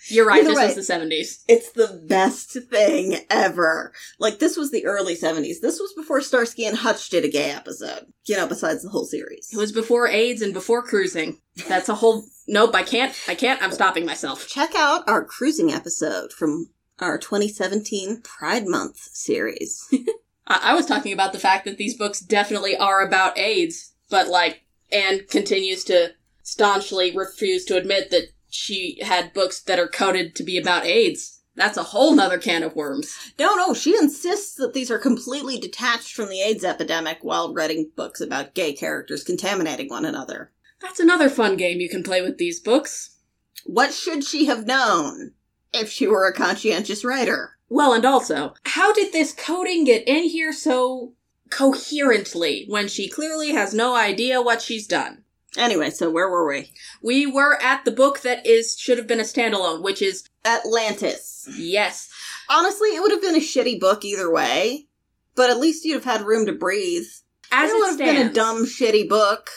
You're 0.07 0.25
right, 0.25 0.41
Either 0.41 0.49
this 0.49 0.57
way. 0.57 0.75
was 0.75 0.87
the 0.87 0.93
70s. 0.93 1.43
It's 1.47 1.71
the 1.71 2.03
best 2.07 2.51
thing 2.69 3.15
ever. 3.29 3.91
Like, 4.19 4.39
this 4.39 4.55
was 4.55 4.71
the 4.71 4.85
early 4.85 5.15
70s. 5.15 5.61
This 5.61 5.79
was 5.79 5.93
before 5.95 6.21
Starsky 6.21 6.65
and 6.65 6.77
Hutch 6.77 7.09
did 7.09 7.25
a 7.25 7.29
gay 7.29 7.51
episode. 7.51 8.05
You 8.25 8.35
know, 8.35 8.47
besides 8.47 8.83
the 8.83 8.89
whole 8.89 9.05
series. 9.05 9.49
It 9.51 9.57
was 9.57 9.71
before 9.71 10.07
AIDS 10.07 10.41
and 10.41 10.53
before 10.53 10.83
cruising. 10.83 11.39
That's 11.67 11.89
a 11.89 11.95
whole. 11.95 12.25
Nope, 12.47 12.75
I 12.75 12.83
can't. 12.83 13.15
I 13.27 13.33
can't. 13.33 13.63
I'm 13.63 13.71
stopping 13.71 14.05
myself. 14.05 14.47
Check 14.47 14.75
out 14.75 15.07
our 15.07 15.23
cruising 15.23 15.71
episode 15.71 16.31
from 16.31 16.69
our 16.99 17.17
2017 17.17 18.21
Pride 18.21 18.67
Month 18.67 18.97
series. 18.97 19.87
I, 20.47 20.71
I 20.71 20.73
was 20.73 20.85
talking 20.85 21.13
about 21.13 21.33
the 21.33 21.39
fact 21.39 21.65
that 21.65 21.77
these 21.77 21.97
books 21.97 22.19
definitely 22.19 22.75
are 22.77 23.01
about 23.05 23.37
AIDS, 23.37 23.93
but 24.09 24.27
like, 24.27 24.63
Anne 24.91 25.21
continues 25.29 25.83
to 25.85 26.13
staunchly 26.43 27.15
refuse 27.15 27.65
to 27.65 27.77
admit 27.77 28.11
that 28.11 28.29
she 28.49 28.99
had 29.01 29.33
books 29.33 29.61
that 29.61 29.79
are 29.79 29.87
coded 29.87 30.35
to 30.35 30.43
be 30.43 30.57
about 30.57 30.85
AIDS. 30.85 31.41
That's 31.55 31.77
a 31.77 31.83
whole 31.83 32.13
nother 32.13 32.37
can 32.37 32.63
of 32.63 32.75
worms. 32.75 33.15
no, 33.39 33.55
no, 33.55 33.73
she 33.73 33.95
insists 33.95 34.55
that 34.55 34.73
these 34.73 34.91
are 34.91 34.99
completely 34.99 35.57
detached 35.57 36.13
from 36.13 36.29
the 36.29 36.41
AIDS 36.41 36.65
epidemic 36.65 37.19
while 37.21 37.53
writing 37.53 37.91
books 37.95 38.19
about 38.19 38.53
gay 38.53 38.73
characters 38.73 39.23
contaminating 39.23 39.89
one 39.89 40.05
another. 40.05 40.51
That's 40.81 40.99
another 40.99 41.29
fun 41.29 41.55
game 41.55 41.79
you 41.79 41.89
can 41.89 42.03
play 42.03 42.21
with 42.21 42.37
these 42.37 42.59
books. 42.59 43.17
What 43.65 43.93
should 43.93 44.23
she 44.23 44.45
have 44.45 44.67
known 44.67 45.31
if 45.73 45.89
she 45.89 46.07
were 46.07 46.27
a 46.27 46.33
conscientious 46.33 47.05
writer? 47.05 47.54
Well, 47.69 47.93
and 47.93 48.05
also, 48.05 48.53
how 48.65 48.93
did 48.93 49.11
this 49.11 49.33
coding 49.33 49.85
get 49.85 50.07
in 50.07 50.23
here 50.25 50.53
so 50.53 51.13
coherently 51.49 52.65
when 52.67 52.87
she 52.87 53.07
clearly 53.09 53.51
has 53.53 53.73
no 53.73 53.95
idea 53.95 54.41
what 54.41 54.61
she's 54.61 54.87
done? 54.87 55.23
Anyway, 55.57 55.89
so 55.89 56.09
where 56.09 56.29
were 56.29 56.47
we? 56.47 56.71
We 57.01 57.25
were 57.25 57.61
at 57.61 57.85
the 57.85 57.91
book 57.91 58.21
that 58.21 58.45
is 58.45 58.77
should 58.77 58.97
have 58.97 59.07
been 59.07 59.19
a 59.21 59.23
standalone, 59.23 59.81
which 59.83 60.01
is 60.01 60.27
Atlantis. 60.43 61.47
yes, 61.57 62.09
Honestly, 62.47 62.89
it 62.89 63.01
would 63.01 63.11
have 63.11 63.21
been 63.21 63.35
a 63.35 63.39
shitty 63.39 63.79
book 63.79 64.05
either 64.05 64.31
way, 64.31 64.85
but 65.33 65.49
at 65.49 65.57
least 65.59 65.83
you'd 65.83 65.95
have 65.95 66.03
had 66.03 66.21
room 66.21 66.45
to 66.45 66.53
breathe. 66.53 67.07
as 67.51 67.71
it 67.71 67.73
it 67.73 67.79
would 67.79 67.87
have 67.87 67.95
stands. 67.95 68.19
been 68.21 68.27
a 68.27 68.33
dumb, 68.33 68.65
shitty 68.65 69.09
book, 69.09 69.49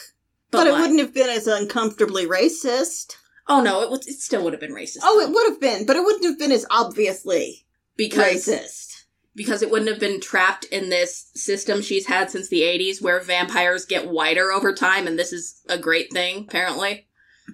but, 0.49 0.59
But 0.63 0.67
it 0.67 0.73
wouldn't 0.73 0.99
have 0.99 1.13
been 1.13 1.29
as 1.29 1.45
uncomfortably 1.45 2.25
racist. 2.25 3.15
Oh 3.47 3.61
no, 3.61 3.81
it 3.83 3.91
was. 3.91 4.07
It 4.07 4.19
still 4.19 4.43
would 4.43 4.53
have 4.53 4.59
been 4.59 4.73
racist. 4.73 4.99
Oh, 5.03 5.19
it 5.19 5.29
would 5.29 5.49
have 5.51 5.59
been, 5.61 5.85
but 5.85 5.95
it 5.95 6.03
wouldn't 6.03 6.23
have 6.25 6.39
been 6.39 6.51
as 6.51 6.65
obviously 6.71 7.65
because 7.99 8.47
racist. 8.47 9.03
because 9.35 9.61
it 9.61 9.69
wouldn't 9.69 9.91
have 9.91 9.99
been 9.99 10.21
trapped 10.21 10.65
in 10.65 10.89
this 10.89 11.29
system 11.35 11.81
she's 11.81 12.07
had 12.07 12.31
since 12.31 12.47
the 12.47 12.61
'80s, 12.61 13.01
where 13.01 13.19
vampires 13.19 13.85
get 13.85 14.09
whiter 14.09 14.51
over 14.51 14.73
time, 14.73 15.05
and 15.05 15.19
this 15.19 15.31
is 15.31 15.61
a 15.69 15.77
great 15.77 16.11
thing 16.11 16.45
apparently. 16.47 17.05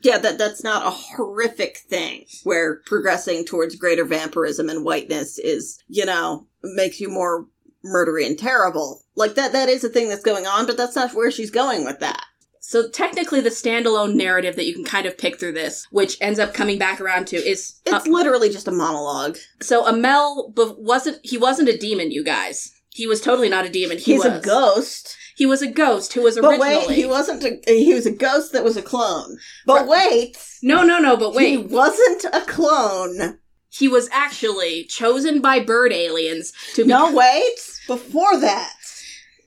Yeah, 0.04 0.18
that 0.20 0.38
that's 0.38 0.64
not 0.64 0.86
a 0.86 0.92
horrific 0.92 1.78
thing 1.90 2.26
where 2.44 2.82
progressing 2.86 3.46
towards 3.46 3.76
greater 3.76 4.06
vampirism 4.06 4.70
and 4.70 4.86
whiteness 4.86 5.40
is, 5.40 5.82
you 5.88 6.06
know, 6.06 6.48
makes 6.64 7.00
you 7.00 7.10
more 7.10 7.48
murdery 7.84 8.26
and 8.26 8.38
terrible. 8.38 9.04
Like 9.16 9.36
that 9.36 9.54
that 9.54 9.70
is 9.70 9.84
a 9.84 9.90
thing 9.90 10.10
that's 10.10 10.24
going 10.24 10.46
on, 10.46 10.66
but 10.66 10.78
that's 10.78 10.96
not 10.96 11.14
where 11.14 11.32
she's 11.32 11.52
going 11.52 11.86
with 11.86 12.00
that. 12.02 12.24
So 12.68 12.90
technically, 12.90 13.42
the 13.42 13.50
standalone 13.52 14.16
narrative 14.16 14.56
that 14.56 14.66
you 14.66 14.74
can 14.74 14.84
kind 14.84 15.06
of 15.06 15.20
pick 15.20 15.40
through 15.40 15.52
this, 15.54 15.86
which 15.92 16.18
ends 16.20 16.40
up 16.40 16.54
coming 16.56 16.80
back 16.80 17.00
around 17.00 17.28
to, 17.28 17.38
is 17.38 17.76
uh, 17.86 17.98
It's 17.98 18.08
literally 18.08 18.50
just 18.50 18.68
a 18.68 18.72
monologue. 18.72 19.38
so 19.62 19.86
Amel 19.88 20.52
wasn't 20.56 21.20
he 21.24 21.38
wasn't 21.38 21.70
a 21.70 21.78
demon, 21.78 22.10
you 22.10 22.24
guys. 22.24 22.72
He 22.90 23.06
was 23.06 23.22
totally 23.22 23.50
not 23.50 23.66
a 23.66 23.70
demon. 23.70 23.98
He 24.00 24.14
He's 24.14 24.24
was 24.24 24.34
a 24.34 24.40
ghost. 24.42 25.16
He 25.36 25.46
was 25.46 25.62
a 25.62 25.68
ghost 25.70 26.14
who 26.14 26.24
was 26.24 26.40
But 26.40 26.60
originally. 26.60 26.88
wait, 26.88 26.96
he 26.96 27.06
wasn't. 27.06 27.44
A, 27.44 27.62
he 27.68 27.94
was 27.94 28.06
a 28.08 28.12
ghost 28.12 28.52
that 28.54 28.64
was 28.64 28.78
a 28.78 28.82
clone. 28.82 29.38
But 29.68 29.86
Right. 29.86 30.10
wait, 30.12 30.38
no, 30.64 30.82
no, 30.84 30.98
no, 31.00 31.16
but 31.18 31.36
wait, 31.36 31.50
he 31.50 31.58
wasn't 31.58 32.26
a 32.34 32.42
clone. 32.48 33.38
He 33.70 33.88
was 33.90 34.08
actually 34.14 34.86
chosen 34.86 35.42
by 35.42 35.60
bird 35.60 35.92
aliens 35.92 36.54
to 36.76 36.84
be. 36.84 36.88
No, 36.90 37.12
wait. 37.14 37.60
Before 37.88 38.38
that, 38.40 38.74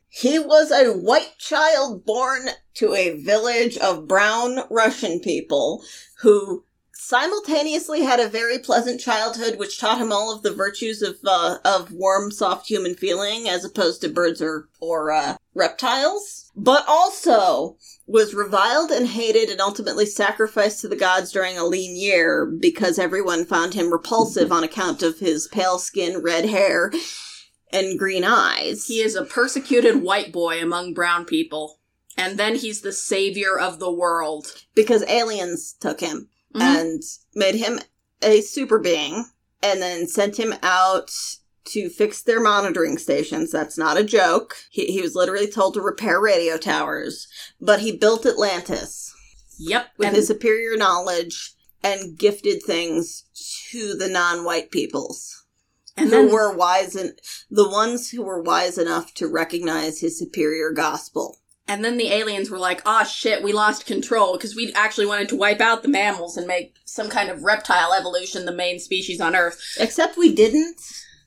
he 0.09 0.39
was 0.39 0.71
a 0.71 0.93
white 0.93 1.39
child 1.39 2.05
born 2.05 2.49
to 2.75 2.95
a 2.95 3.17
village 3.21 3.77
of 3.79 4.09
brown 4.09 4.61
Russian 4.71 5.21
people 5.21 5.83
who 6.23 6.65
simultaneously 6.93 8.03
had 8.03 8.21
a 8.21 8.29
very 8.29 8.59
pleasant 8.59 9.01
childhood, 9.01 9.59
which 9.59 9.79
taught 9.79 10.01
him 10.01 10.13
all 10.13 10.35
of 10.35 10.43
the 10.43 10.53
virtues 10.53 11.01
of 11.01 11.17
uh, 11.25 11.59
of 11.65 11.93
warm, 11.93 12.31
soft 12.31 12.69
human 12.69 12.95
feeling, 12.95 13.49
as 13.49 13.65
opposed 13.65 14.01
to 14.01 14.09
birds 14.09 14.43
or 14.43 14.69
or 14.81 15.13
uh, 15.13 15.37
reptiles. 15.55 16.51
But 16.57 16.85
also 16.89 17.77
was 18.07 18.35
reviled 18.35 18.91
and 18.91 19.07
hated, 19.07 19.49
and 19.49 19.61
ultimately 19.61 20.07
sacrificed 20.07 20.81
to 20.81 20.89
the 20.89 20.97
gods 20.97 21.33
during 21.33 21.57
a 21.57 21.65
lean 21.65 21.97
year 21.97 22.45
because 22.45 22.99
everyone 22.99 23.45
found 23.45 23.75
him 23.75 23.93
repulsive 23.93 24.51
on 24.51 24.65
account 24.65 25.03
of 25.03 25.19
his 25.19 25.47
pale 25.49 25.79
skin, 25.79 26.21
red 26.23 26.47
hair, 26.47 26.91
and 27.73 27.99
green 27.99 28.25
eyes. 28.25 28.87
He 28.87 29.01
is 29.01 29.15
a 29.15 29.25
persecuted 29.25 30.03
white 30.03 30.33
boy 30.33 30.63
among 30.63 30.95
brown 30.95 31.25
people. 31.25 31.79
And 32.17 32.39
then 32.39 32.57
he's 32.57 32.81
the 32.81 32.93
savior 32.93 33.59
of 33.59 33.79
the 33.79 33.91
world. 33.93 34.53
because 34.75 35.03
aliens 35.09 35.75
took 35.81 36.01
him 36.01 36.29
Mhm. 36.55 36.61
and 36.63 37.03
made 37.35 37.57
him 37.57 37.81
a 38.23 38.41
super 38.43 38.79
being 38.79 39.27
and 39.63 39.83
then 39.83 40.07
sent 40.07 40.37
him 40.39 40.55
out 40.63 41.11
to 41.65 41.89
fix 41.91 42.23
their 42.23 42.41
monitoring 42.41 42.97
stations. 42.97 43.51
That's 43.51 43.77
not 43.77 43.99
a 43.99 44.05
joke. 44.05 44.57
He, 44.71 44.87
he 44.87 45.03
was 45.03 45.15
literally 45.17 45.49
told 45.49 45.75
to 45.75 45.81
repair 45.81 46.21
radio 46.21 46.57
towers, 46.57 47.27
but 47.61 47.81
he 47.81 47.93
built 47.93 48.25
Atlantis 48.25 49.13
Yep. 49.59 49.89
with 49.99 50.09
and 50.09 50.17
his 50.17 50.29
superior 50.29 50.77
knowledge 50.77 51.55
and 51.83 52.17
gifted 52.17 52.63
things 52.63 53.25
to 53.71 53.95
the 53.95 54.09
non-white 54.09 54.71
peoples. 54.71 55.38
And 55.99 56.11
who 56.11 56.11
then 56.11 56.33
were 56.33 56.55
wise 56.57 56.95
and 56.97 57.19
the 57.51 57.69
ones 57.69 58.11
who 58.11 58.23
were 58.23 58.43
wise 58.43 58.79
enough 58.79 59.15
to 59.15 59.27
recognize 59.27 60.01
his 60.01 60.19
superior 60.19 60.71
gospel. 60.73 61.39
And 61.71 61.85
then 61.85 61.99
the 61.99 62.11
aliens 62.11 62.49
were 62.49 62.59
like, 62.59 62.81
"Ah, 62.87 63.05
shit, 63.05 63.43
we 63.43 63.53
lost 63.53 63.85
control 63.85 64.33
because 64.33 64.57
we 64.57 64.73
actually 64.73 65.05
wanted 65.05 65.29
to 65.29 65.37
wipe 65.37 65.61
out 65.61 65.83
the 65.83 65.89
mammals 65.89 66.39
and 66.39 66.47
make 66.47 66.75
some 66.87 67.11
kind 67.11 67.29
of 67.29 67.43
reptile 67.43 67.93
evolution 67.93 68.47
the 68.47 68.53
main 68.53 68.79
species 68.79 69.21
on 69.21 69.37
Earth." 69.37 69.61
Except 69.79 70.17
we 70.17 70.35
didn't. 70.35 70.81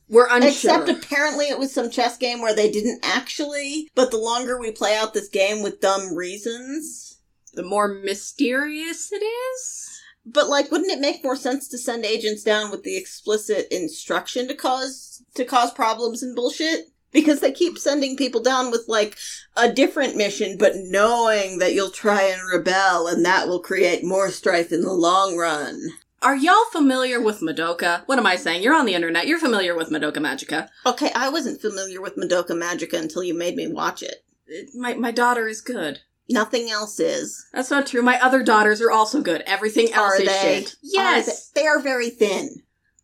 We're 0.10 0.28
unsure. 0.28 0.50
Except 0.50 0.90
apparently 0.90 1.46
it 1.46 1.60
was 1.60 1.72
some 1.72 1.90
chess 1.92 2.18
game 2.18 2.42
where 2.42 2.56
they 2.56 2.72
didn't 2.72 3.00
actually. 3.04 3.90
But 3.94 4.10
the 4.12 4.18
longer 4.18 4.60
we 4.60 4.72
play 4.72 4.96
out 4.98 5.14
this 5.14 5.30
game 5.30 5.62
with 5.62 5.80
dumb 5.80 6.16
reasons. 6.16 7.08
the 7.54 7.64
more 7.64 7.90
mysterious 7.90 9.12
it 9.12 9.22
is. 9.24 9.91
But 10.26 10.50
like, 10.50 10.72
wouldn't 10.72 10.92
it 10.92 11.00
make 11.00 11.24
more 11.24 11.36
sense 11.36 11.68
to 11.70 11.78
send 11.78 12.06
agents 12.06 12.44
down 12.44 12.70
with 12.72 12.84
the 12.84 12.98
explicit 12.98 13.68
instruction 13.72 14.48
to 14.48 14.54
cause 14.56 15.24
to 15.36 15.46
cause 15.46 15.72
problems 15.72 16.22
and 16.24 16.36
bullshit? 16.36 16.88
Because 17.12 17.42
they 17.42 17.52
keep 17.52 17.78
sending 17.78 18.16
people 18.16 18.42
down 18.42 18.72
with 18.72 18.86
like 18.88 19.18
a 19.58 19.70
different 19.72 20.16
mission, 20.16 20.58
but 20.58 20.74
knowing 20.76 21.60
that 21.60 21.74
you'll 21.74 21.90
try 21.92 22.22
and 22.24 22.42
rebel 22.50 23.08
and 23.08 23.26
that 23.26 23.48
will 23.50 23.60
create 23.60 24.04
more 24.04 24.30
strife 24.30 24.72
in 24.72 24.82
the 24.82 24.94
long 24.94 25.36
run. 25.36 25.78
Are 26.22 26.36
y'all 26.38 26.66
familiar 26.72 27.20
with 27.20 27.42
Madoka? 27.42 28.04
What 28.06 28.20
am 28.20 28.28
I 28.28 28.36
saying? 28.36 28.62
You're 28.62 28.76
on 28.76 28.86
the 28.86 28.94
internet. 28.94 29.26
You're 29.28 29.40
familiar 29.40 29.76
with 29.76 29.90
Madoka 29.90 30.18
Magica. 30.18 30.70
Okay, 30.86 31.12
I 31.16 31.30
wasn't 31.30 31.60
familiar 31.60 32.00
with 32.00 32.16
Madoka 32.16 32.52
Magica 32.52 32.98
until 32.98 33.24
you 33.24 33.34
made 33.34 33.56
me 33.56 33.68
watch 33.68 34.04
it. 34.04 34.24
It- 34.46 34.70
my 34.76 34.94
my 34.94 35.12
daughter 35.12 35.48
is 35.48 35.62
good. 35.62 36.02
Nothing 36.30 36.70
else 36.70 37.00
is. 37.00 37.46
That's 37.54 37.72
not 37.72 37.88
true. 37.88 38.02
My 38.02 38.20
other 38.22 38.42
daughters 38.44 38.82
are 38.82 38.92
also 38.92 39.22
good. 39.22 39.42
Everything 39.46 39.92
else 39.92 40.14
Are 40.14 40.22
is 40.22 40.28
they? 40.28 40.62
shit. 40.62 40.76
Yes. 40.82 41.28
Are 41.28 41.32
they? 41.56 41.62
they 41.62 41.68
are 41.68 41.80
very 41.82 42.10
thin. 42.10 42.64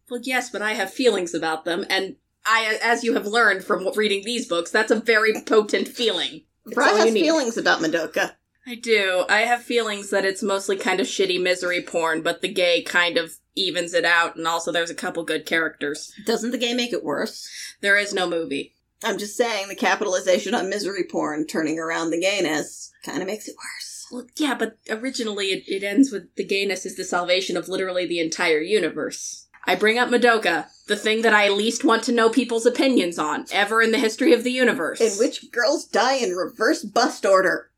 Well, 0.09 0.21
yes, 0.23 0.49
but 0.49 0.61
I 0.61 0.73
have 0.73 0.93
feelings 0.93 1.33
about 1.33 1.65
them, 1.65 1.85
and 1.89 2.15
I, 2.45 2.79
as 2.81 3.03
you 3.03 3.13
have 3.15 3.25
learned 3.27 3.65
from 3.65 3.85
reading 3.95 4.23
these 4.23 4.47
books, 4.47 4.71
that's 4.71 4.91
a 4.91 4.99
very 5.01 5.33
potent 5.45 5.89
feeling. 5.89 6.43
It's 6.65 6.75
Brad 6.75 6.91
all 6.91 6.95
has 6.97 7.07
you 7.07 7.11
need. 7.13 7.21
feelings 7.23 7.57
about 7.57 7.81
Madoka. 7.81 8.35
I 8.65 8.75
do. 8.75 9.25
I 9.29 9.41
have 9.41 9.63
feelings 9.63 10.09
that 10.11 10.23
it's 10.25 10.41
mostly 10.43 10.77
kind 10.77 10.99
of 11.01 11.07
shitty 11.07 11.41
misery 11.41 11.81
porn, 11.81 12.21
but 12.21 12.41
the 12.41 12.47
gay 12.47 12.81
kind 12.83 13.17
of 13.17 13.33
evens 13.55 13.93
it 13.93 14.05
out, 14.05 14.37
and 14.37 14.47
also 14.47 14.71
there's 14.71 14.89
a 14.89 14.95
couple 14.95 15.23
good 15.25 15.45
characters. 15.45 16.13
Doesn't 16.25 16.51
the 16.51 16.57
game 16.57 16.77
make 16.77 16.93
it 16.93 17.03
worse? 17.03 17.49
There 17.81 17.97
is 17.97 18.13
no 18.13 18.29
movie. 18.29 18.75
I'm 19.03 19.17
just 19.17 19.37
saying 19.37 19.67
the 19.67 19.75
capitalization 19.75 20.55
on 20.55 20.69
misery 20.69 21.03
porn 21.09 21.45
turning 21.45 21.79
around 21.79 22.09
the 22.09 22.19
gayness 22.19 22.91
kind 23.03 23.21
of 23.21 23.27
makes 23.27 23.47
it 23.47 23.55
worse. 23.55 24.05
Well, 24.11 24.27
yeah, 24.37 24.55
but 24.55 24.77
originally 24.89 25.47
it, 25.47 25.63
it 25.67 25.83
ends 25.83 26.11
with 26.11 26.33
the 26.35 26.45
gayness 26.45 26.85
is 26.85 26.95
the 26.95 27.03
salvation 27.03 27.57
of 27.57 27.69
literally 27.69 28.07
the 28.07 28.19
entire 28.19 28.59
universe. 28.61 29.47
I 29.65 29.75
bring 29.75 29.99
up 29.99 30.09
Madoka, 30.09 30.67
the 30.87 30.95
thing 30.95 31.23
that 31.23 31.33
I 31.33 31.49
least 31.49 31.83
want 31.83 32.03
to 32.03 32.13
know 32.13 32.29
people's 32.29 32.65
opinions 32.65 33.19
on, 33.19 33.45
ever 33.51 33.81
in 33.81 33.91
the 33.91 33.99
history 33.99 34.31
of 34.33 34.45
the 34.45 34.51
universe. 34.51 35.01
In 35.01 35.11
which 35.19 35.51
girls 35.51 35.85
die 35.85 36.15
in 36.15 36.31
reverse 36.31 36.83
bust 36.83 37.25
order. 37.25 37.69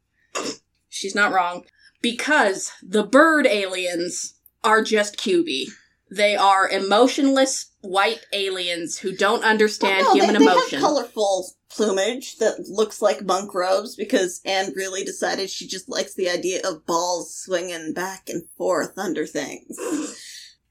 She's 0.88 1.16
not 1.16 1.34
wrong. 1.34 1.66
Because 2.02 2.72
the 2.84 3.04
bird 3.04 3.48
aliens 3.48 4.36
are 4.64 4.84
just 4.84 5.18
Kyubey. 5.18 5.66
They 6.12 6.36
are 6.36 6.68
emotionless 6.70 7.72
white 7.82 8.26
aliens 8.34 8.98
who 8.98 9.16
don't 9.16 9.44
understand 9.44 10.06
Well, 10.06 10.16
no, 10.18 10.22
human 10.26 10.40
they, 10.42 10.46
they 10.46 10.52
emotion. 10.52 10.80
have 10.80 10.88
colorful 10.88 11.52
plumage 11.70 12.38
that 12.38 12.66
looks 12.68 13.02
like 13.02 13.22
monk 13.24 13.54
robes 13.54 13.96
because 13.96 14.42
Anne 14.44 14.74
really 14.76 15.04
decided 15.04 15.50
she 15.50 15.68
just 15.68 15.88
likes 15.88 16.16
the 16.16 16.30
idea 16.30 16.62
of 16.68 16.86
balls 16.86 17.36
swinging 17.36 17.94
back 17.94 18.28
and 18.28 18.44
forth 18.58 18.98
under 18.98 19.26
things. 19.28 19.78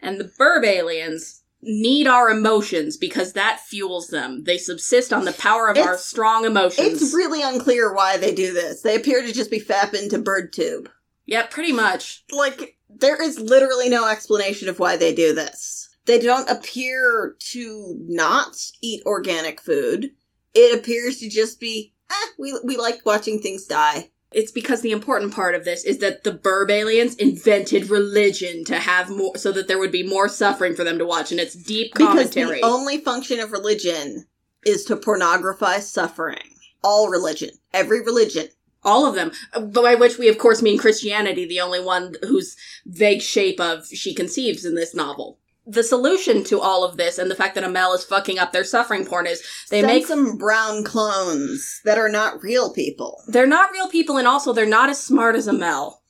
and 0.01 0.19
the 0.21 0.25
burb 0.39 0.65
aliens 0.65 1.43
need 1.63 2.07
our 2.07 2.31
emotions 2.31 2.97
because 2.97 3.33
that 3.33 3.61
fuels 3.61 4.09
them. 4.09 4.45
They 4.45 4.59
subsist 4.59 5.13
on 5.13 5.25
the 5.25 5.33
power 5.33 5.69
of 5.69 5.77
our 5.79 5.99
strong 5.99 6.45
emotions. 6.45 7.03
It's 7.03 7.15
really 7.15 7.43
unclear 7.43 7.93
why 7.93 8.17
they 8.17 8.33
do 8.35 8.53
this. 8.53 8.83
They 8.83 8.95
appear 8.97 9.23
to 9.23 9.33
just 9.33 9.51
be 9.51 9.61
fapping 9.61 10.11
to 10.11 10.19
bird 10.19 10.53
tube. 10.53 10.89
yeah, 11.27 11.47
pretty 11.47 11.73
much. 11.73 12.25
like 12.33 12.77
there 12.99 13.21
is 13.23 13.39
literally 13.41 13.89
no 13.89 14.09
explanation 14.09 14.69
of 14.69 14.79
why 14.79 14.97
they 14.97 15.15
do 15.15 15.35
this. 15.35 15.89
They 16.07 16.19
don't 16.19 16.49
appear 16.49 17.37
to 17.51 17.97
not 18.01 18.57
eat 18.81 19.03
organic 19.05 19.61
food. 19.61 20.11
It 20.55 20.79
appears 20.79 21.19
to 21.19 21.29
just 21.29 21.61
be, 21.61 21.93
eh, 22.11 22.27
we 22.39 22.59
we 22.65 22.77
like 22.77 23.05
watching 23.05 23.41
things 23.41 23.67
die. 23.67 24.11
It's 24.33 24.53
because 24.53 24.83
the 24.83 24.93
important 24.93 25.33
part 25.33 25.55
of 25.55 25.65
this 25.65 25.85
is 25.85 25.99
that 25.99 26.25
the 26.25 26.33
burb 26.33 26.71
aliens 26.71 27.15
invented 27.17 27.89
religion 27.89 28.65
to 28.65 28.79
have 28.79 29.09
more, 29.09 29.37
so 29.39 29.53
that 29.53 29.69
there 29.69 29.79
would 29.79 29.93
be 29.93 30.03
more 30.03 30.29
suffering 30.29 30.75
for 30.75 30.85
them 30.85 30.99
to 30.99 31.07
watch, 31.07 31.31
and 31.31 31.41
it's 31.41 31.55
deep 31.55 31.95
commentary. 31.95 32.27
Because 32.27 32.61
the 32.61 32.67
only 32.67 32.99
function 32.99 33.41
of 33.41 33.53
religion 33.53 34.27
is 34.67 34.85
to 34.87 34.97
pornographize 34.97 35.83
suffering. 35.83 36.55
All 36.85 37.09
religion, 37.09 37.51
every 37.73 38.03
religion. 38.03 38.49
All 38.85 39.07
of 39.07 39.15
them. 39.15 39.33
Uh, 39.53 39.61
By 39.61 39.95
which 39.95 40.19
we, 40.19 40.29
of 40.29 40.39
course, 40.39 40.63
mean 40.63 40.79
Christianity, 40.79 41.45
the 41.47 41.61
only 41.61 41.81
one 41.81 42.15
whose 42.23 42.57
vague 42.87 43.23
shape 43.23 43.61
of 43.61 43.87
she 43.87 44.15
conceives 44.15 44.65
in 44.65 44.75
this 44.75 44.95
novel. 44.95 45.39
The 45.67 45.83
solution 45.83 46.45
to 46.45 46.61
all 46.61 46.83
of 46.85 46.97
this 46.97 47.19
and 47.19 47.31
the 47.31 47.35
fact 47.35 47.55
that 47.57 47.65
Amel 47.65 47.93
is 47.93 48.03
fucking 48.05 48.39
up 48.39 48.53
their 48.53 48.65
suffering 48.65 49.05
porn 49.05 49.27
is 49.27 49.43
they 49.71 49.81
Send 49.83 49.87
make 49.87 50.07
some 50.07 50.39
brown 50.39 50.83
clones 50.85 51.83
that 51.85 51.99
are 51.99 52.09
not 52.09 52.43
real 52.43 52.73
people. 52.73 53.23
they're 53.29 53.47
not 53.47 53.71
real 53.73 53.89
people 53.89 54.17
and 54.17 54.27
also 54.27 54.55
they're 54.55 54.65
not 54.65 54.89
as 54.89 54.99
smart 54.99 55.35
as 55.37 55.47
Amel. 55.47 56.01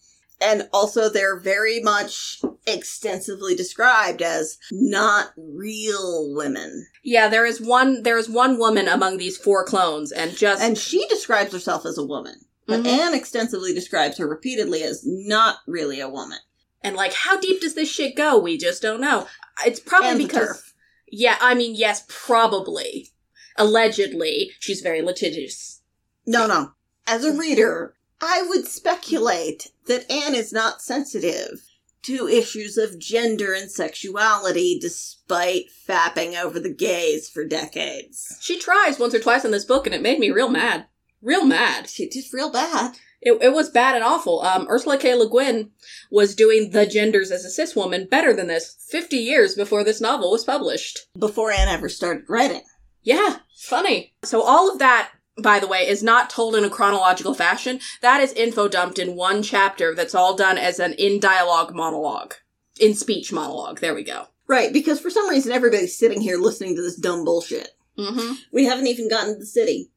and 0.41 0.69
also 0.73 1.09
they're 1.09 1.41
very 1.41 1.81
much 1.81 2.41
extensively 2.69 3.57
described 3.57 4.23
as 4.23 4.59
not 4.71 5.33
real 5.37 6.33
women. 6.35 6.87
Yeah, 7.03 7.27
there 7.29 7.45
is 7.45 7.61
one 7.61 8.05
there 8.05 8.19
is 8.19 8.29
one 8.29 8.59
woman 8.59 8.87
among 8.87 9.17
these 9.17 9.37
four 9.37 9.65
clones 9.65 10.13
and 10.13 10.37
just 10.37 10.63
And 10.63 10.79
she 10.79 11.05
describes 11.09 11.53
herself 11.53 11.85
as 11.85 11.99
a 11.99 12.05
woman. 12.05 12.37
But 12.69 12.83
Mhm. 12.85 12.87
Anne 12.87 13.15
extensively 13.15 13.73
describes 13.75 14.19
her 14.19 14.29
repeatedly 14.29 14.83
as 14.85 15.03
not 15.05 15.57
really 15.67 15.99
a 16.01 16.09
woman. 16.09 16.39
and 16.81 16.95
like 16.95 17.13
how 17.13 17.37
deep 17.41 17.61
does 17.61 17.75
this 17.75 17.89
shit 17.91 18.15
go? 18.15 18.39
We 18.39 18.57
just 18.57 18.81
don't 18.83 19.01
know. 19.01 19.27
It's 19.67 19.81
probably 19.81 20.11
And 20.11 20.19
because. 20.19 20.63
Yeah, 21.11 21.37
I 21.41 21.55
mean 21.55 21.75
yes, 21.75 22.05
probably. 22.07 23.11
Allegedly, 23.57 24.53
she's 24.61 24.81
very 24.81 25.03
litigious. 25.03 25.81
No, 26.25 26.47
no. 26.47 26.73
As 27.07 27.25
a 27.25 27.33
reader, 27.33 27.97
I 28.21 28.43
would 28.43 28.67
speculate 28.69 29.73
that 29.87 30.09
Anne 30.11 30.35
is 30.37 30.53
not 30.53 30.81
sensitive 30.81 31.63
to 32.03 32.29
issues 32.29 32.79
of 32.79 32.99
gender 32.99 33.53
and 33.53 33.71
sexuality 33.71 34.79
despite 34.81 35.67
fapping 35.89 36.41
over 36.41 36.61
the 36.61 36.73
gays 36.73 37.29
for 37.29 37.45
decades. 37.45 38.37
She 38.41 38.59
tries 38.59 38.99
once 39.01 39.15
or 39.15 39.19
twice 39.21 39.45
in 39.45 39.51
this 39.51 39.65
book 39.65 39.85
and 39.87 39.95
it 39.95 40.01
made 40.03 40.21
me 40.21 40.31
real 40.31 40.49
mad. 40.49 40.87
Real 41.23 41.45
mad. 41.45 41.89
She 41.89 42.09
did 42.09 42.25
real 42.33 42.51
bad. 42.51 42.97
It, 43.21 43.33
it 43.43 43.53
was 43.53 43.69
bad 43.69 43.97
and 43.97 44.05
awful. 44.05 44.43
Um, 44.43 44.69
Ursula 44.71 44.97
K. 44.97 45.15
Le 45.15 45.29
Guin 45.29 45.71
was 46.11 46.37
doing 46.37 46.71
the 46.71 46.87
genders 46.87 47.31
as 47.31 47.45
a 47.45 47.51
cis 47.51 47.75
woman 47.75 48.07
better 48.09 48.33
than 48.33 48.47
this 48.47 48.77
50 48.91 49.17
years 49.17 49.55
before 49.57 49.83
this 49.83 50.01
novel 50.01 50.31
was 50.31 50.45
published. 50.45 51.01
Before 51.19 51.51
Anne 51.51 51.69
ever 51.69 51.89
started 51.89 52.25
writing. 52.29 52.63
Yeah, 53.03 53.39
funny. 53.57 54.15
So 54.23 54.43
all 54.43 54.71
of 54.71 54.79
that 54.79 55.11
by 55.43 55.61
the 55.61 55.69
way, 55.69 55.87
is 55.87 56.03
not 56.03 56.31
told 56.31 56.55
in 56.55 56.65
a 56.65 56.71
chronological 56.71 57.35
fashion. 57.35 57.81
That 58.01 58.21
is 58.21 58.33
info 58.33 58.69
dumped 58.69 58.99
in 58.99 59.17
one 59.17 59.43
chapter 59.43 59.95
that's 59.95 60.15
all 60.15 60.37
done 60.37 60.59
as 60.59 60.79
an 60.79 60.95
in 60.95 61.21
dialogue 61.21 61.75
monologue. 61.75 62.35
In 62.81 62.95
speech 62.95 63.33
monologue. 63.33 63.81
There 63.81 63.95
we 63.95 64.05
go. 64.05 64.27
Right, 64.47 64.73
because 64.73 65.01
for 65.01 65.11
some 65.11 65.29
reason 65.29 65.53
everybody's 65.53 65.97
sitting 65.97 66.21
here 66.21 66.39
listening 66.39 66.75
to 66.77 66.83
this 66.83 66.97
dumb 66.97 67.25
bullshit. 67.25 67.71
Mm-hmm. 67.99 68.33
We 68.53 68.65
haven't 68.65 68.87
even 68.87 69.09
gotten 69.09 69.35
to 69.35 69.39
the 69.39 69.47
city. 69.47 69.91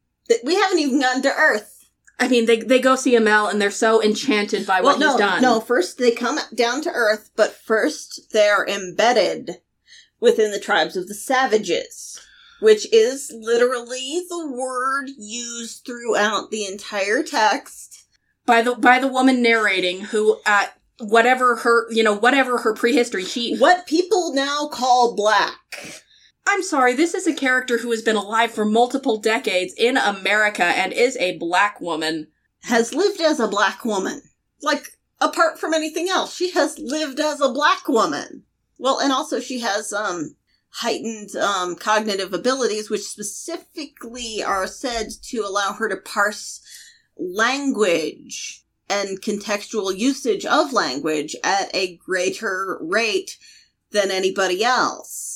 We 0.44 0.56
haven't 0.56 0.80
even 0.80 1.00
gotten 1.00 1.22
to 1.24 1.34
Earth. 1.36 1.86
I 2.20 2.28
mean, 2.28 2.46
they 2.46 2.62
they 2.62 2.80
go 2.80 2.96
see 2.96 3.16
Amel 3.16 3.48
and 3.48 3.60
they're 3.62 3.72
so 3.72 4.02
enchanted 4.04 4.68
by 4.68 4.82
what 4.82 5.00
well, 5.00 5.00
no, 5.00 5.12
he's 5.12 5.20
done. 5.20 5.42
no. 5.42 5.60
First, 5.60 5.98
they 5.98 6.12
come 6.12 6.40
down 6.54 6.82
to 6.84 6.92
Earth, 6.92 7.32
but 7.36 7.54
first 7.54 8.32
they're 8.32 8.66
embedded 8.68 9.58
within 10.20 10.52
the 10.52 10.60
tribes 10.60 10.96
of 10.96 11.08
the 11.08 11.16
savages, 11.16 12.20
which 12.60 12.86
is 12.94 13.32
literally 13.36 14.22
the 14.30 14.52
word 14.52 15.10
used 15.18 15.84
throughout 15.84 16.52
the 16.52 16.66
entire 16.66 17.24
text. 17.24 18.06
by 18.46 18.62
the 18.62 18.76
by 18.76 19.00
the 19.00 19.08
woman 19.08 19.42
narrating 19.42 20.02
who 20.02 20.40
uh 20.46 20.68
whatever 21.00 21.56
her 21.58 21.92
you 21.92 22.04
know 22.04 22.14
whatever 22.14 22.60
her 22.60 22.74
prehistory 22.76 23.24
she 23.24 23.58
What 23.58 23.88
people 23.88 24.34
now 24.34 24.68
call 24.68 25.16
black. 25.16 26.04
I'm 26.48 26.64
sorry 26.64 26.94
this 26.94 27.14
is 27.14 27.28
a 27.28 27.34
character 27.34 27.78
who 27.78 27.92
has 27.92 28.02
been 28.02 28.16
alive 28.16 28.52
for 28.52 28.66
multiple 28.66 29.18
decades 29.18 29.74
in 29.78 29.98
America 29.98 30.64
and 30.64 30.92
is 30.92 31.16
a 31.18 31.38
black 31.38 31.80
woman 31.80 32.28
has 32.64 32.94
lived 32.94 33.22
as 33.22 33.40
a 33.40 33.48
black 33.48 33.86
woman. 33.86 34.22
Like, 34.62 34.98
apart 35.20 35.60
from 35.60 35.74
anything 35.74 36.10
else, 36.10 36.36
she 36.36 36.52
has 36.52 36.78
lived 36.78 37.20
as 37.20 37.42
a 37.42 37.52
black 37.52 37.88
woman. 37.88 38.44
Well, 38.78 39.00
and 39.00 39.12
also 39.12 39.40
she 39.40 39.60
has, 39.60 39.94
um, 39.94 40.36
heightened, 40.70 41.36
um, 41.36 41.76
cognitive 41.76 42.34
abilities, 42.34 42.90
which 42.90 43.02
specifically 43.02 44.44
are 44.44 44.68
said 44.68 45.10
to 45.24 45.40
allow 45.40 45.74
her 45.74 45.90
to 45.90 45.98
parse 45.98 46.62
language 47.18 48.64
and 48.90 49.22
contextual 49.22 49.98
usage 49.98 50.46
of 50.46 50.74
language 50.74 51.36
at 51.44 51.74
a 51.74 51.98
greater 51.98 52.78
rate 52.82 53.38
than 53.92 54.12
anybody 54.12 54.64
else. 54.64 55.31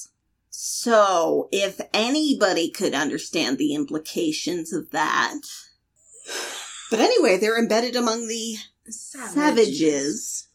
So, 0.68 1.48
if 1.52 1.80
anybody 1.94 2.72
could 2.72 2.96
understand 2.96 3.60
the 3.60 3.76
implications 3.76 4.74
of 4.74 4.90
that, 4.90 5.42
but 6.90 7.00
anyway, 7.00 7.38
they're 7.38 7.60
embedded 7.60 7.96
among 7.96 8.28
the 8.28 8.58
savages. 8.90 10.48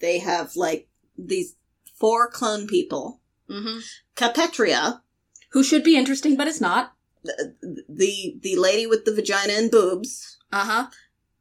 They 0.00 0.18
have 0.20 0.56
like 0.56 0.88
these 1.18 1.56
four 1.94 2.30
clone 2.30 2.68
people. 2.68 3.20
hmm 3.50 3.80
Kapetria, 4.16 5.02
who 5.50 5.62
should 5.62 5.84
be 5.84 5.94
interesting 5.94 6.38
but 6.38 6.48
is 6.48 6.62
not. 6.62 6.94
the 7.22 7.54
the, 7.86 8.38
the 8.40 8.56
lady 8.56 8.86
with 8.86 9.04
the 9.04 9.14
vagina 9.14 9.52
and 9.52 9.70
boobs, 9.70 10.38
uh-huh 10.50 10.86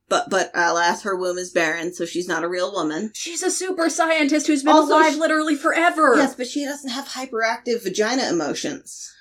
but 0.10 0.30
but 0.30 0.52
alas, 0.54 1.04
her 1.04 1.16
womb 1.16 1.38
is 1.38 1.52
barren, 1.52 1.94
so 1.94 2.06
she's 2.06 2.28
not 2.28 2.44
a 2.44 2.50
real 2.50 2.72
woman. 2.72 3.12
she's 3.14 3.44
a 3.44 3.52
super 3.52 3.90
scientist 3.90 4.48
who's 4.48 4.64
been 4.64 4.74
Also, 4.74 4.94
alive 4.94 5.14
she- 5.14 5.20
literally 5.20 5.56
forever 5.56 6.16
Yes, 6.18 6.36
but 6.36 6.48
she 6.48 6.66
doesn't 6.66 6.90
have 6.90 7.08
hyperactive 7.10 7.84
vagina 7.84 8.30
emotions. 8.30 9.14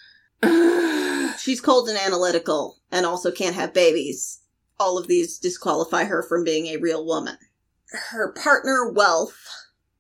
She's 1.39 1.61
cold 1.61 1.89
and 1.89 1.99
analytical, 1.99 2.79
and 2.91 3.05
also 3.07 3.31
can't 3.31 3.55
have 3.55 3.73
babies. 3.75 4.41
All 4.81 4.99
of 4.99 5.07
these 5.07 5.39
disqualify 5.39 6.05
her 6.05 6.23
from 6.23 6.45
being 6.45 6.67
a 6.67 6.77
real 6.79 7.05
woman. 7.07 7.37
Her 8.11 8.33
partner, 8.33 8.93
Welf, 8.93 9.33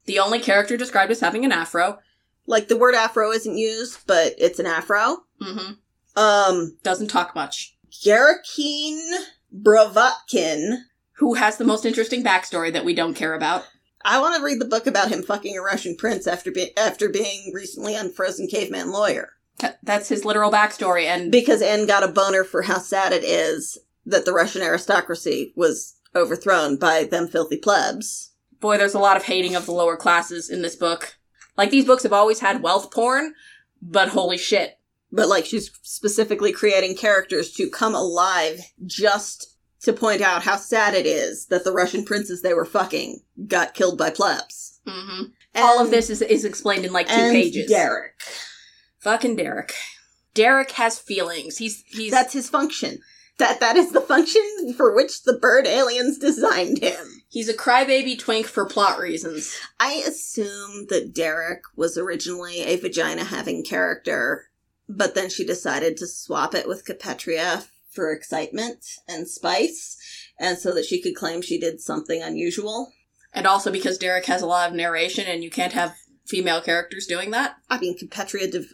the 0.07 0.18
only 0.18 0.38
character 0.40 0.77
described 0.77 1.11
as 1.11 1.20
having 1.20 1.44
an 1.44 1.53
afro 1.53 1.98
like 2.46 2.68
the 2.68 2.77
word 2.79 2.94
afro 2.94 3.31
isn't 3.31 3.59
used, 3.59 3.98
but 4.07 4.35
it's 4.38 4.59
an 4.59 4.66
afro. 4.66 5.18
Mm-hmm. 5.40 5.72
Um, 6.18 6.77
doesn't 6.83 7.09
talk 7.09 7.35
much 7.35 7.77
Garekyn 8.05 8.98
Brovotkin. 9.54 10.82
who 11.12 11.34
has 11.34 11.56
the 11.56 11.64
most 11.64 11.84
interesting 11.84 12.22
backstory 12.22 12.72
that 12.72 12.84
we 12.84 12.94
don't 12.94 13.14
care 13.14 13.34
about 13.34 13.64
I 14.04 14.20
want 14.20 14.37
to 14.37 14.42
read 14.42 14.61
the 14.61 14.64
book 14.64 14.87
about 14.87 15.11
him 15.11 15.22
fucking 15.22 15.56
a 15.56 15.61
Russian 15.61 15.96
prince 15.96 16.26
after 16.26 16.50
be- 16.50 16.76
after 16.76 17.08
being 17.08 17.52
recently 17.52 17.94
unfrozen 17.94 18.46
caveman 18.46 18.90
lawyer. 18.90 19.30
That's 19.82 20.08
his 20.08 20.24
literal 20.24 20.52
backstory 20.52 21.04
and 21.04 21.32
Because 21.32 21.62
Anne 21.62 21.87
got 21.87 22.04
a 22.04 22.08
boner 22.08 22.44
for 22.44 22.62
how 22.62 22.78
sad 22.78 23.12
it 23.12 23.24
is 23.24 23.76
that 24.06 24.24
the 24.24 24.32
Russian 24.32 24.62
aristocracy 24.62 25.52
was 25.56 25.96
overthrown 26.14 26.76
by 26.76 27.04
them 27.04 27.28
filthy 27.28 27.56
plebs. 27.56 28.32
boy, 28.61 28.78
there's 28.78 28.94
a 28.94 28.98
lot 29.00 29.16
of 29.16 29.24
hating 29.24 29.54
of 29.54 29.66
the 29.66 29.72
lower 29.72 29.96
classes 29.96 30.48
in 30.48 30.62
this 30.62 30.76
book. 30.76 31.18
Like 31.56 31.70
these 31.70 31.84
books 31.84 32.04
have 32.04 32.12
always 32.12 32.40
had 32.40 32.62
wealth 32.62 32.92
porn, 32.92 33.34
but 33.82 34.11
holy 34.11 34.38
shit. 34.38 34.77
But 35.11 35.29
like 35.29 35.47
she's 35.47 35.71
specifically 35.83 36.53
creating 36.53 36.97
characters 36.97 37.53
to 37.55 37.68
come 37.71 37.94
alive 37.94 38.61
just 38.85 39.57
to 39.83 39.92
point 39.92 40.21
out 40.21 40.42
how 40.42 40.57
sad 40.57 40.94
it 40.94 41.07
is 41.07 41.47
that 41.47 41.64
the 41.64 41.73
Russian 41.73 42.05
princes 42.05 42.42
they 42.42 42.53
were 42.55 42.64
fucking 42.64 43.21
got 43.47 43.75
killed 43.75 43.97
by 43.97 44.11
plebs. 44.11 44.81
hmm 44.87 45.25
All 45.55 45.81
of 45.81 45.90
this 45.90 46.11
is, 46.11 46.21
is 46.21 46.44
explained 46.44 46.85
in 46.85 46.92
like 46.92 47.07
two 47.07 47.14
and 47.14 47.33
pages. 47.33 47.71
Derek. 47.71 48.12
Fucking 49.01 49.37
Derek. 49.37 49.73
Derek 50.35 50.73
has 50.73 50.99
feelings. 50.99 51.57
He's 51.59 51.83
he's 51.87 52.11
That's 52.11 52.33
his 52.33 52.51
function. 52.51 52.99
That 53.38 53.61
that 53.61 53.77
is 53.77 53.92
the 53.92 54.01
function 54.01 54.75
for 54.77 54.94
which 54.94 55.23
the 55.23 55.38
bird 55.38 55.66
aliens 55.66 56.18
designed 56.18 56.79
him. 56.83 57.23
he's 57.29 57.49
a 57.49 57.55
crybaby 57.55 58.18
twink 58.18 58.47
for 58.47 58.66
plot 58.66 58.99
reasons. 58.99 59.57
I 59.79 60.03
assume 60.07 60.87
that 60.90 61.14
Derek 61.14 61.62
was 61.77 61.97
originally 61.97 62.61
a 62.62 62.77
vagina 62.77 63.23
having 63.25 63.62
character, 63.64 64.47
but 64.88 65.14
then 65.14 65.29
she 65.29 65.44
decided 65.44 65.96
to 65.96 66.07
swap 66.07 66.55
it 66.55 66.66
with 66.66 66.87
Kapetria 66.87 67.66
for 67.90 68.12
excitement 68.12 68.85
and 69.07 69.29
spice, 69.29 69.96
and 70.38 70.59
so 70.59 70.72
that 70.74 70.85
she 70.85 71.03
could 71.03 71.14
claim 71.14 71.42
she 71.42 71.59
did 71.59 71.81
something 71.81 72.22
unusual. 72.22 72.92
And 73.33 73.46
also 73.46 73.70
because 73.70 73.98
Derek 73.98 74.27
has 74.27 74.42
a 74.42 74.46
lot 74.46 74.70
of 74.70 74.77
narration 74.77 75.27
and 75.27 75.44
you 75.44 75.51
can't 75.51 75.72
have 75.72 75.94
female 76.27 76.61
characters 76.61 77.07
doing 77.07 77.31
that. 77.33 77.57
I 77.68 77.79
mean, 77.79 77.98
Kapetria 77.98 78.51
de- 78.51 78.66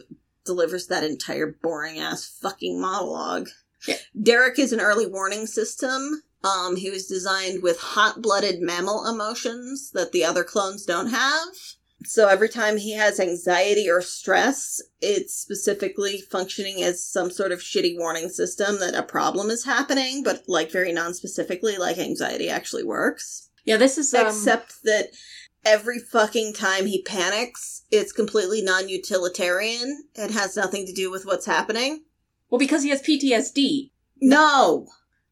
delivers 0.44 0.87
that 0.88 1.05
entire 1.05 1.57
boring 1.62 1.98
ass 1.98 2.38
fucking 2.40 2.81
monologue. 2.81 3.48
Yeah. 3.87 3.96
Derek 4.20 4.59
is 4.59 4.72
an 4.72 4.81
early 4.81 5.07
warning 5.07 5.46
system. 5.46 6.22
Um, 6.42 6.77
he 6.77 6.90
was 6.90 7.07
designed 7.07 7.62
with 7.62 7.79
hot 7.79 8.20
blooded 8.20 8.61
mammal 8.61 9.07
emotions 9.09 9.90
that 9.92 10.12
the 10.12 10.24
other 10.24 10.44
clones 10.44 10.85
don't 10.85 11.09
have. 11.09 11.48
So 12.06 12.28
every 12.28 12.48
time 12.48 12.76
he 12.76 12.92
has 12.94 13.18
anxiety 13.18 13.88
or 13.88 14.00
stress, 14.00 14.80
it's 15.00 15.34
specifically 15.34 16.20
functioning 16.30 16.82
as 16.82 17.04
some 17.04 17.30
sort 17.30 17.52
of 17.52 17.60
shitty 17.60 17.98
warning 17.98 18.28
system 18.28 18.78
that 18.80 18.94
a 18.94 19.02
problem 19.02 19.50
is 19.50 19.64
happening, 19.64 20.22
but 20.22 20.42
like 20.46 20.70
very 20.70 20.92
non-specifically, 20.92 21.76
like 21.76 21.98
anxiety 21.98 22.48
actually 22.48 22.84
works. 22.84 23.50
Yeah, 23.64 23.76
this 23.76 23.98
is 23.98 24.12
um, 24.14 24.26
Except 24.26 24.82
that 24.84 25.08
every 25.64 25.98
fucking 25.98 26.52
time 26.52 26.86
he 26.86 27.02
panics, 27.02 27.82
it's 27.90 28.12
completely 28.12 28.62
non-utilitarian. 28.62 30.04
It 30.14 30.30
has 30.30 30.56
nothing 30.56 30.86
to 30.86 30.92
do 30.92 31.10
with 31.10 31.24
what's 31.24 31.46
happening. 31.46 32.04
well 32.50 32.58
because 32.58 32.82
he 32.82 32.90
has 32.90 33.02
PTSD. 33.02 33.90
No! 34.20 34.88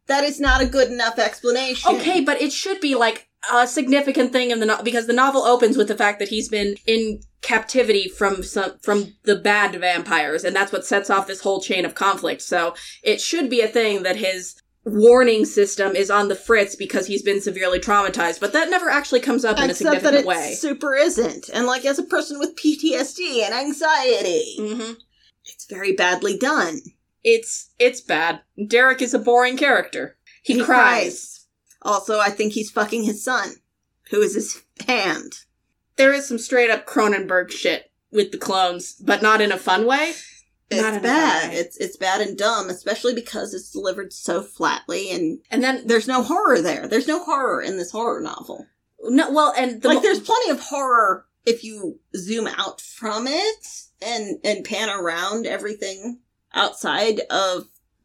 That 0.07 0.25
is 0.25 0.41
not 0.41 0.61
a 0.61 0.67
good 0.67 0.91
enough 0.91 1.19
explanation. 1.19 1.95
Okay, 1.95 2.21
but 2.21 2.41
it 2.41 2.53
should 2.53 2.81
be 2.81 2.95
like 2.95 3.29
a 3.51 3.67
significant 3.67 4.33
thing 4.33 4.51
in 4.51 4.61
the 4.61 4.67
novel 4.67 4.85
because 4.85 5.07
the 5.07 5.13
novel 5.13 5.43
opens 5.43 5.77
with 5.77 5.89
the 5.89 5.97
fact 5.97 6.19
that 6.19 6.29
he's 6.29 6.49
been 6.49 6.77
in 6.87 7.21
captivity 7.41 8.09
from 8.09 8.43
some 8.43 8.79
from 8.83 9.15
the 9.25 9.37
bad 9.37 9.75
vampires, 9.81 10.45
and 10.45 10.55
that's 10.55 10.73
what 10.73 10.87
sets 10.87 11.11
off 11.11 11.27
this 11.27 11.41
whole 11.41 11.61
chain 11.61 11.85
of 11.85 11.95
conflict. 11.95 12.43
So 12.43 12.75
it 13.03 13.21
should 13.21 13.51
be 13.51 13.61
a 13.61 13.69
thing 13.69 14.03
that 14.05 14.17
his 14.17 14.61
warning 14.85 15.45
system 15.45 15.95
is 15.95 16.11
on 16.11 16.29
the 16.29 16.35
fritz 16.35 16.75
because 16.75 17.07
he's 17.07 17.23
been 17.23 17.41
severely 17.41 17.79
traumatized, 17.79 18.41
but 18.41 18.53
that 18.53 18.69
never 18.71 18.91
actually 18.91 19.21
comes 19.21 19.45
up 19.45 19.57
in 19.59 19.65
a 19.65 19.67
Except 19.71 19.91
that 19.91 20.03
significant 20.03 20.25
it 20.25 20.27
way. 20.27 20.55
super 20.55 20.95
isn't. 20.95 21.49
And 21.53 21.67
like 21.67 21.85
as 21.85 21.99
a 21.99 22.05
person 22.05 22.39
with 22.39 22.57
PTSD 22.57 23.43
and 23.45 23.55
anxiety, 23.55 24.57
hmm 24.59 24.93
it's 25.45 25.67
very 25.67 25.93
badly 25.93 26.39
done. 26.39 26.79
It's 27.25 27.71
it's 27.79 28.01
bad. 28.01 28.41
Derek 28.69 29.03
is 29.03 29.15
a 29.15 29.19
boring 29.19 29.57
character. 29.57 30.17
He, 30.43 30.61
cries. 30.63 31.42
Also, 31.85 32.19
I 32.21 32.31
think 32.31 32.53
he's 32.53 32.71
fucking 32.71 33.05
his 33.05 33.23
son, 33.25 33.57
who 34.11 34.21
is 34.21 34.35
his 34.35 34.63
hand. 34.87 35.41
There 35.97 36.13
is 36.13 36.27
some 36.27 36.39
straight 36.39 36.71
up 36.71 36.87
Cronenberg 36.87 37.51
shit 37.51 37.91
with 38.11 38.33
the 38.33 38.39
clones, 38.39 38.95
but 38.95 39.23
not 39.23 39.41
in 39.41 39.53
a 39.53 39.59
fun 39.59 39.87
way. 39.87 40.13
Not 40.71 40.95
It's 40.95 41.03
bad. 41.03 41.51
way. 41.51 41.57
It's 41.57 41.77
it's 41.77 41.97
bad 41.99 42.21
and 42.23 42.37
dumb, 42.39 42.71
especially 42.71 43.15
because 43.15 43.53
it's 43.53 43.71
delivered 43.71 44.13
so 44.13 44.43
flatly 44.43 45.11
and 45.11 45.41
And 45.51 45.63
then 45.63 45.87
there's 45.87 46.09
no 46.09 46.23
horror 46.23 46.63
there. 46.63 46.89
There's 46.89 47.09
no 47.09 47.23
horror 47.25 47.61
in 47.61 47.77
this 47.77 47.91
horror 47.91 48.21
novel. 48.23 48.67
no, 49.03 49.31
well, 49.31 49.53
and 49.57 49.83
the 49.83 49.89
like 49.89 49.97
mo- 49.97 50.03
there's 50.03 50.21
plenty 50.21 50.51
of 50.51 50.61
horror 50.61 51.27
if 51.45 51.63
you 51.65 51.99
zoom 52.17 52.47
out 52.47 52.81
from 52.81 53.27
it 53.27 53.67
and 54.01 54.39
and 54.45 54.65
pan 54.65 54.89
around 54.89 55.47
everything 55.47 56.21
outside 56.55 57.21
of 57.31 57.65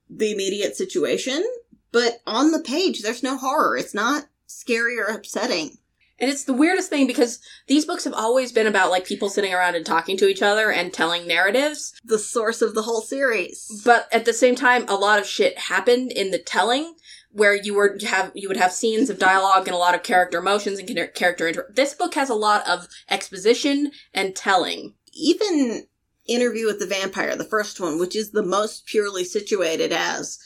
the 0.09 0.31
immediate 0.33 0.75
situation, 0.75 1.45
but 1.91 2.21
on 2.25 2.51
the 2.51 2.59
page 2.59 3.01
there's 3.01 3.23
no 3.23 3.37
horror. 3.37 3.77
It's 3.77 3.93
not 3.93 4.27
scary 4.45 4.99
or 4.99 5.05
upsetting. 5.05 5.77
And 6.19 6.31
it's 6.31 6.45
the 6.45 6.53
weirdest 6.53 6.89
thing 6.89 7.05
because 7.05 7.39
these 7.67 7.85
books 7.85 8.03
have 8.03 8.13
always 8.13 8.51
been 8.51 8.65
about 8.65 8.89
like 8.89 9.05
people 9.05 9.29
sitting 9.29 9.53
around 9.53 9.75
and 9.75 9.85
talking 9.85 10.17
to 10.17 10.27
each 10.27 10.41
other 10.41 10.71
and 10.71 10.91
telling 10.91 11.27
narratives. 11.27 11.93
The 12.03 12.17
source 12.17 12.61
of 12.61 12.73
the 12.73 12.81
whole 12.81 13.01
series. 13.01 13.83
But 13.85 14.07
at 14.11 14.25
the 14.25 14.33
same 14.33 14.55
time, 14.55 14.85
a 14.87 14.95
lot 14.95 15.19
of 15.19 15.27
shit 15.27 15.57
happened 15.57 16.11
in 16.11 16.31
the 16.31 16.39
telling 16.39 16.95
where 17.31 17.55
you 17.55 17.75
were 17.75 17.97
have 18.07 18.31
you 18.33 18.47
would 18.47 18.57
have 18.57 18.71
scenes 18.71 19.09
of 19.09 19.19
dialogue 19.19 19.67
and 19.67 19.75
a 19.75 19.79
lot 19.79 19.93
of 19.93 20.01
character 20.01 20.39
emotions 20.39 20.79
and 20.79 21.13
character 21.13 21.47
inter- 21.47 21.71
this 21.71 21.93
book 21.93 22.15
has 22.15 22.29
a 22.29 22.35
lot 22.35 22.67
of 22.67 22.87
exposition 23.09 23.91
and 24.13 24.35
telling 24.35 24.95
Even 25.13 25.85
Interview 26.25 26.65
with 26.65 26.79
the 26.79 26.87
Vampire, 26.87 27.35
the 27.35 27.45
first 27.45 27.79
one, 27.79 27.99
which 27.99 28.15
is 28.15 28.31
the 28.31 28.43
most 28.43 28.85
purely 28.85 29.23
situated 29.23 29.93
as 29.93 30.39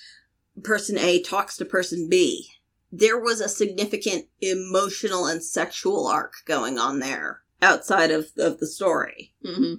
person 0.64 0.98
A 0.98 1.22
talks 1.22 1.58
to 1.58 1.66
person 1.66 2.08
B, 2.10 2.48
there 2.92 3.20
was 3.20 3.40
a 3.40 3.50
significant 3.50 4.26
emotional 4.42 5.26
and 5.26 5.44
sexual 5.44 6.08
arc 6.08 6.34
going 6.46 6.78
on 6.78 7.00
there 7.00 7.42
outside 7.62 8.12
of, 8.12 8.28
of 8.38 8.60
the 8.60 8.68
story. 8.68 9.34
mm-hmm. 9.46 9.76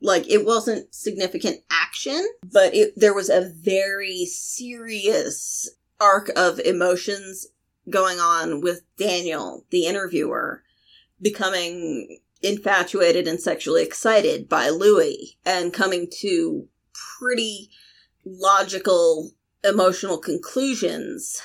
Like 0.00 0.28
it 0.28 0.44
wasn't 0.44 0.94
significant 0.94 1.60
action, 1.70 2.22
but 2.52 2.74
it, 2.74 2.92
there 2.94 3.14
was 3.14 3.30
a 3.30 3.50
very 3.54 4.26
serious 4.26 5.68
arc 5.98 6.30
of 6.36 6.58
emotions 6.60 7.46
going 7.88 8.18
on 8.18 8.60
with 8.60 8.82
Daniel, 8.98 9.64
the 9.70 9.86
interviewer, 9.86 10.62
becoming 11.22 12.18
infatuated 12.42 13.26
and 13.26 13.40
sexually 13.40 13.82
excited 13.82 14.48
by 14.48 14.68
Louis 14.68 15.38
and 15.46 15.72
coming 15.72 16.08
to 16.20 16.68
pretty 17.18 17.70
logical 18.26 19.32
emotional 19.64 20.18
conclusions 20.18 21.40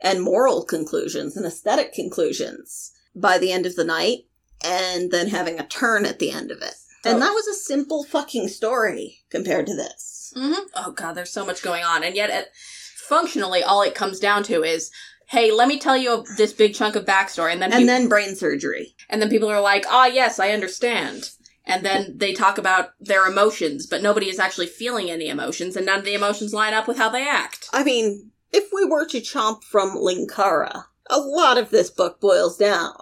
and 0.00 0.22
moral 0.22 0.64
conclusions 0.64 1.36
and 1.36 1.46
aesthetic 1.46 1.92
conclusions 1.92 2.92
by 3.14 3.38
the 3.38 3.52
end 3.52 3.66
of 3.66 3.76
the 3.76 3.84
night 3.84 4.26
and 4.64 5.10
then 5.10 5.28
having 5.28 5.58
a 5.58 5.66
turn 5.66 6.04
at 6.04 6.18
the 6.18 6.30
end 6.30 6.50
of 6.50 6.58
it. 6.62 6.74
And 7.04 7.20
that 7.20 7.30
was 7.32 7.46
a 7.48 7.54
simple 7.54 8.04
fucking 8.04 8.48
story 8.48 9.18
compared 9.30 9.66
to 9.66 9.74
this. 9.74 10.32
Mm-hmm. 10.36 10.60
oh 10.76 10.92
god 10.92 11.12
there's 11.12 11.30
so 11.30 11.44
much 11.44 11.62
going 11.62 11.84
on 11.84 12.02
and 12.02 12.16
yet 12.16 12.30
it, 12.30 12.48
functionally 12.96 13.62
all 13.62 13.82
it 13.82 13.94
comes 13.94 14.18
down 14.18 14.42
to 14.44 14.62
is 14.62 14.90
hey 15.28 15.52
let 15.52 15.68
me 15.68 15.78
tell 15.78 15.94
you 15.96 16.24
this 16.38 16.54
big 16.54 16.74
chunk 16.74 16.96
of 16.96 17.04
backstory 17.04 17.52
and 17.52 17.60
then 17.60 17.70
And 17.70 17.86
then 17.86 18.08
brain 18.08 18.34
surgery. 18.34 18.94
and 19.10 19.20
then 19.20 19.28
people 19.28 19.50
are 19.50 19.60
like 19.60 19.84
ah 19.90 20.06
yes 20.06 20.38
i 20.38 20.52
understand 20.52 21.32
and 21.64 21.84
then 21.84 22.14
they 22.18 22.32
talk 22.32 22.58
about 22.58 22.90
their 23.00 23.26
emotions 23.26 23.86
but 23.86 24.02
nobody 24.02 24.28
is 24.28 24.38
actually 24.38 24.66
feeling 24.66 25.10
any 25.10 25.28
emotions 25.28 25.76
and 25.76 25.86
none 25.86 25.98
of 26.00 26.04
the 26.04 26.14
emotions 26.14 26.52
line 26.52 26.74
up 26.74 26.86
with 26.88 26.96
how 26.98 27.08
they 27.08 27.26
act 27.28 27.68
I 27.72 27.84
mean, 27.84 28.30
if 28.52 28.68
we 28.72 28.84
were 28.84 29.06
to 29.06 29.20
chomp 29.20 29.64
from 29.64 29.96
Linkara, 29.96 30.84
a 31.08 31.18
lot 31.20 31.58
of 31.58 31.70
this 31.70 31.90
book 31.90 32.20
boils 32.20 32.56
down. 32.58 32.94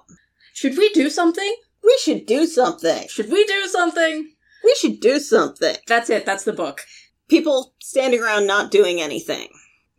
should 0.52 0.76
we 0.78 0.88
do 0.90 1.10
something 1.10 1.54
We 1.82 1.98
should 2.02 2.26
do 2.26 2.46
something. 2.46 3.08
should 3.08 3.30
we 3.30 3.44
do 3.44 3.66
something 3.66 4.32
We 4.64 4.74
should 4.80 5.00
do 5.00 5.18
something. 5.18 5.76
that's 5.86 6.10
it 6.10 6.24
that's 6.26 6.44
the 6.44 6.52
book 6.52 6.82
People 7.28 7.74
standing 7.80 8.20
around 8.20 8.48
not 8.48 8.72
doing 8.72 9.00
anything, 9.00 9.48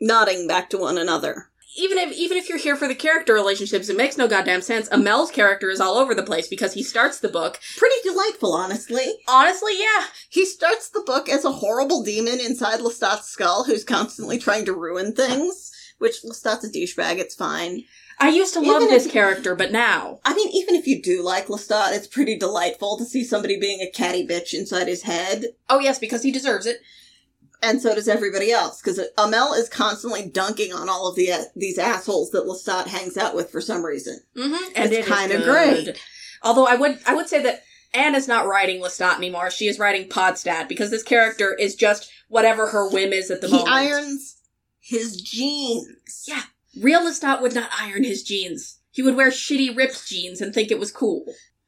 nodding 0.02 0.48
back 0.50 0.70
to 0.72 0.78
one 0.78 0.98
another. 0.98 1.50
Even 1.78 1.98
if 1.98 2.12
even 2.14 2.38
if 2.38 2.50
you're 2.50 2.58
here 2.58 2.76
for 2.76 2.88
the 2.88 2.96
character 2.96 3.34
relationships, 3.34 3.90
it 3.90 3.98
makes 3.98 4.18
no 4.18 4.28
goddamn 4.28 4.62
sense. 4.62 4.88
Amel's 4.92 5.32
character 5.32 5.70
is 5.70 5.80
all 5.80 5.98
over 5.98 6.14
the 6.14 6.24
place 6.24 6.48
because 6.48 6.74
he 6.74 6.84
starts 6.84 7.20
the 7.20 7.30
book. 7.30 7.60
Pretty 7.78 7.96
delightful, 8.04 8.54
honestly. 8.54 9.06
Honestly, 9.28 9.74
yeah. 9.80 10.06
He 10.30 10.46
starts 10.46 10.90
the 10.90 11.02
book 11.06 11.30
as 11.30 11.46
a 11.46 11.52
horrible 11.52 12.04
demon 12.04 12.40
inside 12.40 12.80
Lestat's 12.82 13.30
skull 13.30 13.64
who's 13.64 13.84
constantly 13.84 14.38
trying 14.38 14.66
to 14.66 14.74
ruin 14.74 15.14
things, 15.14 15.72
which 15.98 16.24
Lestat's 16.24 16.66
a 16.66 16.70
douchebag, 16.70 17.18
it's 17.20 17.36
fine. 17.36 17.84
I 18.20 18.30
used 18.30 18.54
to 18.54 18.60
love 18.60 18.84
Even 18.84 18.94
this 18.94 19.08
if- 19.08 19.12
character, 19.12 19.56
but 19.56 19.72
now 19.72 20.20
I 20.24 20.36
mean, 20.36 20.50
even 20.50 20.76
if 20.76 20.86
you 20.86 21.02
do 21.02 21.24
like 21.24 21.48
Lestat, 21.48 21.94
it's 21.94 22.06
pretty 22.08 22.38
delightful 22.38 22.98
to 22.98 23.06
see 23.06 23.24
somebody 23.24 23.60
being 23.60 23.82
a 23.82 23.90
catty 23.90 24.28
bitch 24.28 24.54
inside 24.54 24.88
his 24.88 25.04
head. 25.04 25.46
Oh 25.70 25.80
yes, 25.80 25.98
because 25.98 26.22
he 26.22 26.32
deserves 26.32 26.66
it. 26.68 26.78
And 27.64 27.82
so 27.82 27.94
does 27.94 28.08
everybody 28.08 28.52
else, 28.52 28.82
because 28.82 29.00
Amel 29.18 29.54
is 29.54 29.70
constantly 29.70 30.28
dunking 30.28 30.74
on 30.74 30.90
all 30.90 31.08
of 31.08 31.16
the 31.16 31.32
uh, 31.32 31.44
these 31.56 31.78
assholes 31.78 32.32
that 32.32 32.46
Lestat 32.46 32.88
hangs 32.88 33.18
out 33.18 33.36
with 33.36 33.52
for 33.52 33.62
some 33.62 33.86
reason. 33.86 34.20
Mm-hmm. 34.36 34.72
It's 34.76 35.08
kinda 35.08 35.44
great. 35.44 36.02
Although 36.42 36.66
I 36.66 36.76
would 36.76 37.00
I 37.06 37.14
would 37.14 37.30
say 37.30 37.44
that 37.44 37.64
Anne 37.94 38.16
is 38.16 38.28
not 38.28 38.48
writing 38.48 38.82
Lestat 38.82 39.18
anymore. 39.18 39.52
She 39.52 39.68
is 39.68 39.78
writing 39.78 40.10
Podstad 40.10 40.68
because 40.68 40.90
this 40.90 41.04
character 41.04 41.54
is 41.54 41.76
just 41.76 42.12
whatever 42.30 42.68
her 42.68 42.90
whim 42.90 43.14
is 43.14 43.30
at 43.30 43.42
the 43.42 43.48
he 43.48 43.58
moment. 43.58 43.70
irons 43.72 44.38
his 44.80 45.22
jeans. 45.22 46.26
Yeah. 46.28 46.44
Real 46.80 47.02
Lestat 47.02 47.42
would 47.42 47.54
not 47.54 47.70
iron 47.78 48.04
his 48.04 48.24
jeans. 48.24 48.80
He 48.92 49.02
would 49.02 49.16
wear 49.16 49.30
shitty 49.30 49.76
ripped 49.76 50.08
jeans 50.08 50.42
and 50.42 50.54
think 50.54 50.72
it 50.72 50.80
was 50.80 50.92
cool. 50.92 51.26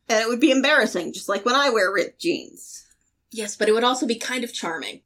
And 0.10 0.20
it 0.20 0.28
would 0.28 0.40
be 0.40 0.52
embarrassing, 0.52 1.14
just 1.14 1.30
like 1.30 1.46
when 1.46 1.56
I 1.56 1.70
wear 1.70 1.92
ripped 1.92 2.20
jeans. 2.20 2.86
Yes, 3.32 3.56
but 3.56 3.70
it 3.70 3.74
would 3.74 3.84
also 3.84 4.06
be 4.06 4.16
kind 4.16 4.44
of 4.44 4.54
charming. 4.54 5.02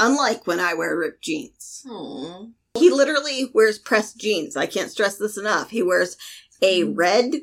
Unlike 0.00 0.46
when 0.46 0.60
I 0.60 0.74
wear 0.74 0.96
ripped 0.96 1.22
jeans. 1.22 1.84
Aww. 1.86 2.52
He 2.74 2.88
literally 2.90 3.50
wears 3.52 3.78
pressed 3.78 4.18
jeans. 4.18 4.56
I 4.56 4.66
can't 4.66 4.90
stress 4.90 5.18
this 5.18 5.36
enough. 5.36 5.70
He 5.70 5.82
wears 5.82 6.16
a 6.62 6.82
mm-hmm. 6.82 6.94
red 6.94 7.34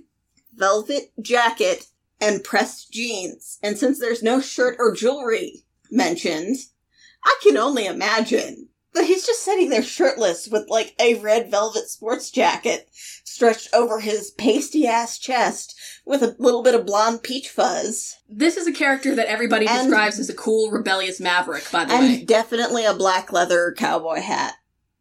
velvet 0.55 1.11
jacket 1.21 1.85
and 2.19 2.43
pressed 2.43 2.91
jeans. 2.91 3.59
And 3.61 3.77
since 3.77 3.99
there's 3.99 4.23
no 4.23 4.41
shirt 4.41 4.75
or 4.79 4.95
jewelry 4.95 5.65
mentioned, 5.91 6.57
I 7.23 7.37
can 7.43 7.57
only 7.57 7.85
imagine 7.85 8.69
that 8.93 9.05
he's 9.05 9.25
just 9.25 9.43
sitting 9.43 9.69
there 9.69 9.83
shirtless 9.83 10.47
with 10.47 10.69
like 10.69 10.95
a 10.99 11.15
red 11.19 11.51
velvet 11.51 11.87
sports 11.89 12.31
jacket 12.31 12.89
stretched 12.91 13.69
over 13.73 13.99
his 13.99 14.31
pasty 14.31 14.87
ass 14.87 15.19
chest 15.19 15.75
with 16.05 16.23
a 16.23 16.35
little 16.39 16.63
bit 16.63 16.73
of 16.73 16.85
blonde 16.85 17.21
peach 17.21 17.49
fuzz. 17.49 18.15
This 18.27 18.57
is 18.57 18.65
a 18.65 18.71
character 18.73 19.13
that 19.15 19.27
everybody 19.27 19.67
And- 19.67 19.87
describes 19.87 20.19
as 20.19 20.29
a 20.29 20.33
cool, 20.33 20.71
rebellious 20.71 21.19
maverick, 21.19 21.69
by 21.71 21.85
the 21.85 21.93
And 21.93 22.03
way. 22.05 22.15
And 22.19 22.27
definitely 22.27 22.85
a 22.85 22.93
black 22.93 23.31
leather 23.31 23.73
cowboy 23.77 24.21
hat 24.21 24.55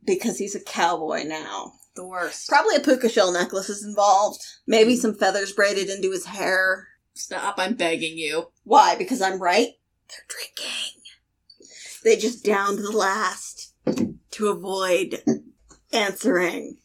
because 0.05 0.39
he's 0.39 0.55
a 0.55 0.61
cowboy 0.61 1.23
now. 1.25 1.73
The 1.95 2.07
worst. 2.07 2.47
Probably 2.49 2.77
a 2.77 2.81
puka 2.81 3.09
shell 3.09 3.33
necklace 3.33 3.71
is 3.71 3.83
involved. 3.83 4.43
Maybe 4.67 4.97
some 4.97 5.15
feathers 5.15 5.53
braided 5.53 5.89
into 5.89 6.11
his 6.11 6.27
hair. 6.27 6.89
Stop, 7.15 7.55
I'm 7.57 7.75
begging 7.75 8.19
you. 8.19 8.49
Why? 8.65 8.97
Because 8.97 9.23
I'm 9.23 9.41
right? 9.41 9.69
They're 10.11 10.27
drinking. 10.29 11.01
They 12.05 12.17
just 12.17 12.45
downed 12.45 12.79
the 12.79 12.93
last 12.93 13.56
to 14.37 14.49
avoid 14.49 15.23
answering. 15.93 16.79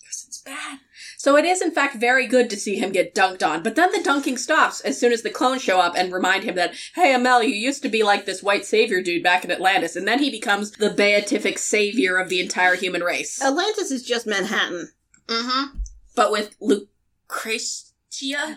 Because 0.00 0.24
it's 0.26 0.42
bad. 0.42 0.78
So 1.16 1.36
it 1.36 1.44
is, 1.44 1.60
in 1.60 1.72
fact, 1.72 1.96
very 1.96 2.26
good 2.26 2.48
to 2.50 2.56
see 2.56 2.76
him 2.76 2.92
get 2.92 3.14
dunked 3.14 3.46
on, 3.46 3.62
but 3.62 3.74
then 3.74 3.90
the 3.92 4.02
dunking 4.02 4.36
stops 4.36 4.80
as 4.82 5.00
soon 5.00 5.12
as 5.12 5.22
the 5.22 5.30
clones 5.30 5.62
show 5.62 5.80
up 5.80 5.94
and 5.96 6.12
remind 6.12 6.44
him 6.44 6.54
that, 6.54 6.74
hey, 6.94 7.12
Amel, 7.12 7.42
you 7.42 7.54
used 7.54 7.82
to 7.82 7.88
be 7.88 8.02
like 8.02 8.24
this 8.24 8.42
white 8.42 8.64
savior 8.64 9.02
dude 9.02 9.22
back 9.22 9.44
in 9.44 9.50
Atlantis, 9.50 9.96
and 9.96 10.06
then 10.06 10.20
he 10.20 10.30
becomes 10.30 10.70
the 10.70 10.90
beatific 10.90 11.58
savior 11.58 12.18
of 12.18 12.28
the 12.28 12.40
entire 12.40 12.76
human 12.76 13.02
race. 13.02 13.42
Atlantis 13.42 13.90
is 13.90 14.04
just 14.04 14.26
Manhattan. 14.26 14.90
Mm-hmm. 15.26 15.78
But 16.14 16.30
with 16.30 16.54
Lucretia? 16.60 17.84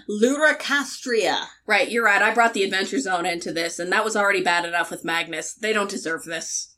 Luricastria. 0.09 1.45
Right, 1.65 1.89
you're 1.89 2.05
right. 2.05 2.21
I 2.21 2.33
brought 2.33 2.53
the 2.53 2.63
Adventure 2.63 2.99
Zone 2.99 3.25
into 3.25 3.51
this, 3.51 3.79
and 3.79 3.91
that 3.91 4.05
was 4.05 4.15
already 4.15 4.43
bad 4.43 4.65
enough 4.65 4.91
with 4.91 5.03
Magnus. 5.03 5.53
They 5.53 5.73
don't 5.73 5.89
deserve 5.89 6.25
this. 6.25 6.70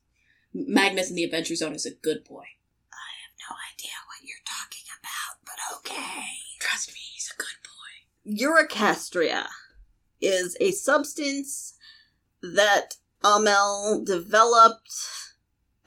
Magnus 0.53 1.09
in 1.09 1.15
the 1.15 1.23
Adventure 1.23 1.55
Zone 1.55 1.73
is 1.73 1.85
a 1.85 1.91
good 1.91 2.23
boy. 2.23 2.45
I 2.91 3.09
have 3.23 3.33
no 3.49 3.55
idea 3.73 3.91
what 4.05 4.21
you're 4.21 4.37
talking 4.45 4.83
about, 4.99 5.39
but 5.45 5.55
okay. 5.77 6.27
Trust 6.59 6.89
me, 6.89 6.99
he's 7.13 7.33
a 7.33 7.41
good 7.41 7.57
boy. 7.63 8.45
Luricastria 8.45 9.47
is 10.21 10.55
a 10.61 10.71
substance 10.71 11.73
that 12.41 12.97
Amel 13.23 14.03
developed 14.05 14.93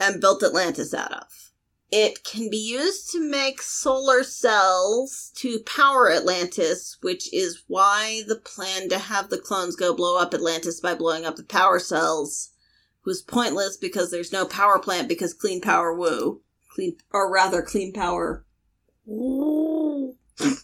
and 0.01 0.21
built 0.21 0.43
Atlantis 0.43 0.93
out 0.93 1.13
of. 1.13 1.53
It 1.93 2.25
can 2.25 2.51
be 2.51 2.57
used 2.57 3.13
to 3.13 3.21
make 3.21 3.63
solar 3.63 4.25
cells 4.25 5.31
to 5.37 5.61
power 5.61 6.11
Atlantis, 6.11 6.99
which 7.03 7.33
is 7.33 7.63
why 7.69 8.23
the 8.27 8.37
plan 8.37 8.89
to 8.89 8.99
have 8.99 9.31
the 9.31 9.39
clones 9.39 9.77
go 9.77 9.95
blow 9.95 10.19
up 10.19 10.35
Atlantis 10.35 10.81
by 10.81 10.97
blowing 10.97 11.25
up 11.25 11.37
the 11.37 11.45
power 11.45 11.79
cells 11.79 12.51
was 13.07 13.23
pointless 13.23 13.77
because 13.77 14.11
there's 14.11 14.33
no 14.33 14.45
power 14.45 14.79
plant 14.79 15.09
because 15.09 15.33
clean 15.33 15.61
power 15.63 15.95
woo. 15.95 16.43
Clean, 16.75 16.95
or 17.13 17.33
rather, 17.33 17.63
clean 17.63 17.93
power. 17.93 18.45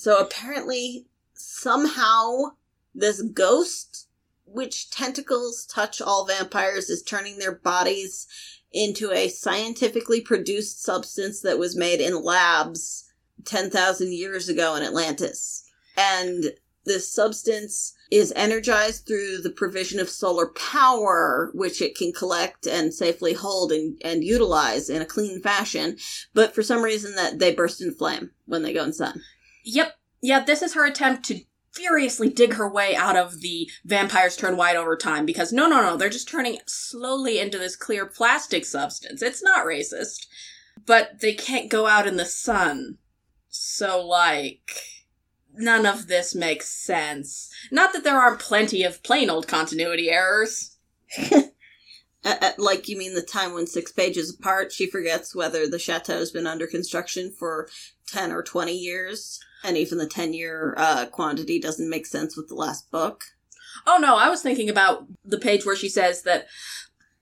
So 0.00 0.18
apparently, 0.18 1.08
somehow, 1.34 2.52
this 2.94 3.20
ghost, 3.20 4.08
which 4.46 4.88
tentacles 4.88 5.66
touch 5.66 6.00
all 6.00 6.24
vampires, 6.24 6.88
is 6.88 7.02
turning 7.02 7.38
their 7.38 7.54
bodies 7.54 8.26
into 8.72 9.12
a 9.12 9.28
scientifically 9.28 10.22
produced 10.22 10.82
substance 10.82 11.42
that 11.42 11.58
was 11.58 11.76
made 11.76 12.00
in 12.00 12.24
labs 12.24 13.12
10,000 13.44 14.14
years 14.14 14.48
ago 14.48 14.74
in 14.74 14.82
Atlantis. 14.82 15.64
And 15.98 16.52
this 16.86 17.12
substance 17.12 17.92
is 18.10 18.32
energized 18.34 19.06
through 19.06 19.38
the 19.38 19.50
provision 19.50 20.00
of 20.00 20.08
solar 20.08 20.48
power, 20.48 21.50
which 21.54 21.80
it 21.80 21.96
can 21.96 22.12
collect 22.12 22.66
and 22.66 22.92
safely 22.92 23.32
hold 23.32 23.70
and, 23.70 24.00
and 24.04 24.24
utilize 24.24 24.90
in 24.90 25.00
a 25.00 25.06
clean 25.06 25.40
fashion. 25.40 25.96
But 26.34 26.54
for 26.54 26.62
some 26.62 26.82
reason 26.82 27.14
that 27.14 27.38
they 27.38 27.54
burst 27.54 27.80
into 27.80 27.94
flame 27.94 28.30
when 28.46 28.62
they 28.62 28.72
go 28.72 28.84
inside. 28.84 29.14
Yep. 29.64 29.94
Yeah, 30.22 30.44
this 30.44 30.60
is 30.60 30.74
her 30.74 30.84
attempt 30.84 31.24
to 31.26 31.40
furiously 31.72 32.28
dig 32.28 32.54
her 32.54 32.68
way 32.68 32.96
out 32.96 33.16
of 33.16 33.40
the 33.40 33.70
vampires 33.84 34.36
turn 34.36 34.56
white 34.56 34.76
over 34.76 34.96
time 34.96 35.24
because 35.24 35.52
no, 35.52 35.68
no, 35.68 35.80
no, 35.80 35.96
they're 35.96 36.10
just 36.10 36.28
turning 36.28 36.58
slowly 36.66 37.38
into 37.38 37.58
this 37.58 37.76
clear 37.76 38.06
plastic 38.06 38.64
substance. 38.64 39.22
It's 39.22 39.42
not 39.42 39.64
racist. 39.64 40.26
But 40.86 41.20
they 41.20 41.34
can't 41.34 41.70
go 41.70 41.86
out 41.86 42.06
in 42.06 42.16
the 42.16 42.24
sun. 42.24 42.98
So, 43.48 44.04
like, 44.04 44.70
none 45.54 45.86
of 45.86 46.06
this 46.06 46.34
makes 46.34 46.68
sense. 46.68 47.50
Not 47.70 47.92
that 47.92 48.04
there 48.04 48.18
aren't 48.18 48.40
plenty 48.40 48.82
of 48.82 49.02
plain 49.02 49.30
old 49.30 49.46
continuity 49.48 50.10
errors. 50.10 50.76
Uh, 52.22 52.36
uh, 52.42 52.50
like 52.58 52.86
you 52.86 52.98
mean 52.98 53.14
the 53.14 53.22
time 53.22 53.54
when 53.54 53.66
six 53.66 53.92
pages 53.92 54.34
apart, 54.34 54.72
she 54.72 54.86
forgets 54.86 55.34
whether 55.34 55.66
the 55.66 55.78
chateau's 55.78 56.30
been 56.30 56.46
under 56.46 56.66
construction 56.66 57.32
for 57.32 57.66
10 58.08 58.30
or 58.30 58.42
20 58.42 58.76
years, 58.76 59.40
and 59.64 59.76
even 59.76 59.96
the 59.96 60.06
10 60.06 60.34
year 60.34 60.74
uh, 60.76 61.06
quantity 61.06 61.58
doesn't 61.58 61.88
make 61.88 62.04
sense 62.04 62.36
with 62.36 62.48
the 62.48 62.54
last 62.54 62.90
book. 62.90 63.24
Oh 63.86 63.98
no, 63.98 64.16
I 64.16 64.28
was 64.28 64.42
thinking 64.42 64.68
about 64.68 65.06
the 65.24 65.38
page 65.38 65.64
where 65.64 65.76
she 65.76 65.88
says 65.88 66.22
that 66.24 66.46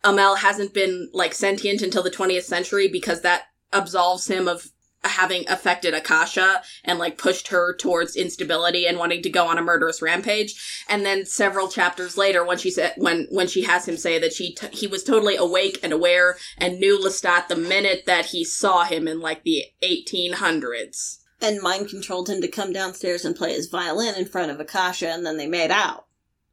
Amel 0.04 0.36
hasn't 0.36 0.74
been 0.74 1.10
like 1.12 1.34
sentient 1.34 1.82
until 1.82 2.02
the 2.02 2.10
20th 2.10 2.42
century 2.42 2.88
because 2.88 3.20
that 3.22 3.44
absolves 3.72 4.28
him 4.28 4.48
of 4.48 4.72
having 5.04 5.48
affected 5.48 5.94
Akasha 5.94 6.62
and 6.84 6.98
like 6.98 7.18
pushed 7.18 7.48
her 7.48 7.74
towards 7.74 8.16
instability 8.16 8.86
and 8.86 8.98
wanting 8.98 9.22
to 9.22 9.30
go 9.30 9.46
on 9.46 9.58
a 9.58 9.62
murderous 9.62 10.02
rampage. 10.02 10.84
And 10.88 11.04
then 11.04 11.24
several 11.24 11.68
chapters 11.68 12.16
later, 12.16 12.44
when 12.44 12.58
she 12.58 12.70
said 12.70 12.94
when 12.96 13.26
when 13.30 13.46
she 13.46 13.62
has 13.62 13.86
him 13.86 13.96
say 13.96 14.18
that 14.18 14.32
she 14.32 14.54
t- 14.54 14.68
he 14.72 14.86
was 14.86 15.04
totally 15.04 15.36
awake 15.36 15.78
and 15.82 15.92
aware 15.92 16.36
and 16.58 16.78
knew 16.78 16.98
Lestat 16.98 17.48
the 17.48 17.56
minute 17.56 18.04
that 18.06 18.26
he 18.26 18.44
saw 18.44 18.84
him 18.84 19.06
in 19.06 19.20
like 19.20 19.44
the 19.44 19.64
1800s. 19.82 21.18
And 21.40 21.62
mind 21.62 21.88
controlled 21.88 22.28
him 22.28 22.40
to 22.40 22.48
come 22.48 22.72
downstairs 22.72 23.24
and 23.24 23.36
play 23.36 23.52
his 23.52 23.68
violin 23.68 24.16
in 24.16 24.26
front 24.26 24.50
of 24.50 24.58
Akasha, 24.58 25.08
and 25.08 25.24
then 25.24 25.36
they 25.36 25.46
made 25.46 25.70
out. 25.70 26.06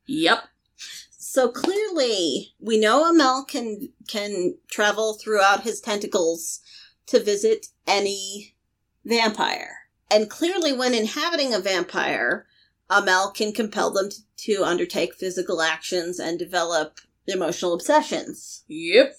Yep. 0.06 0.44
So 1.18 1.50
clearly, 1.50 2.54
we 2.60 2.80
know 2.80 3.10
Amel 3.10 3.44
can 3.44 3.90
can 4.08 4.58
travel 4.70 5.16
throughout 5.16 5.64
his 5.64 5.82
tentacles 5.82 6.62
to 7.08 7.24
visit 7.24 7.68
any 7.88 8.56
vampire. 9.04 9.90
And 10.10 10.30
clearly, 10.30 10.74
when 10.74 10.94
inhabiting 10.94 11.54
a 11.54 11.60
vampire, 11.60 12.46
Amel 12.90 13.32
can 13.32 13.52
compel 13.52 13.92
them 13.92 14.10
to, 14.38 14.64
undertake 14.64 15.16
physical 15.16 15.62
actions 15.62 16.20
and 16.20 16.38
develop 16.38 17.00
emotional 17.28 17.74
obsessions. 17.74 18.64
Yep. 18.68 19.16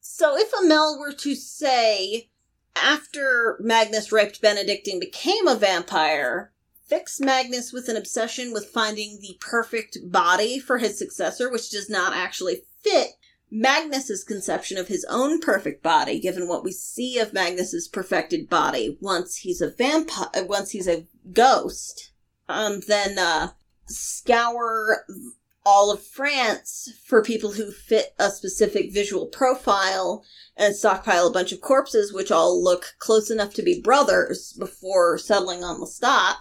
So, 0.00 0.36
if 0.38 0.50
Amel 0.58 0.98
were 0.98 1.12
to 1.12 1.34
say, 1.34 2.30
after 2.74 3.58
Magnus 3.60 4.12
raped 4.12 4.40
Benedict 4.40 4.88
and 4.88 5.00
became 5.00 5.46
a 5.46 5.56
vampire, 5.56 6.52
fix 6.86 7.20
Magnus 7.20 7.72
with 7.72 7.88
an 7.88 7.96
obsession 7.96 8.52
with 8.52 8.66
finding 8.66 9.18
the 9.20 9.36
perfect 9.40 9.98
body 10.04 10.58
for 10.58 10.78
his 10.78 10.98
successor, 10.98 11.50
which 11.50 11.70
does 11.70 11.90
not 11.90 12.14
actually 12.14 12.62
fit 12.82 13.10
Magnus's 13.50 14.22
conception 14.22 14.78
of 14.78 14.88
his 14.88 15.04
own 15.08 15.40
perfect 15.40 15.82
body, 15.82 16.20
given 16.20 16.46
what 16.46 16.62
we 16.62 16.72
see 16.72 17.18
of 17.18 17.32
Magnus's 17.32 17.88
perfected 17.88 18.48
body 18.48 18.96
once 19.00 19.36
he's 19.36 19.60
a 19.60 19.70
vampire, 19.70 20.44
once 20.44 20.70
he's 20.70 20.86
a 20.86 21.06
ghost, 21.32 22.12
um, 22.48 22.80
then 22.86 23.18
uh, 23.18 23.48
scour 23.86 25.04
all 25.64 25.92
of 25.92 26.02
France 26.02 26.90
for 27.04 27.22
people 27.22 27.52
who 27.52 27.70
fit 27.70 28.14
a 28.18 28.30
specific 28.30 28.92
visual 28.92 29.26
profile 29.26 30.24
and 30.56 30.74
stockpile 30.74 31.26
a 31.26 31.32
bunch 31.32 31.52
of 31.52 31.60
corpses 31.60 32.12
which 32.12 32.30
all 32.30 32.62
look 32.62 32.94
close 32.98 33.30
enough 33.30 33.52
to 33.54 33.62
be 33.62 33.80
brothers 33.80 34.54
before 34.58 35.18
settling 35.18 35.62
on 35.62 35.80
Lestat. 35.80 36.36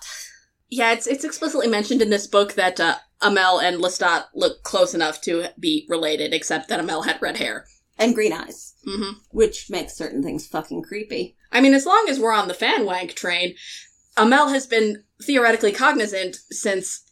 Yeah, 0.69 0.93
it's 0.93 1.07
it's 1.07 1.23
explicitly 1.23 1.67
mentioned 1.67 2.01
in 2.01 2.09
this 2.09 2.27
book 2.27 2.53
that 2.53 2.79
uh, 2.79 2.97
Amel 3.21 3.59
and 3.59 3.81
Lestat 3.81 4.25
look 4.33 4.63
close 4.63 4.93
enough 4.93 5.21
to 5.21 5.47
be 5.59 5.85
related, 5.89 6.33
except 6.33 6.69
that 6.69 6.79
Amel 6.79 7.03
had 7.03 7.21
red 7.21 7.37
hair. 7.37 7.65
And 7.97 8.15
green 8.15 8.31
eyes. 8.31 8.75
Mm-hmm. 8.87 9.19
Which 9.31 9.69
makes 9.69 9.97
certain 9.97 10.23
things 10.23 10.47
fucking 10.47 10.83
creepy. 10.83 11.35
I 11.51 11.59
mean, 11.59 11.73
as 11.73 11.85
long 11.85 12.07
as 12.07 12.19
we're 12.19 12.33
on 12.33 12.47
the 12.47 12.53
fan 12.53 12.85
wank 12.85 13.13
train, 13.13 13.55
Amel 14.15 14.49
has 14.49 14.67
been 14.67 15.03
theoretically 15.21 15.73
cognizant 15.73 16.37
since 16.49 17.03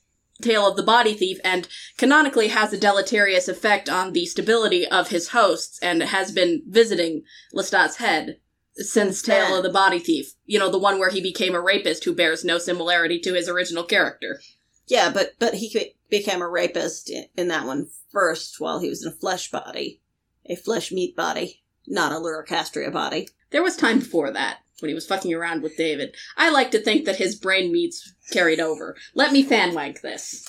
Tale 0.41 0.67
of 0.67 0.77
the 0.77 0.83
Body 0.83 1.13
Thief 1.13 1.39
and 1.43 1.67
canonically 1.97 2.49
has 2.49 2.71
a 2.71 2.77
deleterious 2.77 3.47
effect 3.47 3.89
on 3.89 4.13
the 4.13 4.25
stability 4.27 4.87
of 4.87 5.09
his 5.09 5.29
hosts 5.29 5.79
and 5.81 6.03
has 6.03 6.31
been 6.31 6.61
visiting 6.67 7.23
Lestat's 7.53 7.97
head 7.97 8.39
since 8.77 9.21
Tale 9.21 9.55
of 9.55 9.63
the 9.63 9.69
Body 9.69 9.99
Thief. 9.99 10.33
You 10.45 10.59
know, 10.59 10.69
the 10.69 10.77
one 10.77 10.99
where 10.99 11.09
he 11.09 11.21
became 11.21 11.55
a 11.55 11.61
rapist 11.61 12.03
who 12.03 12.13
bears 12.13 12.45
no 12.45 12.57
similarity 12.57 13.19
to 13.19 13.33
his 13.33 13.49
original 13.49 13.83
character. 13.83 14.39
Yeah, 14.87 15.11
but 15.11 15.33
but 15.39 15.55
he 15.55 15.95
became 16.09 16.41
a 16.41 16.47
rapist 16.47 17.11
in 17.35 17.47
that 17.49 17.65
one 17.65 17.87
first 18.11 18.59
while 18.59 18.79
he 18.79 18.89
was 18.89 19.05
in 19.05 19.11
a 19.11 19.15
flesh 19.15 19.51
body, 19.51 20.01
a 20.45 20.55
flesh 20.55 20.91
meat 20.91 21.15
body, 21.15 21.63
not 21.85 22.11
a 22.11 22.15
Luricastria 22.15 22.91
body. 22.91 23.27
There 23.51 23.63
was 23.63 23.75
time 23.75 23.99
before 23.99 24.31
that 24.31 24.59
when 24.79 24.89
he 24.89 24.95
was 24.95 25.05
fucking 25.05 25.33
around 25.33 25.63
with 25.63 25.77
David. 25.77 26.15
I 26.37 26.49
like 26.49 26.71
to 26.71 26.79
think 26.79 27.05
that 27.05 27.17
his 27.17 27.35
brain 27.35 27.71
meats 27.71 28.13
carried 28.31 28.59
over. 28.59 28.95
Let 29.13 29.31
me 29.31 29.43
fan 29.43 29.73
wank 29.73 30.01
this. 30.01 30.47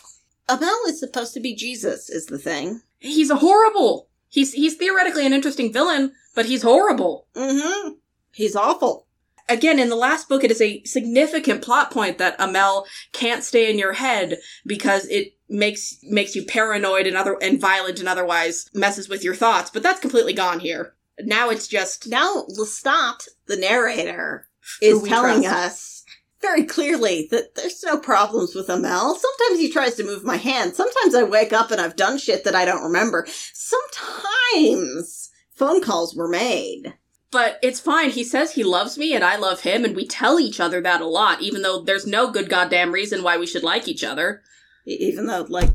Abel 0.51 0.81
is 0.87 1.01
supposed 1.01 1.35
to 1.35 1.41
be 1.41 1.55
Jesus, 1.55 2.09
is 2.09 2.26
the 2.26 2.39
thing. 2.39 2.83
He's 2.99 3.31
a 3.31 3.37
horrible. 3.37 4.09
He's 4.29 4.53
he's 4.53 4.76
theoretically 4.76 5.26
an 5.26 5.33
interesting 5.33 5.72
villain, 5.72 6.12
but 6.35 6.47
he's 6.47 6.62
horrible. 6.62 7.26
Mm-hmm. 7.35 7.93
He's 8.39 8.55
awful. 8.55 9.09
Again, 9.49 9.80
in 9.80 9.89
the 9.89 9.97
last 9.97 10.28
book, 10.28 10.45
it 10.45 10.53
is 10.53 10.61
a 10.61 10.80
significant 10.84 11.61
plot 11.61 11.91
point 11.91 12.18
that 12.18 12.41
Amel 12.41 12.86
can't 13.12 13.43
stay 13.43 13.68
in 13.68 13.80
your 13.80 13.95
head 13.95 14.39
because 14.64 15.07
it 15.07 15.34
makes 15.49 15.99
makes 16.05 16.36
you 16.36 16.45
paranoid 16.45 17.09
and 17.09 17.16
other 17.16 17.36
and 17.43 17.61
violent 17.61 17.99
and 17.99 18.09
otherwise 18.09 18.70
messes 18.72 19.09
with 19.09 19.24
your 19.24 19.34
thoughts. 19.34 19.70
But 19.70 19.82
that's 19.82 19.99
completely 19.99 20.34
gone 20.34 20.61
here. 20.61 20.95
Now 21.18 21.51
it's 21.51 21.66
just 21.66 22.07
now 22.07 22.45
Lestat, 22.57 23.26
the 23.47 23.57
narrator, 23.57 24.47
is 24.80 25.03
telling 25.03 25.43
trust. 25.43 25.57
us 25.57 26.05
very 26.41 26.62
clearly 26.62 27.26
that 27.32 27.57
there's 27.57 27.82
no 27.82 27.99
problems 27.99 28.55
with 28.55 28.70
Amel. 28.70 29.16
Sometimes 29.16 29.59
he 29.59 29.68
tries 29.68 29.97
to 29.97 30.05
move 30.05 30.22
my 30.22 30.36
hand. 30.36 30.76
Sometimes 30.76 31.16
I 31.16 31.24
wake 31.24 31.53
up 31.53 31.72
and 31.72 31.80
I've 31.80 31.97
done 31.97 32.18
shit 32.18 32.45
that 32.45 32.55
I 32.55 32.64
don't 32.64 32.84
remember. 32.84 33.26
Sometimes 33.53 35.30
phone 35.51 35.82
calls 35.82 36.14
were 36.14 36.28
made. 36.28 36.95
But 37.31 37.59
it's 37.62 37.81
fine. 37.81 38.11
He 38.11 38.24
says 38.24 38.53
he 38.53 38.64
loves 38.64 38.97
me 38.97 39.14
and 39.14 39.22
I 39.22 39.37
love 39.37 39.61
him, 39.61 39.85
and 39.85 39.95
we 39.95 40.07
tell 40.07 40.41
each 40.41 40.61
other 40.61 40.81
that 40.81 41.01
a 41.01 41.07
lot, 41.07 41.43
even 41.43 41.62
though 41.62 41.83
there's 41.83 42.07
no 42.07 42.31
good 42.31 42.49
goddamn 42.49 42.93
reason 42.93 43.22
why 43.22 43.37
we 43.37 43.47
should 43.47 43.62
like 43.62 43.87
each 43.87 44.03
other. 44.03 44.43
Even 44.87 45.26
though, 45.26 45.45
like, 45.49 45.70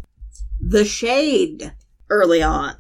the 0.60 0.86
shade 0.86 1.74
early 2.10 2.42
on 2.42 2.76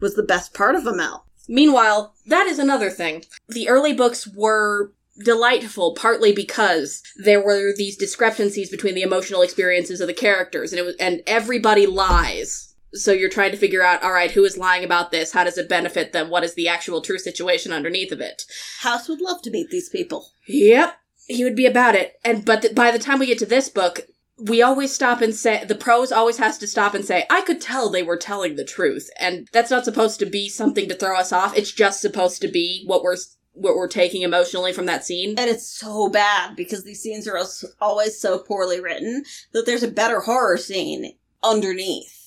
was 0.00 0.14
the 0.14 0.22
best 0.24 0.52
part 0.52 0.74
of 0.74 0.86
Amel. 0.86 1.26
Meanwhile, 1.48 2.14
that 2.26 2.46
is 2.46 2.58
another 2.58 2.90
thing. 2.90 3.24
The 3.48 3.68
early 3.68 3.92
books 3.92 4.26
were 4.26 4.92
delightful 5.24 5.94
partly 5.94 6.32
because 6.32 7.02
there 7.16 7.44
were 7.44 7.72
these 7.76 7.96
discrepancies 7.96 8.70
between 8.70 8.94
the 8.94 9.02
emotional 9.02 9.42
experiences 9.42 10.00
of 10.00 10.06
the 10.06 10.14
characters 10.14 10.72
and 10.72 10.78
it 10.78 10.84
was 10.84 10.94
and 11.00 11.22
everybody 11.26 11.86
lies 11.86 12.67
so 12.94 13.12
you're 13.12 13.28
trying 13.28 13.50
to 13.50 13.56
figure 13.56 13.82
out, 13.82 14.02
all 14.02 14.12
right, 14.12 14.30
who 14.30 14.44
is 14.44 14.56
lying 14.56 14.84
about 14.84 15.10
this? 15.10 15.32
How 15.32 15.44
does 15.44 15.58
it 15.58 15.68
benefit 15.68 16.12
them? 16.12 16.30
What 16.30 16.44
is 16.44 16.54
the 16.54 16.68
actual 16.68 17.00
true 17.00 17.18
situation 17.18 17.72
underneath 17.72 18.12
of 18.12 18.20
it? 18.20 18.44
House 18.80 19.08
would 19.08 19.20
love 19.20 19.42
to 19.42 19.50
meet 19.50 19.70
these 19.70 19.88
people. 19.88 20.30
Yep, 20.46 20.96
he 21.26 21.44
would 21.44 21.56
be 21.56 21.66
about 21.66 21.94
it. 21.94 22.18
And 22.24 22.44
but 22.44 22.62
th- 22.62 22.74
by 22.74 22.90
the 22.90 22.98
time 22.98 23.18
we 23.18 23.26
get 23.26 23.38
to 23.38 23.46
this 23.46 23.68
book, 23.68 24.00
we 24.38 24.62
always 24.62 24.92
stop 24.92 25.20
and 25.20 25.34
say 25.34 25.64
the 25.64 25.74
prose 25.74 26.12
always 26.12 26.38
has 26.38 26.58
to 26.58 26.66
stop 26.66 26.94
and 26.94 27.04
say, 27.04 27.26
I 27.28 27.42
could 27.42 27.60
tell 27.60 27.90
they 27.90 28.02
were 28.02 28.16
telling 28.16 28.56
the 28.56 28.64
truth, 28.64 29.10
and 29.18 29.48
that's 29.52 29.70
not 29.70 29.84
supposed 29.84 30.18
to 30.20 30.26
be 30.26 30.48
something 30.48 30.88
to 30.88 30.94
throw 30.94 31.18
us 31.18 31.32
off. 31.32 31.56
It's 31.56 31.72
just 31.72 32.00
supposed 32.00 32.40
to 32.42 32.48
be 32.48 32.84
what 32.86 33.02
we're 33.02 33.16
what 33.52 33.74
we're 33.74 33.88
taking 33.88 34.22
emotionally 34.22 34.72
from 34.72 34.86
that 34.86 35.04
scene. 35.04 35.30
And 35.30 35.50
it's 35.50 35.66
so 35.66 36.08
bad 36.08 36.54
because 36.54 36.84
these 36.84 37.02
scenes 37.02 37.26
are 37.26 37.40
always 37.80 38.18
so 38.18 38.38
poorly 38.38 38.80
written 38.80 39.24
that 39.52 39.66
there's 39.66 39.82
a 39.82 39.90
better 39.90 40.20
horror 40.20 40.56
scene 40.56 41.14
underneath 41.42 42.17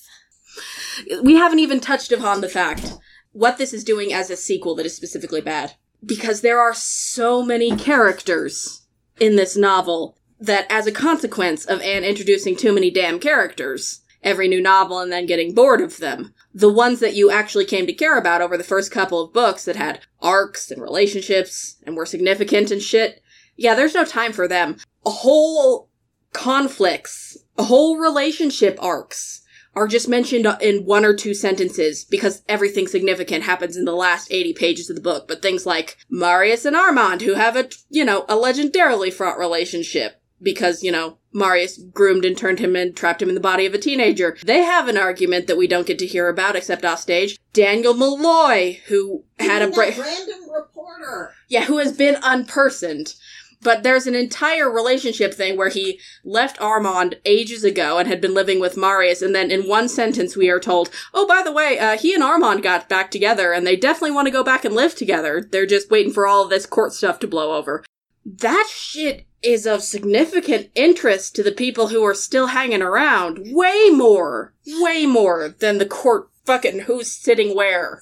we 1.24 1.36
haven't 1.36 1.60
even 1.60 1.80
touched 1.80 2.12
upon 2.12 2.42
the 2.42 2.50
fact 2.50 2.94
what 3.32 3.58
this 3.58 3.74
is 3.74 3.84
doing 3.84 4.14
as 4.14 4.30
a 4.30 4.36
sequel 4.36 4.76
that 4.76 4.86
is 4.86 4.96
specifically 4.96 5.42
bad. 5.42 5.74
Because 6.04 6.42
there 6.42 6.60
are 6.60 6.74
so 6.74 7.44
many 7.44 7.76
characters 7.76 8.86
in 9.20 9.36
this 9.36 9.56
novel 9.56 10.18
that 10.39 10.66
as 10.70 10.88
a 10.88 10.92
consequence 10.92 11.66
of 11.66 11.82
Anne 11.82 12.04
introducing 12.04 12.56
too 12.56 12.74
many 12.74 12.89
damn 12.89 13.20
characters, 13.20 14.02
every 14.24 14.48
new 14.48 14.62
novel 14.62 15.00
and 15.00 15.12
then 15.12 15.26
getting 15.26 15.54
bored 15.54 15.82
of 15.82 15.98
them, 15.98 16.34
the 16.54 16.72
ones 16.72 17.00
that 17.00 17.14
you 17.14 17.30
actually 17.30 17.66
came 17.66 17.86
to 17.86 17.94
care 17.94 18.18
about 18.18 18.42
over 18.42 18.58
the 18.58 18.64
first 18.64 18.92
couple 18.92 19.22
of 19.22 19.34
books 19.34 19.66
that 19.66 19.76
had 19.76 20.00
arcs 20.22 20.72
and 20.72 20.82
relationships 20.82 21.78
and 21.86 21.96
were 21.96 22.06
significant 22.06 22.72
and 22.72 22.82
shit, 22.82 23.22
yeah, 23.56 23.76
there's 23.76 23.94
no 23.94 24.04
time 24.04 24.34
for 24.34 24.48
them. 24.48 24.78
A 25.06 25.12
whole 25.12 25.89
conflicts 26.34 27.38
a 27.58 27.64
whole 27.64 27.98
relationship 27.98 28.78
arcs 28.82 29.41
are 29.76 29.88
just 29.88 30.07
mentioned 30.09 30.45
in 30.61 30.86
one 30.86 31.05
or 31.05 31.15
two 31.15 31.34
sentences 31.34 32.03
because 32.05 32.43
everything 32.49 32.88
significant 32.88 33.43
happens 33.43 33.78
in 33.78 33.86
the 33.86 33.95
last 33.95 34.32
80 34.32 34.53
pages 34.53 34.89
of 34.89 34.95
the 34.95 35.01
book. 35.01 35.28
But 35.28 35.41
things 35.41 35.65
like 35.65 35.97
Marius 36.09 36.65
and 36.65 36.76
Armand, 36.76 37.22
who 37.22 37.36
have 37.36 37.55
a, 37.55 37.69
you 37.89 38.03
know, 38.03 38.26
a 38.28 38.36
legendarily 38.36 39.13
fraught 39.13 39.38
relationship 39.38 40.22
because, 40.41 40.84
you 40.84 40.91
know, 40.91 41.17
Marius 41.34 41.78
groomed 41.78 42.26
and 42.26 42.38
turned 42.38 42.59
him 42.59 42.76
and 42.76 42.95
trapped 42.95 43.22
him 43.22 43.30
in 43.30 43.36
the 43.36 43.41
body 43.41 43.65
of 43.65 43.74
a 43.74 43.78
teenager. 43.78 44.38
They 44.43 44.63
have 44.63 44.88
an 44.88 44.97
argument 44.97 45.47
that 45.47 45.57
we 45.57 45.67
don't 45.67 45.88
get 45.88 45.99
to 45.99 46.07
hear 46.07 46.28
about 46.28 46.55
except 46.55 46.84
offstage. 46.84 47.39
Daniel 47.53 47.93
Malloy, 47.93 48.80
who 48.88 49.24
had 49.39 49.61
a 49.61 49.69
break. 49.69 49.97
random 49.97 50.49
reporter. 50.53 51.34
Yeah, 51.47 51.65
who 51.65 51.78
has 51.78 51.95
been 51.95 52.15
unpersoned. 52.15 53.15
But 53.64 53.84
there's 53.84 54.07
an 54.07 54.16
entire 54.16 54.70
relationship 54.70 55.34
thing 55.34 55.55
where 55.55 55.70
he 55.70 55.99
left 56.24 56.59
Armand 56.59 57.20
ages 57.26 57.64
ago 57.64 57.97
and 57.97 58.07
had 58.07 58.20
been 58.20 58.34
living 58.34 58.59
with 58.59 58.78
Marius, 58.78 59.22
and 59.22 59.36
then 59.36 59.51
in 59.51 59.68
one 59.68 59.88
sentence 59.88 60.36
we 60.36 60.49
are 60.49 60.59
told, 60.59 60.89
oh, 61.14 61.28
by 61.28 61.41
the 61.43 61.51
way, 61.51 61.78
uh, 61.78 61.97
he 61.97 62.14
and 62.14 62.24
Armand 62.24 62.64
got 62.64 62.89
back 62.89 63.12
together, 63.12 63.53
and 63.53 63.66
they 63.66 63.76
definitely 63.76 64.12
want 64.12 64.26
to 64.28 64.32
go 64.32 64.43
back 64.43 64.66
and 64.66 64.74
live 64.74 64.95
together. 64.95 65.41
They're 65.41 65.66
just 65.66 65.91
waiting 65.91 66.12
for 66.14 66.26
all 66.26 66.47
this 66.47 66.66
court 66.66 66.93
stuff 66.93 67.20
to 67.20 67.28
blow 67.28 67.53
over. 67.55 67.84
That 68.26 68.68
shit 68.72 69.26
is 69.41 69.66
of 69.66 69.82
significant 69.82 70.70
interest 70.76 71.36
to 71.36 71.43
the 71.43 71.51
people 71.51 71.88
who 71.88 72.03
are 72.03 72.14
still 72.14 72.47
hanging 72.47 72.82
around. 72.82 73.39
Way 73.51 73.89
more. 73.91 74.53
Way 74.68 75.05
more 75.05 75.49
than 75.49 75.78
the 75.78 75.86
court 75.86 76.30
fucking 76.45 76.82
who's 76.82 77.12
sitting 77.12 77.55
where. 77.55 78.01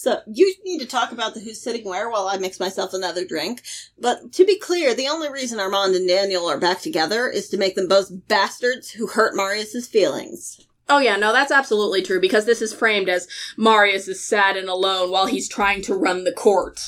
So 0.00 0.22
you 0.26 0.54
need 0.64 0.78
to 0.78 0.86
talk 0.86 1.12
about 1.12 1.34
the 1.34 1.40
who's 1.40 1.60
sitting 1.60 1.84
where 1.84 2.08
while 2.08 2.26
I 2.26 2.38
mix 2.38 2.58
myself 2.58 2.94
another 2.94 3.22
drink. 3.22 3.60
But 3.98 4.32
to 4.32 4.46
be 4.46 4.58
clear, 4.58 4.94
the 4.94 5.08
only 5.08 5.28
reason 5.30 5.60
Armand 5.60 5.94
and 5.94 6.08
Daniel 6.08 6.46
are 6.46 6.56
back 6.56 6.80
together 6.80 7.28
is 7.28 7.50
to 7.50 7.58
make 7.58 7.74
them 7.74 7.86
both 7.86 8.08
bastards 8.26 8.92
who 8.92 9.08
hurt 9.08 9.36
Marius's 9.36 9.86
feelings. 9.86 10.66
Oh 10.88 11.00
yeah, 11.00 11.16
no, 11.16 11.34
that's 11.34 11.52
absolutely 11.52 12.00
true 12.00 12.18
because 12.18 12.46
this 12.46 12.62
is 12.62 12.72
framed 12.72 13.10
as 13.10 13.28
Marius 13.58 14.08
is 14.08 14.26
sad 14.26 14.56
and 14.56 14.70
alone 14.70 15.10
while 15.10 15.26
he's 15.26 15.50
trying 15.50 15.82
to 15.82 15.94
run 15.94 16.24
the 16.24 16.32
court 16.32 16.80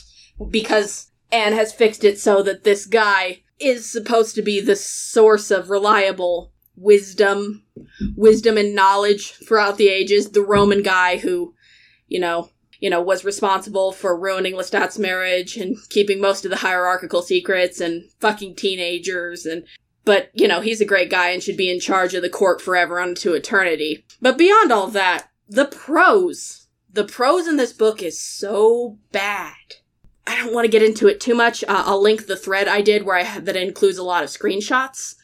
because 0.49 1.11
Anne 1.31 1.53
has 1.53 1.71
fixed 1.71 2.05
it 2.05 2.19
so 2.19 2.43
that 2.43 2.65
this 2.65 2.87
guy 2.87 3.43
is 3.61 3.85
supposed 3.85 4.35
to 4.37 4.43
be 4.43 4.59
the 4.59 4.75
source 4.75 5.51
of 5.51 5.69
reliable 5.69 6.51
wisdom, 6.77 7.63
wisdom 8.17 8.57
and 8.57 8.75
knowledge 8.75 9.33
throughout 9.47 9.77
the 9.77 9.91
ages. 9.91 10.31
The 10.31 10.41
Roman 10.41 10.83
guy 10.83 11.19
who, 11.19 11.55
you 12.09 12.19
know, 12.19 12.49
you 12.83 12.91
know, 12.91 13.01
was 13.01 13.25
responsible 13.25 13.93
for 13.93 14.19
ruining 14.19 14.55
Lestat's 14.55 14.99
marriage 14.99 15.57
and 15.57 15.77
keeping 15.89 16.21
most 16.21 16.45
of 16.45 16.51
the 16.51 16.57
hierarchical 16.59 17.23
secrets 17.23 17.81
and 17.81 18.11
fucking 18.19 18.57
teenagers 18.57 19.47
and 19.47 19.65
but, 20.05 20.31
you 20.35 20.49
know, 20.49 20.61
he's 20.61 20.81
a 20.81 20.85
great 20.85 21.11
guy 21.11 21.29
and 21.29 21.41
should 21.41 21.57
be 21.57 21.71
in 21.71 21.79
charge 21.79 22.13
of 22.13 22.23
the 22.23 22.29
court 22.29 22.61
forever 22.61 22.99
unto 22.99 23.35
eternity. 23.35 24.05
But 24.21 24.37
beyond 24.37 24.73
all 24.73 24.89
that, 24.89 25.29
the 25.49 25.67
prose. 25.67 26.67
The 26.93 27.05
prose 27.05 27.47
in 27.47 27.57
this 27.57 27.73
book 27.73 28.03
is 28.03 28.21
so 28.21 28.99
bad. 29.13 29.55
I 30.27 30.35
don't 30.35 30.53
want 30.53 30.65
to 30.65 30.71
get 30.71 30.83
into 30.83 31.07
it 31.07 31.21
too 31.21 31.37
much. 31.37 31.63
Uh, 31.63 31.85
I'll 31.87 32.03
link 32.03 32.27
the 32.27 32.37
thread 32.37 32.67
I 32.67 32.81
did 32.81 33.05
where 33.05 33.17
I 33.17 33.39
that 33.39 33.55
includes 33.55 33.97
a 33.97 34.03
lot 34.03 34.25
of 34.25 34.29
screenshots 34.29 35.15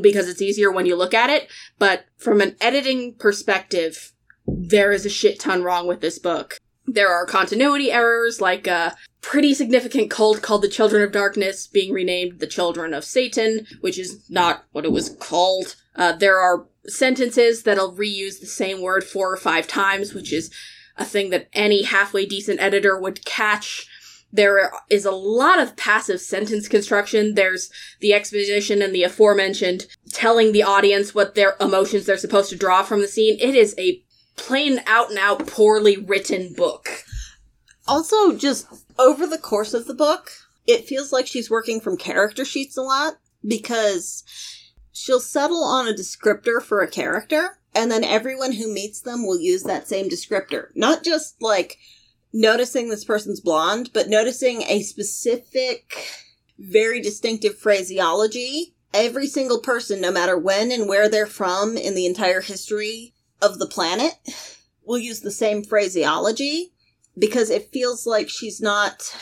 because 0.00 0.26
it's 0.26 0.40
easier 0.40 0.72
when 0.72 0.86
you 0.86 0.96
look 0.96 1.12
at 1.12 1.28
it. 1.28 1.50
But 1.78 2.06
from 2.16 2.40
an 2.40 2.56
editing 2.62 3.16
perspective, 3.16 4.14
there 4.46 4.90
is 4.90 5.04
a 5.04 5.10
shit 5.10 5.38
ton 5.38 5.62
wrong 5.62 5.86
with 5.86 6.00
this 6.00 6.18
book. 6.18 6.58
There 6.86 7.12
are 7.12 7.26
continuity 7.26 7.90
errors, 7.90 8.40
like 8.40 8.66
a 8.66 8.96
pretty 9.20 9.54
significant 9.54 10.10
cult 10.10 10.42
called 10.42 10.62
the 10.62 10.68
Children 10.68 11.02
of 11.02 11.12
Darkness 11.12 11.66
being 11.66 11.92
renamed 11.92 12.40
the 12.40 12.46
Children 12.46 12.92
of 12.92 13.04
Satan, 13.04 13.66
which 13.80 13.98
is 13.98 14.28
not 14.28 14.64
what 14.72 14.84
it 14.84 14.92
was 14.92 15.16
called. 15.18 15.76
Uh, 15.96 16.12
there 16.12 16.38
are 16.38 16.66
sentences 16.86 17.62
that'll 17.62 17.94
reuse 17.94 18.40
the 18.40 18.46
same 18.46 18.82
word 18.82 19.02
four 19.02 19.32
or 19.32 19.36
five 19.38 19.66
times, 19.66 20.12
which 20.12 20.32
is 20.32 20.50
a 20.96 21.04
thing 21.04 21.30
that 21.30 21.48
any 21.54 21.84
halfway 21.84 22.26
decent 22.26 22.60
editor 22.60 22.98
would 22.98 23.24
catch. 23.24 23.88
There 24.30 24.72
is 24.90 25.04
a 25.04 25.12
lot 25.12 25.60
of 25.60 25.76
passive 25.76 26.20
sentence 26.20 26.68
construction. 26.68 27.34
There's 27.34 27.70
the 28.00 28.12
exposition 28.12 28.82
and 28.82 28.94
the 28.94 29.04
aforementioned 29.04 29.86
telling 30.12 30.52
the 30.52 30.64
audience 30.64 31.14
what 31.14 31.34
their 31.34 31.56
emotions 31.60 32.04
they're 32.06 32.16
supposed 32.16 32.50
to 32.50 32.56
draw 32.56 32.82
from 32.82 33.00
the 33.00 33.08
scene. 33.08 33.38
It 33.40 33.54
is 33.54 33.74
a 33.78 34.03
plain 34.36 34.80
out 34.86 35.10
and 35.10 35.18
out 35.18 35.46
poorly 35.46 35.96
written 35.96 36.52
book. 36.54 37.04
Also, 37.86 38.36
just 38.36 38.66
over 38.98 39.26
the 39.26 39.38
course 39.38 39.74
of 39.74 39.86
the 39.86 39.94
book, 39.94 40.30
it 40.66 40.86
feels 40.86 41.12
like 41.12 41.26
she's 41.26 41.50
working 41.50 41.80
from 41.80 41.96
character 41.96 42.44
sheets 42.44 42.76
a 42.76 42.82
lot 42.82 43.14
because 43.46 44.24
she'll 44.92 45.20
settle 45.20 45.62
on 45.62 45.86
a 45.86 45.92
descriptor 45.92 46.62
for 46.62 46.80
a 46.80 46.90
character 46.90 47.58
and 47.74 47.90
then 47.90 48.04
everyone 48.04 48.52
who 48.52 48.72
meets 48.72 49.00
them 49.00 49.26
will 49.26 49.38
use 49.38 49.64
that 49.64 49.88
same 49.88 50.08
descriptor. 50.08 50.68
Not 50.74 51.04
just 51.04 51.42
like 51.42 51.78
noticing 52.32 52.88
this 52.88 53.04
person's 53.04 53.40
blonde, 53.40 53.90
but 53.92 54.08
noticing 54.08 54.62
a 54.62 54.82
specific, 54.82 56.08
very 56.58 57.00
distinctive 57.00 57.58
phraseology. 57.58 58.74
Every 58.92 59.26
single 59.26 59.58
person, 59.58 60.00
no 60.00 60.12
matter 60.12 60.38
when 60.38 60.70
and 60.70 60.88
where 60.88 61.08
they're 61.08 61.26
from 61.26 61.76
in 61.76 61.94
the 61.94 62.06
entire 62.06 62.40
history 62.40 63.13
of 63.44 63.58
the 63.58 63.66
planet, 63.66 64.14
We'll 64.84 64.98
use 64.98 65.20
the 65.20 65.30
same 65.30 65.62
phraseology 65.62 66.72
because 67.18 67.50
it 67.50 67.72
feels 67.72 68.06
like 68.06 68.28
she's 68.28 68.60
not 68.60 69.14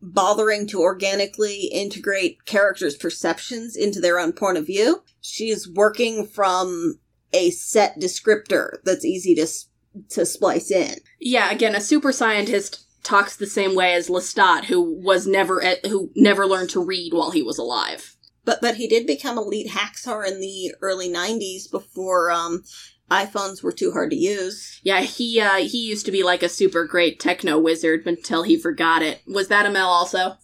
bothering 0.00 0.66
to 0.68 0.80
organically 0.80 1.66
integrate 1.66 2.46
characters' 2.46 2.96
perceptions 2.96 3.76
into 3.76 4.00
their 4.00 4.18
own 4.18 4.32
point 4.32 4.56
of 4.56 4.66
view. 4.66 5.02
She's 5.20 5.68
working 5.68 6.26
from 6.26 7.00
a 7.32 7.50
set 7.50 8.00
descriptor 8.00 8.78
that's 8.84 9.04
easy 9.04 9.34
to 9.34 9.46
to 10.08 10.24
splice 10.24 10.70
in. 10.70 10.94
Yeah, 11.18 11.50
again, 11.50 11.74
a 11.74 11.80
super 11.80 12.12
scientist 12.12 12.86
talks 13.02 13.36
the 13.36 13.46
same 13.46 13.74
way 13.74 13.92
as 13.92 14.08
Lestat, 14.08 14.66
who 14.66 14.80
was 14.80 15.26
never 15.26 15.62
at, 15.62 15.84
who 15.86 16.12
never 16.14 16.46
learned 16.46 16.70
to 16.70 16.84
read 16.84 17.12
while 17.12 17.32
he 17.32 17.42
was 17.42 17.58
alive. 17.58 18.16
But 18.44 18.60
but 18.62 18.76
he 18.76 18.86
did 18.86 19.06
become 19.06 19.36
a 19.36 19.42
lead 19.42 19.70
hacksaw 19.70 20.26
in 20.26 20.40
the 20.40 20.74
early 20.80 21.10
'90s 21.10 21.70
before 21.70 22.30
um, 22.30 22.62
iPhones 23.10 23.62
were 23.62 23.72
too 23.72 23.92
hard 23.92 24.10
to 24.10 24.16
use. 24.16 24.80
Yeah, 24.82 25.00
he 25.00 25.40
uh, 25.40 25.56
he 25.56 25.78
used 25.88 26.06
to 26.06 26.12
be 26.12 26.22
like 26.22 26.42
a 26.42 26.48
super 26.48 26.84
great 26.84 27.18
techno 27.18 27.58
wizard 27.58 28.06
until 28.06 28.42
he 28.44 28.56
forgot 28.56 29.02
it. 29.02 29.20
Was 29.26 29.48
that 29.48 29.66
Amel 29.66 29.88
also? 29.88 30.36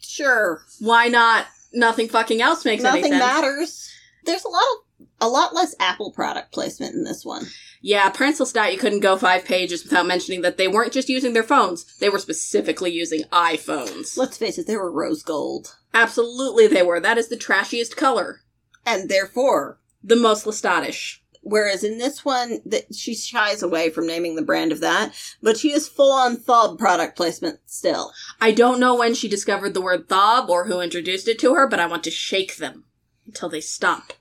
Sure. 0.00 0.62
Why 0.80 1.08
not? 1.08 1.46
Nothing 1.72 2.08
fucking 2.08 2.40
else 2.40 2.64
makes 2.64 2.82
Nothing 2.82 3.04
any 3.06 3.12
sense. 3.12 3.24
matters. 3.24 3.90
There's 4.24 4.44
a 4.44 4.48
lot 4.48 4.62
of 4.62 5.06
a 5.20 5.28
lot 5.28 5.54
less 5.54 5.74
Apple 5.80 6.12
product 6.12 6.52
placement 6.52 6.94
in 6.94 7.04
this 7.04 7.24
one. 7.24 7.44
Yeah, 7.82 8.08
Prince 8.10 8.40
Lestat, 8.40 8.72
you 8.72 8.78
couldn't 8.78 9.00
go 9.00 9.16
five 9.16 9.44
pages 9.44 9.84
without 9.84 10.06
mentioning 10.06 10.40
that 10.42 10.56
they 10.56 10.66
weren't 10.66 10.92
just 10.92 11.08
using 11.08 11.34
their 11.34 11.42
phones; 11.42 11.84
they 11.98 12.08
were 12.08 12.18
specifically 12.18 12.90
using 12.92 13.22
iPhones. 13.32 14.16
Let's 14.16 14.38
face 14.38 14.58
it, 14.58 14.66
they 14.66 14.76
were 14.76 14.90
rose 14.90 15.22
gold. 15.22 15.76
Absolutely, 15.92 16.66
they 16.66 16.82
were. 16.82 17.00
That 17.00 17.18
is 17.18 17.28
the 17.28 17.36
trashiest 17.36 17.96
color, 17.96 18.40
and 18.84 19.08
therefore 19.08 19.78
the 20.02 20.16
most 20.16 20.46
Lestatish. 20.46 21.18
Whereas 21.48 21.84
in 21.84 21.98
this 21.98 22.24
one, 22.24 22.58
that 22.66 22.92
she 22.92 23.14
shies 23.14 23.62
away 23.62 23.90
from 23.90 24.08
naming 24.08 24.34
the 24.34 24.42
brand 24.42 24.72
of 24.72 24.80
that, 24.80 25.14
but 25.40 25.56
she 25.56 25.70
is 25.70 25.86
full 25.86 26.10
on 26.10 26.38
Thob 26.38 26.76
product 26.76 27.16
placement 27.16 27.60
still. 27.66 28.10
I 28.40 28.50
don't 28.50 28.80
know 28.80 28.96
when 28.96 29.14
she 29.14 29.28
discovered 29.28 29.72
the 29.72 29.80
word 29.80 30.08
Thob 30.08 30.50
or 30.50 30.66
who 30.66 30.80
introduced 30.80 31.28
it 31.28 31.38
to 31.38 31.54
her, 31.54 31.68
but 31.68 31.78
I 31.78 31.86
want 31.86 32.02
to 32.02 32.10
shake 32.10 32.56
them 32.56 32.86
until 33.28 33.48
they 33.48 33.60
stop. 33.60 34.12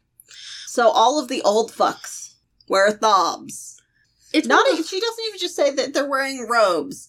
So 0.68 0.90
all 0.90 1.18
of 1.18 1.28
the 1.28 1.42
old 1.42 1.72
fucks 1.72 2.36
wear 2.70 2.92
thobs. 2.92 3.82
It's 4.32 4.48
Not 4.48 4.68
even, 4.72 4.84
she 4.84 5.00
doesn't 5.00 5.26
even 5.28 5.40
just 5.40 5.56
say 5.56 5.74
that 5.74 5.96
they're 5.96 6.08
wearing 6.08 6.48
robes. 6.48 7.08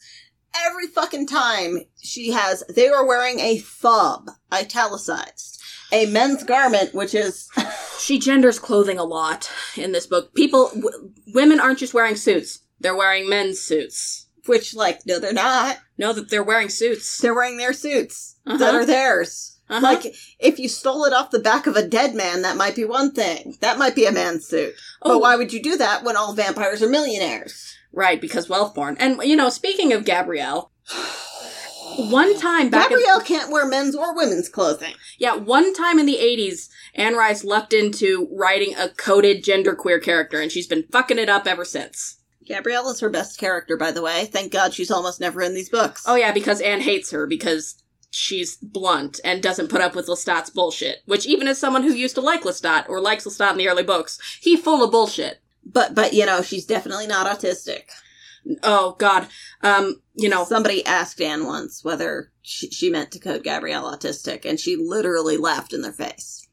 Every 0.65 0.87
fucking 0.87 1.27
time 1.27 1.81
she 2.01 2.31
has, 2.31 2.65
they 2.75 2.89
are 2.89 3.05
wearing 3.07 3.41
a 3.41 3.59
thob, 3.59 4.31
italicized. 4.51 5.61
A 5.93 6.07
men's 6.07 6.43
garment, 6.43 6.95
which 6.95 7.15
is 7.15 7.51
she 7.99 8.19
genders 8.19 8.59
clothing 8.59 8.99
a 8.99 9.05
lot 9.05 9.51
in 9.77 9.93
this 9.93 10.07
book. 10.07 10.35
People, 10.35 10.69
w- 10.75 11.13
women 11.35 11.61
aren't 11.61 11.79
just 11.79 11.95
wearing 11.95 12.17
suits; 12.17 12.61
they're 12.81 12.97
wearing 12.97 13.29
men's 13.29 13.61
suits. 13.61 14.27
which 14.47 14.75
like 14.77 15.01
no 15.07 15.19
they're 15.19 15.33
not 15.33 15.79
No, 15.99 16.13
that 16.13 16.31
they're 16.31 16.45
wearing 16.45 16.69
suits. 16.69 17.19
they're 17.19 17.35
wearing 17.35 17.57
their 17.59 17.73
suits 17.73 18.37
that 18.45 18.61
Uh-huh. 18.63 18.77
are 18.79 18.87
theirs 18.87 19.59
Uh-huh. 19.69 19.81
like 19.81 20.15
if 20.39 20.61
you 20.61 20.69
stole 20.69 21.05
it 21.05 21.13
off 21.13 21.33
the 21.33 21.41
back 21.41 21.67
of 21.67 21.75
a 21.75 21.85
dead 21.89 22.15
man 22.15 22.43
that 22.43 22.57
might 22.57 22.77
be 22.77 22.85
one 22.85 23.11
thing 23.11 23.57
that 23.61 23.77
might 23.77 23.97
be 23.97 24.07
a 24.07 24.13
man's 24.13 24.47
suit 24.47 24.75
Oh. 25.03 25.15
but 25.15 25.19
why 25.21 25.35
would 25.35 25.53
you 25.53 25.61
do 25.61 25.77
that 25.79 26.05
when 26.05 26.17
all 26.17 26.33
vampires 26.33 26.81
are 26.81 26.89
millionaires 26.89 27.73
Right, 27.93 28.21
because 28.21 28.49
wealth 28.49 28.75
born. 28.75 28.97
And 29.01 29.21
you 29.25 29.35
know, 29.37 29.49
speaking 29.49 29.93
of 29.95 30.05
Gabrielle, 30.05 30.71
one 31.99 32.37
time 32.39 32.71
back, 32.71 32.91
in- 32.91 32.99
gabrielle 32.99 33.21
can't 33.21 33.51
wear 33.51 33.67
men's 33.67 33.95
or 33.95 34.15
women's 34.15 34.49
clothing 34.49 34.95
yeah, 35.19 35.35
one 35.35 35.73
time 35.75 35.99
in 35.99 36.07
the 36.07 36.19
'80s, 36.21 36.69
Anne 36.95 37.15
Rice 37.17 37.45
lucked 37.45 37.73
into 37.73 38.29
writing 38.33 38.75
a 38.77 38.89
coded 38.91 39.43
genderqueer 39.45 40.03
character, 40.03 40.41
and 40.41 40.53
she's 40.53 40.67
been 40.67 40.85
fucking 40.93 41.19
it 41.19 41.29
up 41.29 41.47
ever 41.47 41.65
since. 41.65 42.19
gabrielle 42.45 42.89
is 42.91 43.01
her 43.01 43.11
best 43.11 43.39
character 43.39 43.77
by 43.77 43.91
the 43.91 44.03
way 44.03 44.27
thank 44.27 44.53
god 44.53 44.73
she's 44.75 44.91
almost 44.91 45.21
never 45.21 45.41
in 45.43 45.55
these 45.55 45.69
books 45.71 46.05
Oh 46.07 46.15
yeah, 46.17 46.33
because 46.33 46.61
Anne 46.61 46.81
hates 46.81 47.11
her 47.11 47.27
because 47.27 47.83
she's 48.11 48.57
blunt 48.57 49.21
and 49.25 49.43
doesn't 49.43 49.69
put 49.69 49.81
up 49.83 49.95
with 49.95 50.07
Lestat's 50.07 50.49
bullshit. 50.51 50.99
Which, 51.07 51.27
even 51.27 51.49
as 51.49 51.59
someone 51.59 51.83
who 51.83 51.93
used 51.93 52.15
to 52.15 52.21
like 52.23 52.43
Lestat 52.45 52.89
or 52.89 53.01
likes 53.01 53.25
Lestat 53.27 53.53
in 53.53 53.59
the 53.59 53.69
early 53.69 53.83
books, 53.83 54.19
he 54.41 54.57
full 54.57 54.83
of 54.83 54.91
bullshit. 54.91 55.41
But 55.65 55.95
but 55.95 56.13
you 56.15 56.25
know, 56.25 56.41
she's 56.43 56.65
definitely 56.65 57.07
not 57.07 57.27
autistic. 57.27 57.91
Oh 58.63 58.97
God, 58.99 59.29
um, 59.63 60.01
you 60.15 60.29
know, 60.29 60.45
Somebody 60.45 60.85
asked 60.87 61.21
Anne 61.21 61.47
once 61.47 61.85
whether 61.85 62.31
she, 62.43 62.71
she 62.71 62.91
meant 62.91 63.11
to 63.13 63.19
code 63.19 63.43
Gabrielle 63.43 63.93
autistic, 63.93 64.45
and 64.45 64.59
she 64.61 64.77
literally 64.77 65.37
laughed 65.37 65.73
in 65.73 65.83
their 65.83 65.93
face 65.93 66.47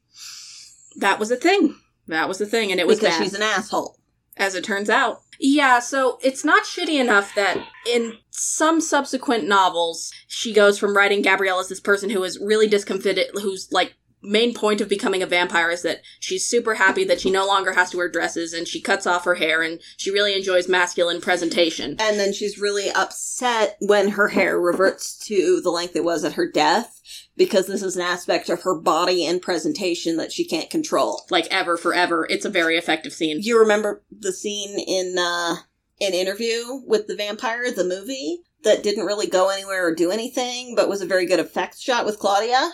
that 0.96 1.18
was 1.18 1.30
a 1.30 1.36
thing. 1.36 1.76
That 2.06 2.28
was 2.28 2.38
the 2.38 2.46
thing, 2.46 2.70
and 2.70 2.80
it 2.80 2.86
was 2.86 2.98
because 2.98 3.16
bad. 3.16 3.24
she's 3.24 3.34
an 3.34 3.42
asshole. 3.42 3.98
as 4.36 4.54
it 4.54 4.64
turns 4.64 4.90
out. 4.90 5.20
Yeah, 5.40 5.78
so 5.78 6.18
it's 6.22 6.44
not 6.44 6.64
shitty 6.64 7.00
enough 7.00 7.34
that 7.34 7.66
in 7.90 8.14
some 8.30 8.80
subsequent 8.80 9.48
novels, 9.48 10.12
she 10.28 10.52
goes 10.52 10.78
from 10.78 10.96
writing 10.96 11.22
Gabrielle 11.22 11.58
as 11.58 11.68
this 11.68 11.80
person 11.80 12.10
who 12.10 12.22
is 12.22 12.38
really 12.38 12.68
discomfited, 12.68 13.28
who's 13.34 13.68
like 13.72 13.94
main 14.24 14.54
point 14.54 14.80
of 14.80 14.88
becoming 14.88 15.22
a 15.22 15.26
vampire 15.26 15.70
is 15.70 15.82
that 15.82 16.02
she's 16.18 16.46
super 16.46 16.74
happy 16.74 17.04
that 17.04 17.20
she 17.20 17.30
no 17.30 17.46
longer 17.46 17.72
has 17.74 17.90
to 17.90 17.96
wear 17.96 18.08
dresses 18.08 18.52
and 18.52 18.66
she 18.66 18.80
cuts 18.80 19.06
off 19.06 19.24
her 19.24 19.34
hair 19.34 19.62
and 19.62 19.80
she 19.96 20.10
really 20.10 20.34
enjoys 20.34 20.68
masculine 20.68 21.20
presentation. 21.20 21.96
And 21.98 22.18
then 22.18 22.32
she's 22.32 22.58
really 22.58 22.90
upset 22.90 23.76
when 23.80 24.10
her 24.10 24.28
hair 24.28 24.58
reverts 24.58 25.16
to 25.26 25.60
the 25.60 25.70
length 25.70 25.94
it 25.94 26.04
was 26.04 26.24
at 26.24 26.34
her 26.34 26.50
death 26.50 27.00
because 27.36 27.66
this 27.66 27.82
is 27.82 27.96
an 27.96 28.02
aspect 28.02 28.48
of 28.48 28.62
her 28.62 28.78
body 28.78 29.26
and 29.26 29.42
presentation 29.42 30.16
that 30.16 30.32
she 30.32 30.44
can't 30.44 30.70
control. 30.70 31.24
Like 31.30 31.46
ever, 31.50 31.76
forever. 31.76 32.26
It's 32.28 32.44
a 32.44 32.50
very 32.50 32.76
effective 32.76 33.12
scene. 33.12 33.38
You 33.40 33.58
remember 33.58 34.02
the 34.10 34.32
scene 34.32 34.78
in 34.78 35.16
uh 35.18 35.56
in 36.00 36.12
interview 36.12 36.82
with 36.86 37.06
the 37.06 37.14
vampire, 37.14 37.70
the 37.70 37.84
movie, 37.84 38.42
that 38.64 38.82
didn't 38.82 39.06
really 39.06 39.26
go 39.26 39.48
anywhere 39.50 39.86
or 39.86 39.94
do 39.94 40.10
anything, 40.10 40.74
but 40.74 40.88
was 40.88 41.00
a 41.00 41.06
very 41.06 41.26
good 41.26 41.38
effects 41.38 41.80
shot 41.80 42.04
with 42.04 42.18
Claudia? 42.18 42.72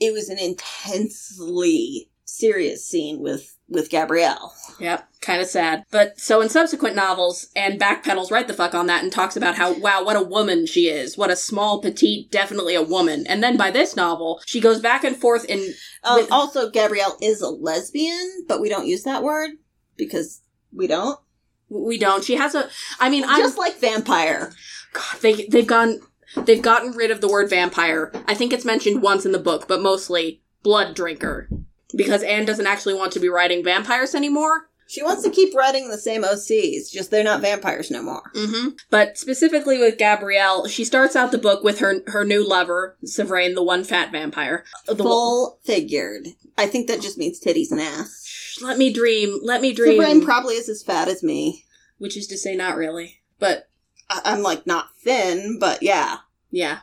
It 0.00 0.12
was 0.12 0.28
an 0.28 0.38
intensely 0.38 2.10
serious 2.24 2.86
scene 2.86 3.20
with 3.20 3.56
with 3.68 3.90
Gabrielle. 3.90 4.54
Yep, 4.80 5.08
kind 5.20 5.42
of 5.42 5.48
sad. 5.48 5.84
But 5.90 6.18
so 6.18 6.40
in 6.40 6.48
subsequent 6.48 6.96
novels, 6.96 7.48
Anne 7.54 7.78
backpedals 7.78 8.30
right 8.30 8.46
the 8.46 8.54
fuck 8.54 8.74
on 8.74 8.86
that 8.86 9.02
and 9.02 9.12
talks 9.12 9.36
about 9.36 9.56
how, 9.56 9.78
wow, 9.78 10.04
what 10.04 10.16
a 10.16 10.22
woman 10.22 10.66
she 10.66 10.88
is. 10.88 11.18
What 11.18 11.30
a 11.30 11.36
small, 11.36 11.80
petite, 11.80 12.30
definitely 12.30 12.74
a 12.74 12.82
woman. 12.82 13.26
And 13.26 13.42
then 13.42 13.56
by 13.56 13.70
this 13.70 13.94
novel, 13.94 14.40
she 14.46 14.60
goes 14.60 14.80
back 14.80 15.04
and 15.04 15.16
forth 15.16 15.44
in. 15.44 15.74
Um, 16.02 16.20
With- 16.20 16.32
also, 16.32 16.70
Gabrielle 16.70 17.18
is 17.20 17.42
a 17.42 17.48
lesbian, 17.48 18.46
but 18.46 18.60
we 18.60 18.68
don't 18.68 18.86
use 18.86 19.02
that 19.02 19.22
word 19.22 19.50
because 19.96 20.40
we 20.72 20.86
don't. 20.86 21.18
We 21.68 21.98
don't. 21.98 22.24
She 22.24 22.36
has 22.36 22.54
a. 22.54 22.70
I 22.98 23.10
mean, 23.10 23.24
I'm. 23.26 23.42
Just 23.42 23.58
like 23.58 23.78
vampire. 23.78 24.54
God, 24.94 25.20
they, 25.20 25.46
they've 25.46 25.66
gone. 25.66 26.00
They've 26.36 26.62
gotten 26.62 26.92
rid 26.92 27.10
of 27.10 27.20
the 27.20 27.28
word 27.28 27.50
vampire. 27.50 28.12
I 28.26 28.34
think 28.34 28.52
it's 28.52 28.64
mentioned 28.64 29.02
once 29.02 29.24
in 29.24 29.32
the 29.32 29.38
book, 29.38 29.66
but 29.68 29.80
mostly 29.80 30.42
blood 30.62 30.94
drinker. 30.94 31.48
Because 31.96 32.22
Anne 32.22 32.44
doesn't 32.44 32.66
actually 32.66 32.94
want 32.94 33.12
to 33.12 33.20
be 33.20 33.28
writing 33.28 33.64
vampires 33.64 34.14
anymore. 34.14 34.68
She 34.86 35.02
wants 35.02 35.22
to 35.22 35.30
keep 35.30 35.54
writing 35.54 35.90
the 35.90 35.98
same 35.98 36.22
OCs, 36.22 36.90
just 36.90 37.10
they're 37.10 37.22
not 37.22 37.42
vampires 37.42 37.90
no 37.90 38.02
more. 38.02 38.30
Mm-hmm. 38.34 38.68
But 38.88 39.18
specifically 39.18 39.78
with 39.78 39.98
Gabrielle, 39.98 40.66
she 40.66 40.82
starts 40.82 41.14
out 41.14 41.30
the 41.30 41.36
book 41.36 41.62
with 41.62 41.78
her 41.80 42.00
her 42.06 42.24
new 42.24 42.42
lover, 42.46 42.96
Sevraine, 43.04 43.54
the 43.54 43.62
one 43.62 43.84
fat 43.84 44.10
vampire. 44.12 44.64
The, 44.86 44.96
Full 44.96 45.58
figured. 45.62 46.28
I 46.56 46.66
think 46.66 46.88
that 46.88 47.02
just 47.02 47.18
means 47.18 47.38
titties 47.38 47.70
and 47.70 47.82
ass. 47.82 48.58
let 48.62 48.78
me 48.78 48.90
dream. 48.90 49.40
Let 49.42 49.60
me 49.60 49.74
dream. 49.74 50.00
Sabrine 50.00 50.24
probably 50.24 50.54
is 50.54 50.70
as 50.70 50.82
fat 50.82 51.08
as 51.08 51.22
me. 51.22 51.66
which 51.98 52.16
is 52.16 52.26
to 52.28 52.38
say, 52.38 52.56
not 52.56 52.76
really. 52.76 53.20
But 53.38 53.67
I'm 54.10 54.42
like 54.42 54.66
not 54.66 54.90
thin, 55.02 55.58
but 55.58 55.82
yeah. 55.82 56.18
yeah, 56.50 56.80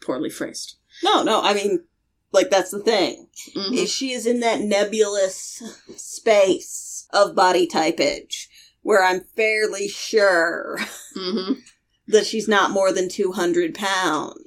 poorly 0.00 0.30
phrased. 0.30 0.76
No, 1.02 1.22
no, 1.22 1.40
I 1.42 1.54
mean, 1.54 1.84
like 2.32 2.50
that's 2.50 2.70
the 2.70 2.78
thing. 2.80 3.28
Mhm. 3.54 3.74
Is 3.76 3.90
She 3.90 4.12
is 4.12 4.26
in 4.26 4.40
that 4.40 4.60
nebulous 4.60 5.62
space 5.96 7.06
of 7.10 7.34
body 7.34 7.66
typage 7.66 8.48
where 8.82 9.02
I'm 9.02 9.24
fairly 9.36 9.88
sure 9.88 10.78
Mhm. 11.16 11.62
that 12.08 12.26
she's 12.26 12.48
not 12.48 12.70
more 12.70 12.92
than 12.92 13.08
200 13.08 13.74
pounds. 13.74 14.42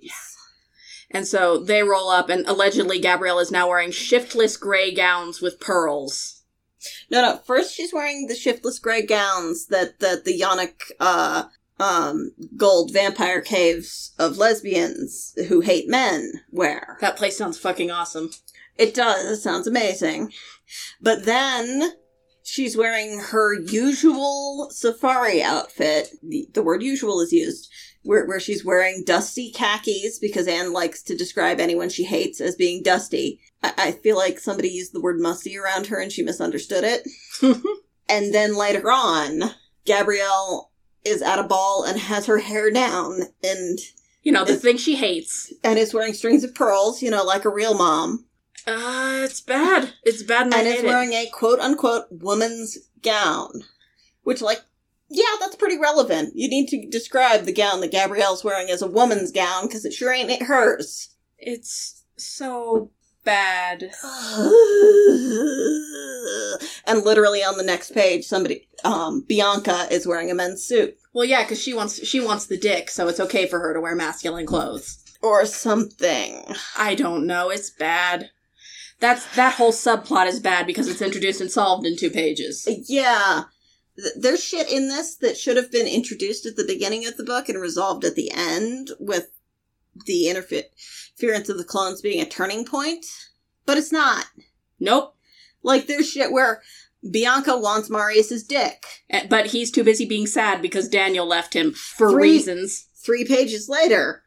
And 1.11 1.27
so 1.27 1.57
they 1.59 1.83
roll 1.83 2.09
up, 2.09 2.29
and 2.29 2.45
allegedly 2.47 2.99
Gabrielle 2.99 3.39
is 3.39 3.51
now 3.51 3.69
wearing 3.69 3.91
shiftless 3.91 4.57
gray 4.57 4.91
gowns 4.93 5.39
with 5.41 5.59
pearls. 5.59 6.41
No, 7.09 7.21
no. 7.21 7.37
First, 7.45 7.73
she's 7.73 7.93
wearing 7.93 8.27
the 8.27 8.35
shiftless 8.35 8.79
gray 8.79 9.01
gowns 9.05 9.67
that 9.67 9.99
that 9.99 10.25
the 10.25 10.37
Yannick 10.39 10.91
uh, 10.99 11.45
um, 11.79 12.31
gold 12.55 12.91
vampire 12.93 13.41
caves 13.41 14.13
of 14.17 14.37
lesbians 14.37 15.33
who 15.47 15.61
hate 15.61 15.89
men 15.89 16.41
wear. 16.51 16.97
That 17.01 17.17
place 17.17 17.37
sounds 17.37 17.57
fucking 17.57 17.91
awesome. 17.91 18.31
It 18.77 18.93
does. 18.93 19.25
It 19.25 19.41
sounds 19.41 19.67
amazing. 19.67 20.31
But 21.01 21.25
then 21.25 21.93
she's 22.43 22.77
wearing 22.77 23.19
her 23.19 23.53
usual 23.53 24.69
safari 24.71 25.41
outfit. 25.41 26.09
The, 26.23 26.47
the 26.53 26.63
word 26.63 26.83
usual 26.83 27.21
is 27.21 27.31
used. 27.31 27.71
Where, 28.03 28.27
where 28.27 28.39
she's 28.39 28.63
wearing 28.63 29.03
dusty 29.03 29.51
khakis 29.51 30.19
because 30.19 30.47
Anne 30.47 30.71
likes 30.71 31.01
to 31.03 31.17
describe 31.17 31.59
anyone 31.59 31.89
she 31.89 32.03
hates 32.03 32.39
as 32.39 32.55
being 32.55 32.83
dusty. 32.83 33.39
I, 33.63 33.73
I 33.77 33.91
feel 33.93 34.15
like 34.15 34.37
somebody 34.37 34.69
used 34.69 34.93
the 34.93 35.01
word 35.01 35.19
musty 35.19 35.57
around 35.57 35.87
her 35.87 35.99
and 35.99 36.11
she 36.11 36.21
misunderstood 36.21 36.83
it. 36.83 37.07
And 38.07 38.33
then 38.33 38.55
later 38.55 38.91
on, 38.91 39.41
Gabrielle 39.85 40.71
is 41.05 41.21
at 41.21 41.39
a 41.39 41.43
ball 41.43 41.83
and 41.83 41.99
has 41.99 42.25
her 42.25 42.39
hair 42.39 42.71
down 42.71 43.21
and 43.43 43.79
You 44.23 44.31
know, 44.31 44.43
the 44.43 44.53
It's- 44.53 44.63
thing 44.63 44.77
she 44.77 44.95
hates. 44.95 45.53
and 45.63 45.77
is 45.77 45.93
wearing 45.93 46.13
strings 46.15 46.43
of 46.43 46.55
pearls, 46.55 47.01
you 47.03 47.11
know, 47.11 47.23
like 47.23 47.45
a 47.45 47.49
real 47.49 47.75
mom. 47.75 48.25
Uh, 48.65 49.21
it's 49.23 49.39
bad. 49.41 49.93
It's 50.03 50.23
bad 50.23 50.45
and, 50.47 50.53
And 50.55 50.67
is 50.67 50.73
hate 50.75 50.83
it. 50.85 50.87
wearing 50.87 51.13
a 51.13 51.29
quote 51.29 51.59
unquote 51.59 52.05
woman's 52.11 52.77
gown. 53.03 53.63
Which 54.23 54.41
like 54.41 54.61
yeah, 55.07 55.35
that's 55.39 55.55
pretty 55.55 55.77
relevant. 55.77 56.33
You 56.35 56.49
need 56.49 56.67
to 56.69 56.89
describe 56.89 57.45
the 57.45 57.53
gown 57.53 57.79
that 57.81 57.91
Gabrielle's 57.91 58.43
wearing 58.43 58.71
as 58.71 58.81
a 58.81 58.87
woman's 58.87 59.31
gown 59.31 59.67
because 59.67 59.85
it 59.85 59.93
sure 59.93 60.11
ain't 60.11 60.41
hers. 60.41 61.09
It's 61.37 62.01
so 62.17 62.89
bad. 63.25 63.81
and 66.87 67.03
literally 67.03 67.43
on 67.43 67.57
the 67.57 67.63
next 67.65 67.93
page, 67.93 68.25
somebody, 68.25 68.67
um, 68.83 69.21
Bianca 69.27 69.87
is 69.91 70.07
wearing 70.07 70.31
a 70.31 70.35
men's 70.35 70.63
suit 70.63 70.97
Well, 71.13 71.25
yeah, 71.25 71.43
because 71.43 71.61
she 71.61 71.73
wants 71.73 72.05
she 72.07 72.19
wants 72.19 72.45
the 72.47 72.57
dick, 72.57 72.89
so 72.89 73.07
it's 73.07 73.19
okay 73.19 73.47
for 73.47 73.59
her 73.59 73.73
to 73.73 73.81
wear 73.81 73.95
masculine 73.95 74.45
clothes. 74.45 75.01
or 75.21 75.45
something. 75.45 76.45
I 76.77 76.93
don't 76.95 77.25
know. 77.25 77.49
It's 77.49 77.69
bad. 77.71 78.29
That's 78.99 79.25
that 79.35 79.55
whole 79.55 79.71
subplot 79.73 80.27
is 80.27 80.39
bad 80.39 80.65
because 80.67 80.87
it's 80.87 81.01
introduced 81.01 81.41
and 81.41 81.51
solved 81.51 81.85
in 81.85 81.97
two 81.97 82.09
pages. 82.11 82.67
Yeah. 82.87 83.43
There's 84.17 84.43
shit 84.43 84.69
in 84.71 84.89
this 84.89 85.15
that 85.17 85.37
should 85.37 85.55
have 85.57 85.71
been 85.71 85.87
introduced 85.87 86.45
at 86.45 86.57
the 86.57 86.65
beginning 86.65 87.05
of 87.07 87.15
the 87.17 87.23
book 87.23 87.47
and 87.49 87.59
resolved 87.61 88.03
at 88.03 88.15
the 88.15 88.29
end 88.31 88.91
with 88.99 89.29
the 90.05 90.25
interfe- 90.25 90.65
interference 91.17 91.49
of 91.49 91.57
the 91.57 91.63
clones 91.63 92.01
being 92.01 92.21
a 92.21 92.25
turning 92.25 92.65
point. 92.65 93.05
But 93.65 93.77
it's 93.77 93.91
not. 93.91 94.25
Nope. 94.79 95.15
Like, 95.63 95.87
there's 95.87 96.09
shit 96.09 96.31
where 96.31 96.61
Bianca 97.09 97.57
wants 97.57 97.89
Marius's 97.89 98.43
dick. 98.43 98.85
Eh, 99.09 99.25
But 99.29 99.47
he's 99.47 99.71
too 99.71 99.83
busy 99.83 100.05
being 100.05 100.27
sad 100.27 100.61
because 100.61 100.87
Daniel 100.87 101.25
left 101.27 101.53
him 101.55 101.71
for 101.73 102.09
Three- 102.11 102.33
reasons. 102.33 102.87
Three 103.03 103.23
pages 103.25 103.69
later, 103.69 104.23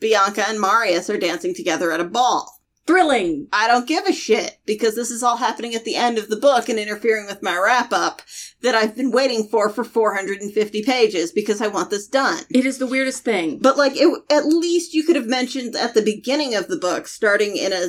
Bianca 0.00 0.48
and 0.48 0.60
Marius 0.60 1.10
are 1.10 1.18
dancing 1.18 1.54
together 1.54 1.92
at 1.92 2.00
a 2.00 2.04
ball. 2.04 2.60
Thrilling. 2.86 3.46
I 3.52 3.68
don't 3.68 3.86
give 3.86 4.06
a 4.06 4.12
shit 4.12 4.58
because 4.66 4.94
this 4.96 5.10
is 5.10 5.22
all 5.22 5.36
happening 5.36 5.74
at 5.74 5.84
the 5.84 5.94
end 5.96 6.18
of 6.18 6.28
the 6.28 6.36
book 6.36 6.68
and 6.68 6.78
interfering 6.78 7.26
with 7.26 7.42
my 7.42 7.56
wrap 7.56 7.92
up 7.92 8.22
that 8.62 8.74
I've 8.74 8.96
been 8.96 9.10
waiting 9.10 9.44
for 9.44 9.68
for 9.70 9.84
450 9.84 10.82
pages 10.82 11.32
because 11.32 11.60
I 11.60 11.68
want 11.68 11.90
this 11.90 12.06
done. 12.06 12.42
It 12.50 12.66
is 12.66 12.78
the 12.78 12.86
weirdest 12.86 13.24
thing. 13.24 13.58
But 13.58 13.76
like, 13.76 13.92
it, 13.96 14.22
at 14.30 14.46
least 14.46 14.94
you 14.94 15.04
could 15.04 15.16
have 15.16 15.26
mentioned 15.26 15.74
at 15.76 15.94
the 15.94 16.02
beginning 16.02 16.54
of 16.54 16.68
the 16.68 16.76
book, 16.76 17.08
starting 17.08 17.56
in 17.56 17.72
a 17.72 17.88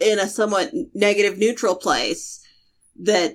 in 0.00 0.18
a 0.18 0.28
somewhat 0.28 0.72
negative 0.94 1.38
neutral 1.38 1.76
place, 1.76 2.40
that 3.00 3.34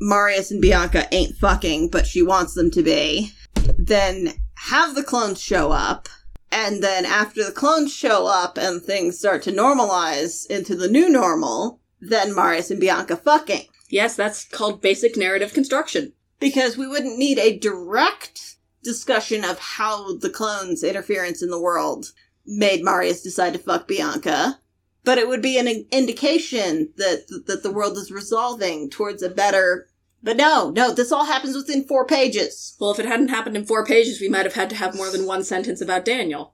Marius 0.00 0.50
and 0.50 0.60
Bianca 0.60 1.06
ain't 1.12 1.36
fucking, 1.36 1.88
but 1.90 2.06
she 2.06 2.22
wants 2.22 2.54
them 2.54 2.70
to 2.72 2.82
be. 2.82 3.32
Then 3.78 4.32
have 4.56 4.94
the 4.94 5.02
clones 5.02 5.40
show 5.40 5.72
up, 5.72 6.08
and 6.50 6.82
then 6.82 7.04
after 7.04 7.44
the 7.44 7.52
clones 7.52 7.94
show 7.94 8.26
up 8.26 8.58
and 8.58 8.82
things 8.82 9.18
start 9.18 9.42
to 9.42 9.52
normalize 9.52 10.46
into 10.46 10.74
the 10.74 10.88
new 10.88 11.08
normal, 11.08 11.80
then 12.00 12.34
Marius 12.34 12.70
and 12.70 12.80
Bianca 12.80 13.16
fucking. 13.16 13.66
Yes, 13.94 14.16
that's 14.16 14.44
called 14.44 14.82
basic 14.82 15.16
narrative 15.16 15.54
construction. 15.54 16.14
because 16.40 16.76
we 16.76 16.88
wouldn't 16.88 17.16
need 17.16 17.38
a 17.38 17.56
direct 17.58 18.56
discussion 18.82 19.44
of 19.44 19.58
how 19.60 20.16
the 20.16 20.28
clones' 20.28 20.82
interference 20.82 21.42
in 21.42 21.48
the 21.48 21.60
world 21.60 22.12
made 22.44 22.82
Marius 22.82 23.22
decide 23.22 23.52
to 23.52 23.58
fuck 23.60 23.86
Bianca, 23.86 24.58
but 25.04 25.16
it 25.16 25.28
would 25.28 25.40
be 25.40 25.58
an 25.58 25.68
indication 25.92 26.92
that 26.96 27.28
that 27.46 27.62
the 27.62 27.70
world 27.70 27.96
is 27.96 28.10
resolving 28.10 28.90
towards 28.90 29.22
a 29.22 29.30
better. 29.30 29.86
But 30.24 30.36
no, 30.36 30.70
no, 30.70 30.92
this 30.92 31.12
all 31.12 31.26
happens 31.26 31.54
within 31.54 31.84
four 31.84 32.04
pages. 32.04 32.76
Well, 32.80 32.90
if 32.90 32.98
it 32.98 33.06
hadn't 33.06 33.28
happened 33.28 33.56
in 33.56 33.64
four 33.64 33.86
pages, 33.86 34.20
we 34.20 34.28
might 34.28 34.44
have 34.44 34.54
had 34.54 34.70
to 34.70 34.76
have 34.76 34.96
more 34.96 35.10
than 35.10 35.24
one 35.26 35.44
sentence 35.44 35.80
about 35.80 36.04
Daniel. 36.04 36.53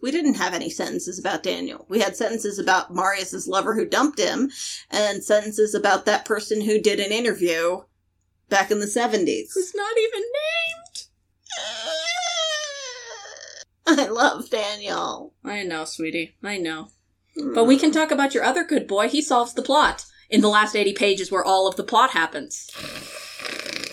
We 0.00 0.10
didn't 0.10 0.34
have 0.34 0.54
any 0.54 0.70
sentences 0.70 1.18
about 1.18 1.42
Daniel. 1.42 1.86
We 1.88 2.00
had 2.00 2.16
sentences 2.16 2.58
about 2.58 2.94
Marius's 2.94 3.46
lover 3.46 3.74
who 3.74 3.86
dumped 3.86 4.18
him, 4.18 4.50
and 4.90 5.22
sentences 5.24 5.74
about 5.74 6.06
that 6.06 6.24
person 6.24 6.60
who 6.60 6.80
did 6.80 7.00
an 7.00 7.12
interview 7.12 7.82
back 8.48 8.70
in 8.70 8.80
the 8.80 8.86
seventies. 8.86 9.52
Who's 9.54 9.74
not 9.74 9.96
even 9.98 10.20
named. 10.20 11.04
I 14.00 14.06
love 14.06 14.50
Daniel. 14.50 15.34
I 15.44 15.62
know, 15.62 15.84
sweetie. 15.84 16.36
I 16.42 16.56
know. 16.58 16.88
Hmm. 17.36 17.54
But 17.54 17.64
we 17.64 17.78
can 17.78 17.92
talk 17.92 18.10
about 18.10 18.34
your 18.34 18.44
other 18.44 18.64
good 18.64 18.86
boy. 18.86 19.08
He 19.08 19.20
solves 19.20 19.54
the 19.54 19.62
plot 19.62 20.06
in 20.30 20.40
the 20.40 20.48
last 20.48 20.74
80 20.74 20.94
pages 20.94 21.30
where 21.30 21.44
all 21.44 21.68
of 21.68 21.76
the 21.76 21.84
plot 21.84 22.10
happens. 22.10 22.70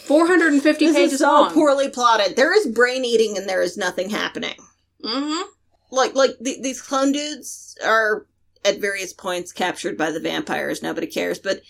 450 0.06 0.86
This 0.86 0.96
pages 0.96 1.14
is 1.14 1.20
so 1.20 1.32
long. 1.32 1.54
poorly 1.54 1.90
plotted. 1.90 2.36
There 2.36 2.56
is 2.56 2.68
brain 2.68 3.06
eating 3.06 3.38
and 3.38 3.48
there 3.48 3.62
is 3.62 3.78
nothing 3.78 4.10
happening. 4.10 4.56
Mm-hmm. 5.04 5.50
Like, 5.92 6.16
like 6.16 6.32
th- 6.44 6.62
these 6.62 6.82
clone 6.82 7.12
dudes 7.12 7.78
are 7.86 8.26
at 8.64 8.80
various 8.80 9.12
points 9.14 9.52
captured 9.52 9.98
by 9.98 10.12
the 10.12 10.20
vampires. 10.20 10.82
Nobody 10.82 11.08
cares, 11.08 11.40
but 11.40 11.62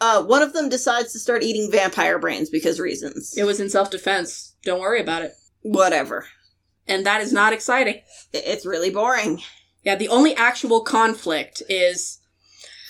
uh, 0.00 0.22
one 0.22 0.42
of 0.42 0.52
them 0.52 0.68
decides 0.68 1.12
to 1.12 1.18
start 1.18 1.42
eating 1.42 1.70
vampire 1.70 2.18
brains 2.18 2.50
because 2.50 2.78
reasons. 2.80 3.34
It 3.36 3.44
was 3.44 3.60
in 3.60 3.70
self 3.70 3.90
defense. 3.90 4.54
Don't 4.64 4.80
worry 4.80 5.00
about 5.00 5.22
it. 5.22 5.32
Whatever. 5.62 6.26
And 6.86 7.06
that 7.06 7.20
is 7.22 7.32
not 7.32 7.52
exciting. 7.52 8.02
It's 8.32 8.66
really 8.66 8.90
boring. 8.90 9.40
Yeah, 9.82 9.96
the 9.96 10.08
only 10.08 10.34
actual 10.36 10.82
conflict 10.82 11.62
is, 11.68 12.20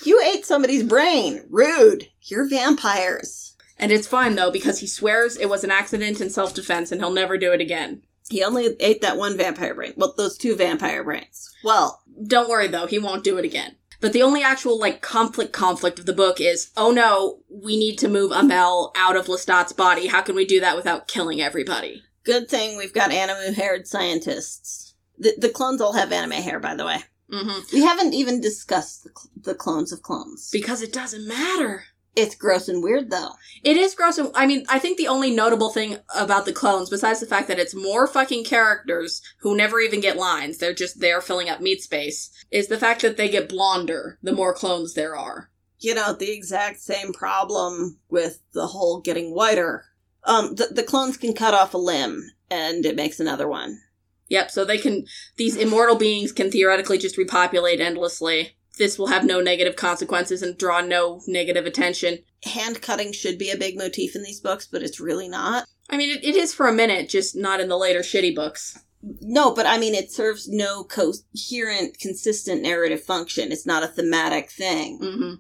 You 0.05 0.21
ate 0.25 0.45
somebody's 0.45 0.83
brain. 0.83 1.45
Rude. 1.49 2.09
You're 2.23 2.49
vampires. 2.49 3.55
and 3.79 3.93
it's 3.93 4.07
fine 4.09 4.35
though, 4.35 4.51
because 4.51 4.81
he 4.81 4.87
swears 4.87 5.37
it 5.37 5.49
was 5.49 5.63
an 5.65 5.71
accident 5.71 6.21
in 6.21 6.31
self 6.31 6.55
defense 6.55 6.91
and 6.91 7.01
he'll 7.01 7.11
never 7.13 7.39
do 7.39 7.53
it 7.53 7.61
again. 7.61 8.03
He 8.31 8.43
only 8.43 8.75
ate 8.81 9.01
that 9.03 9.17
one 9.17 9.37
vampire 9.37 9.75
brain. 9.75 9.93
Well, 9.97 10.15
those 10.17 10.39
two 10.39 10.57
vampire 10.57 11.05
brains. 11.05 11.51
Well, 11.63 12.03
Don't 12.27 12.49
worry 12.49 12.69
though, 12.69 12.87
he 12.87 12.99
won't 12.99 13.25
do 13.25 13.37
it 13.39 13.45
again. 13.45 13.77
But 14.01 14.13
the 14.13 14.23
only 14.23 14.43
actual 14.43 14.79
like 14.79 15.01
conflict 15.01 15.53
conflict 15.53 15.99
of 15.99 16.07
the 16.07 16.13
book 16.13 16.41
is, 16.41 16.71
oh 16.77 16.91
no, 16.91 17.41
we 17.49 17.77
need 17.79 17.97
to 17.99 18.09
move 18.09 18.33
Amel 18.33 18.93
out 18.97 19.17
of 19.17 19.27
Lestat's 19.29 19.73
body. 19.73 20.09
How 20.09 20.21
can 20.23 20.35
we 20.35 20.45
do 20.45 20.61
that 20.61 20.77
without 20.77 21.09
killing 21.09 21.41
everybody? 21.41 22.03
good 22.25 22.49
thing 22.49 22.79
we've 22.79 22.95
got 22.95 23.11
anime-haired 23.11 23.87
scientists. 23.87 24.95
The, 25.19 25.35
the 25.39 25.51
clones 25.51 25.83
all 25.83 25.93
have 25.93 26.11
anime 26.11 26.33
hair, 26.43 26.59
by 26.59 26.75
the 26.75 26.87
way. 26.87 27.01
hmm 27.31 27.59
We 27.73 27.83
haven't 27.83 28.15
even 28.15 28.41
discussed 28.41 29.05
the, 29.05 29.11
cl- 29.15 29.31
the 29.43 29.55
clones 29.55 29.93
of 29.93 30.01
clones. 30.03 30.49
Because 30.51 30.81
it 30.81 30.91
doesn't 30.93 31.29
matter. 31.29 31.85
It's 32.17 32.35
gross 32.35 32.69
and 32.69 32.83
weird, 32.83 33.11
though. 33.11 33.33
It 33.63 33.77
is 33.77 33.95
gross. 33.95 34.19
and- 34.19 34.31
I 34.35 34.47
mean, 34.47 34.65
I 34.69 34.79
think 34.79 34.99
the 34.99 35.09
only 35.09 35.31
notable 35.31 35.71
thing 35.71 35.99
about 36.15 36.45
the 36.45 36.53
clones, 36.53 36.91
besides 36.91 37.21
the 37.21 37.27
fact 37.27 37.49
that 37.49 37.59
it's 37.59 37.75
more 37.75 38.07
fucking 38.07 38.45
characters 38.45 39.21
who 39.39 39.57
never 39.57 39.81
even 39.81 40.01
get 40.01 40.17
lines, 40.17 40.59
they're 40.59 40.75
just 40.75 41.01
there 41.01 41.21
filling 41.21 41.49
up 41.49 41.61
meat 41.61 41.83
space, 41.83 42.31
is 42.51 42.69
the 42.69 42.79
fact 42.79 43.03
that 43.03 43.17
they 43.17 43.29
get 43.29 43.49
blonder 43.49 44.19
the 44.23 44.33
more 44.33 44.55
clones 44.55 44.95
there 44.95 45.17
are. 45.17 45.51
You 45.79 45.95
know, 45.95 46.13
the 46.13 46.31
exact 46.31 46.81
same 46.81 47.13
problem 47.13 47.99
with 48.09 48.41
the 48.53 48.69
whole 48.69 49.01
getting 49.01 49.35
whiter. 49.35 49.85
Um, 50.25 50.55
the, 50.55 50.69
the 50.71 50.83
clones 50.83 51.17
can 51.17 51.35
cut 51.35 51.53
off 51.53 51.75
a 51.75 51.79
limb, 51.79 52.31
and 52.51 52.87
it 52.87 52.97
makes 52.97 53.21
another 53.21 53.49
one. 53.49 53.81
Yep, 54.29 54.51
so 54.51 54.65
they 54.65 54.79
can, 54.79 55.05
these 55.37 55.57
immortal 55.57 55.97
beings 55.97 56.33
can 56.33 56.51
theoretically 56.51 56.97
just 56.97 57.19
repopulate 57.19 57.81
endlessly. 57.81 58.57
This 58.79 58.99
will 58.99 59.07
have 59.07 59.25
no 59.25 59.41
negative 59.41 59.77
consequences 59.77 60.43
and 60.43 60.59
draw 60.59 60.81
no 60.81 61.21
negative 61.27 61.67
attention. 61.67 62.19
Hand 62.43 62.83
cutting 62.83 63.13
should 63.13 63.39
be 63.39 63.51
a 63.51 63.57
big 63.57 63.79
motif 63.79 64.17
in 64.17 64.23
these 64.23 64.41
books, 64.41 64.67
but 64.67 64.83
it's 64.83 65.01
really 65.01 65.29
not. 65.29 65.67
I 65.89 65.97
mean, 65.97 66.11
it, 66.11 66.25
it 66.25 66.35
is 66.35 66.53
for 66.53 66.67
a 66.67 66.73
minute, 66.73 67.09
just 67.09 67.37
not 67.37 67.61
in 67.61 67.69
the 67.69 67.79
later 67.79 68.01
shitty 68.01 68.35
books. 68.35 68.79
No, 69.21 69.55
but 69.55 69.67
I 69.67 69.79
mean, 69.79 69.95
it 69.95 70.11
serves 70.11 70.49
no 70.49 70.83
coherent, 70.83 71.99
consistent 72.01 72.63
narrative 72.63 73.03
function. 73.03 73.53
It's 73.53 73.67
not 73.67 73.83
a 73.83 73.89
thematic 73.89 74.51
thing. 74.51 74.99
hmm 74.99 75.35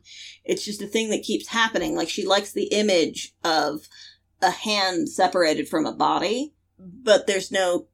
It's 0.44 0.64
just 0.64 0.82
a 0.82 0.86
thing 0.86 1.10
that 1.10 1.22
keeps 1.22 1.48
happening. 1.48 1.96
Like 1.96 2.10
she 2.10 2.26
likes 2.26 2.52
the 2.52 2.66
image 2.66 3.34
of 3.42 3.88
a 4.42 4.50
hand 4.50 5.08
separated 5.08 5.68
from 5.68 5.86
a 5.86 5.94
body, 5.94 6.52
but 6.78 7.26
there's 7.26 7.50
no 7.50 7.86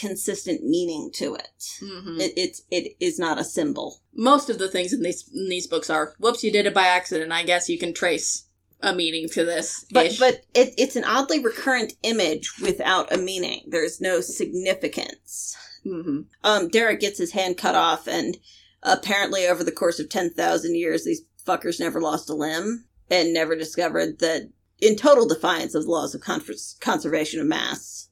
consistent 0.00 0.62
meaning 0.62 1.10
to 1.14 1.34
it. 1.34 1.64
hmm 1.80 2.20
It 2.20 2.32
it's 2.36 2.62
it 2.70 2.96
is 3.00 3.18
not 3.18 3.38
a 3.40 3.44
symbol. 3.44 4.00
Most 4.14 4.50
of 4.50 4.58
the 4.58 4.68
things 4.68 4.92
in 4.92 5.02
these 5.02 5.28
in 5.34 5.48
these 5.48 5.66
books 5.66 5.90
are, 5.90 6.14
whoops, 6.18 6.44
you 6.44 6.52
did 6.52 6.66
it 6.66 6.74
by 6.74 6.86
accident. 6.86 7.32
I 7.32 7.42
guess 7.42 7.68
you 7.68 7.78
can 7.78 7.92
trace 7.94 8.44
a 8.82 8.94
meaning 8.94 9.28
to 9.30 9.44
this. 9.44 9.84
But 9.92 10.16
but 10.18 10.42
it, 10.54 10.74
it's 10.78 10.96
an 10.96 11.04
oddly 11.04 11.42
recurrent 11.42 11.94
image 12.02 12.52
without 12.62 13.12
a 13.12 13.18
meaning. 13.18 13.64
There's 13.68 14.00
no 14.00 14.20
significance. 14.20 15.56
hmm 15.84 16.20
Um, 16.44 16.68
Derek 16.68 17.00
gets 17.00 17.18
his 17.18 17.32
hand 17.32 17.56
cut 17.56 17.74
off, 17.74 18.06
and 18.06 18.36
apparently 18.82 19.46
over 19.46 19.64
the 19.64 19.72
course 19.72 19.98
of 19.98 20.08
ten 20.08 20.30
thousand 20.30 20.76
years, 20.76 21.04
these 21.04 21.22
fuckers 21.46 21.80
never 21.80 22.00
lost 22.00 22.30
a 22.30 22.34
limb 22.34 22.84
and 23.10 23.32
never 23.34 23.56
discovered 23.56 24.18
that, 24.20 24.50
in 24.78 24.94
total 24.96 25.26
defiance 25.26 25.74
of 25.74 25.84
the 25.84 25.90
laws 25.90 26.14
of 26.14 26.20
con- 26.20 26.44
conservation 26.80 27.40
of 27.40 27.46
mass, 27.46 28.08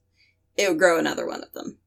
it 0.59 0.69
would 0.69 0.79
grow 0.79 0.99
another 0.99 1.27
one 1.27 1.43
of 1.43 1.53
them. 1.53 1.79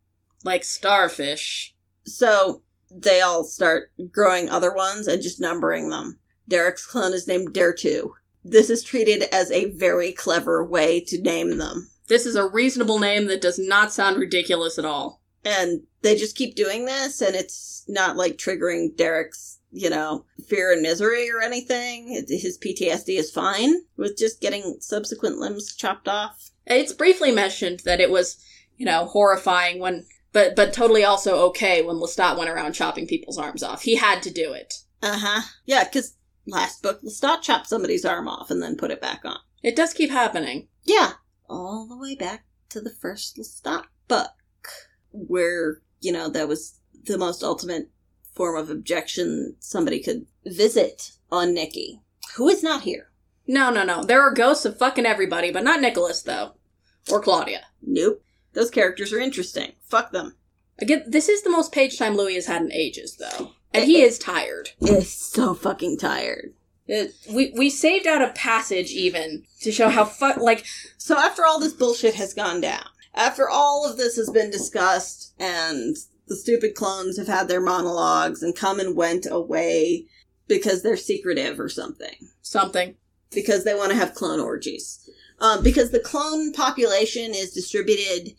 like 0.44 0.64
starfish. 0.64 1.76
So 2.06 2.64
they 2.90 3.22
all 3.22 3.44
start 3.44 3.92
growing 4.12 4.50
other 4.50 4.74
ones 4.74 5.08
and 5.08 5.22
just 5.22 5.40
numbering 5.40 5.90
them. 5.90 6.20
Derek's 6.48 6.86
clone 6.86 7.14
is 7.14 7.28
named 7.28 7.54
Dare 7.54 7.74
Two. 7.74 8.16
This 8.44 8.70
is 8.72 8.84
treated 8.84 9.24
as 9.32 9.52
a 9.52 9.70
very 9.72 10.12
clever 10.12 10.66
way 10.66 11.00
to 11.02 11.22
name 11.22 11.58
them. 11.58 11.92
This 12.08 12.26
is 12.26 12.36
a 12.36 12.48
reasonable 12.50 12.98
name 13.00 13.28
that 13.28 13.40
does 13.42 13.60
not 13.60 13.94
sound 13.94 14.18
ridiculous 14.18 14.80
at 14.80 14.86
all. 14.86 15.22
and 15.46 15.84
they 16.02 16.16
just 16.16 16.36
keep 16.36 16.56
doing 16.56 16.86
this 16.86 17.22
and 17.22 17.36
it's 17.36 17.84
not 17.88 18.16
like 18.18 18.38
triggering 18.38 18.96
derek's 18.96 19.60
you 19.72 19.90
know 19.90 20.24
fear 20.48 20.72
and 20.72 20.82
misery 20.84 21.30
or 21.32 21.42
anything 21.42 22.10
his 22.28 22.58
ptsd 22.60 23.18
is 23.18 23.32
fine 23.32 23.74
with 23.98 24.18
just 24.18 24.40
getting 24.42 24.78
subsequent 24.80 25.38
limbs 25.40 25.76
chopped 25.76 26.08
off 26.08 26.52
It's 26.68 26.94
briefly 26.94 27.32
mentioned 27.32 27.80
that 27.86 28.00
it 28.00 28.12
was, 28.12 28.38
you 28.82 28.86
know, 28.86 29.06
horrifying 29.06 29.78
when, 29.80 30.06
but 30.34 30.56
but 30.56 30.74
totally 30.74 31.04
also 31.04 31.36
okay 31.50 31.84
when 31.84 31.98
Lestat 31.98 32.36
went 32.36 32.50
around 32.50 32.74
chopping 32.74 33.06
people's 33.06 33.38
arms 33.38 33.62
off. 33.62 33.84
He 33.84 33.96
had 33.96 34.24
to 34.24 34.32
do 34.32 34.54
it. 34.54 34.74
uh-huh 35.04 35.42
yeah 35.66 35.84
because 35.84 36.16
last 36.48 36.82
book 36.82 37.00
lestat 37.04 37.42
chopped 37.44 37.68
somebody's 37.68 38.06
arm 38.06 38.28
off 38.28 38.50
and 38.50 38.62
then 38.62 38.76
put 38.76 38.90
it 38.92 39.00
back 39.02 39.22
on 39.24 39.38
It 39.62 39.76
does 39.76 39.94
keep 39.94 40.10
happening. 40.10 40.68
yeah 40.84 41.12
all 41.48 41.86
the 41.88 41.98
way 41.98 42.16
back 42.16 42.46
to 42.70 42.82
the 42.82 42.90
first 43.04 43.38
lestat 43.38 43.84
book 44.08 44.32
where 45.12 45.82
you 46.00 46.12
know 46.12 46.28
that 46.30 46.48
was 46.48 46.80
the 47.06 47.18
most 47.20 47.44
ultimate 47.44 47.90
form 48.34 48.56
of 48.58 48.70
objection 48.72 49.56
somebody 49.60 50.00
could 50.02 50.26
visit 50.46 51.12
on 51.32 51.54
nikki 51.54 52.02
who 52.36 52.48
is 52.50 52.64
not 52.64 52.82
here 52.82 53.06
No, 53.48 53.70
no, 53.72 53.84
no. 53.84 54.04
There 54.04 54.22
are 54.22 54.34
ghosts 54.34 54.66
of 54.66 54.78
fucking 54.78 55.06
everybody, 55.06 55.52
but 55.52 55.64
not 55.64 55.82
Nicholas 55.82 56.22
though, 56.24 56.54
or 57.12 57.20
Claudia. 57.22 57.62
Nope. 57.82 58.24
Those 58.54 58.70
characters 58.70 59.14
are 59.14 59.20
interesting. 59.20 59.74
Fuck 59.88 60.12
them. 60.12 60.36
Again, 60.80 61.04
this 61.08 61.30
is 61.30 61.44
the 61.44 61.50
most 61.50 61.72
page 61.72 61.98
time 61.98 62.16
Louis 62.16 62.36
has 62.36 62.48
had 62.48 62.62
in 62.62 62.72
ages, 62.72 63.18
though, 63.18 63.52
and 63.74 63.86
he 63.86 64.02
is 64.02 64.18
tired. 64.18 64.70
It's 64.82 65.12
so 65.12 65.54
fucking 65.54 65.98
tired. 66.00 66.54
It, 66.88 67.14
we 67.30 67.54
we 67.56 67.70
saved 67.70 68.08
out 68.08 68.22
a 68.22 68.34
passage 68.34 68.92
even 68.92 69.44
to 69.62 69.72
show 69.72 69.90
how 69.90 70.06
fu- 70.06 70.42
like 70.44 70.66
So 70.98 71.18
after 71.18 71.46
all 71.46 71.60
this 71.60 71.74
bullshit 71.74 72.16
has 72.16 72.34
gone 72.34 72.62
down, 72.62 72.86
after 73.14 73.48
all 73.48 73.90
of 73.90 73.98
this 73.98 74.16
has 74.16 74.30
been 74.30 74.50
discussed 74.50 75.34
and 75.40 75.96
the 76.28 76.36
stupid 76.36 76.76
clones 76.76 77.18
have 77.18 77.28
had 77.28 77.48
their 77.48 77.62
monologues 77.62 78.42
and 78.42 78.56
come 78.56 78.80
and 78.80 78.96
went 78.96 79.28
away 79.30 80.06
because 80.48 80.82
they're 80.82 80.98
secretive 80.98 81.60
or 81.60 81.70
something. 81.70 82.16
something. 82.42 82.96
Because 83.32 83.64
they 83.64 83.74
want 83.74 83.92
to 83.92 83.98
have 83.98 84.14
clone 84.14 84.40
orgies. 84.40 85.10
Um, 85.42 85.64
because 85.64 85.90
the 85.90 86.00
clone 86.00 86.54
population 86.54 87.34
is 87.34 87.52
distributed 87.52 88.36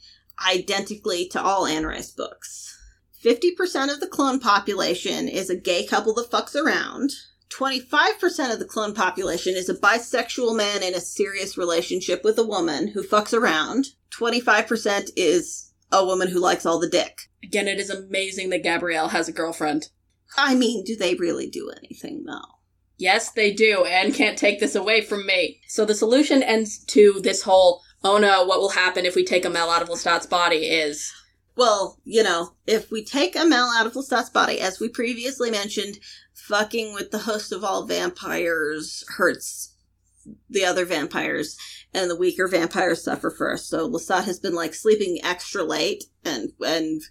identically 0.46 1.26
to 1.28 1.42
all 1.42 1.66
Anne 1.66 1.84
books. 2.16 2.78
50% 3.24 3.92
of 3.92 4.00
the 4.00 4.08
clone 4.08 4.40
population 4.40 5.28
is 5.28 5.50
a 5.50 5.56
gay 5.56 5.84
couple 5.84 6.14
that 6.14 6.30
fucks 6.30 6.54
around. 6.54 7.10
25% 7.50 8.52
of 8.52 8.58
the 8.58 8.64
clone 8.64 8.94
population 8.94 9.54
is 9.54 9.68
a 9.68 9.74
bisexual 9.74 10.56
man 10.56 10.82
in 10.82 10.94
a 10.94 11.00
serious 11.00 11.58
relationship 11.58 12.24
with 12.24 12.38
a 12.38 12.46
woman 12.46 12.88
who 12.88 13.02
fucks 13.02 13.36
around. 13.36 13.88
25% 14.18 15.10
is 15.16 15.72
a 15.92 16.04
woman 16.04 16.28
who 16.28 16.40
likes 16.40 16.64
all 16.64 16.80
the 16.80 16.88
dick. 16.88 17.22
Again, 17.42 17.68
it 17.68 17.78
is 17.78 17.90
amazing 17.90 18.50
that 18.50 18.62
Gabrielle 18.62 19.08
has 19.08 19.28
a 19.28 19.32
girlfriend. 19.32 19.88
I 20.36 20.54
mean, 20.54 20.82
do 20.84 20.96
they 20.96 21.14
really 21.14 21.48
do 21.48 21.70
anything 21.70 22.24
though? 22.24 22.61
Yes, 22.98 23.32
they 23.32 23.52
do, 23.52 23.84
and 23.84 24.14
can't 24.14 24.38
take 24.38 24.60
this 24.60 24.74
away 24.74 25.00
from 25.00 25.26
me. 25.26 25.60
So 25.68 25.84
the 25.84 25.94
solution 25.94 26.42
ends 26.42 26.78
to 26.86 27.20
this 27.22 27.42
whole, 27.42 27.82
oh 28.04 28.18
no, 28.18 28.44
what 28.44 28.60
will 28.60 28.70
happen 28.70 29.04
if 29.04 29.14
we 29.14 29.24
take 29.24 29.44
Amel 29.44 29.70
out 29.70 29.82
of 29.82 29.88
Lestat's 29.88 30.26
body 30.26 30.66
is, 30.68 31.12
Well, 31.56 31.98
you 32.04 32.22
know, 32.22 32.54
if 32.66 32.90
we 32.90 33.04
take 33.04 33.34
Amel 33.36 33.70
out 33.76 33.86
of 33.86 33.94
Lestat's 33.94 34.30
body, 34.30 34.60
as 34.60 34.78
we 34.78 34.88
previously 34.88 35.50
mentioned, 35.50 35.98
fucking 36.34 36.94
with 36.94 37.10
the 37.10 37.18
host 37.18 37.52
of 37.52 37.64
all 37.64 37.86
vampires 37.86 39.04
hurts 39.16 39.72
the 40.48 40.64
other 40.64 40.84
vampires, 40.84 41.56
and 41.92 42.10
the 42.10 42.16
weaker 42.16 42.46
vampires 42.46 43.02
suffer 43.02 43.30
first. 43.30 43.68
So 43.68 43.88
Lestat 43.88 44.24
has 44.24 44.38
been 44.38 44.54
like 44.54 44.74
sleeping 44.74 45.18
extra 45.24 45.62
late 45.62 46.04
and 46.24 46.50
and 46.60 47.02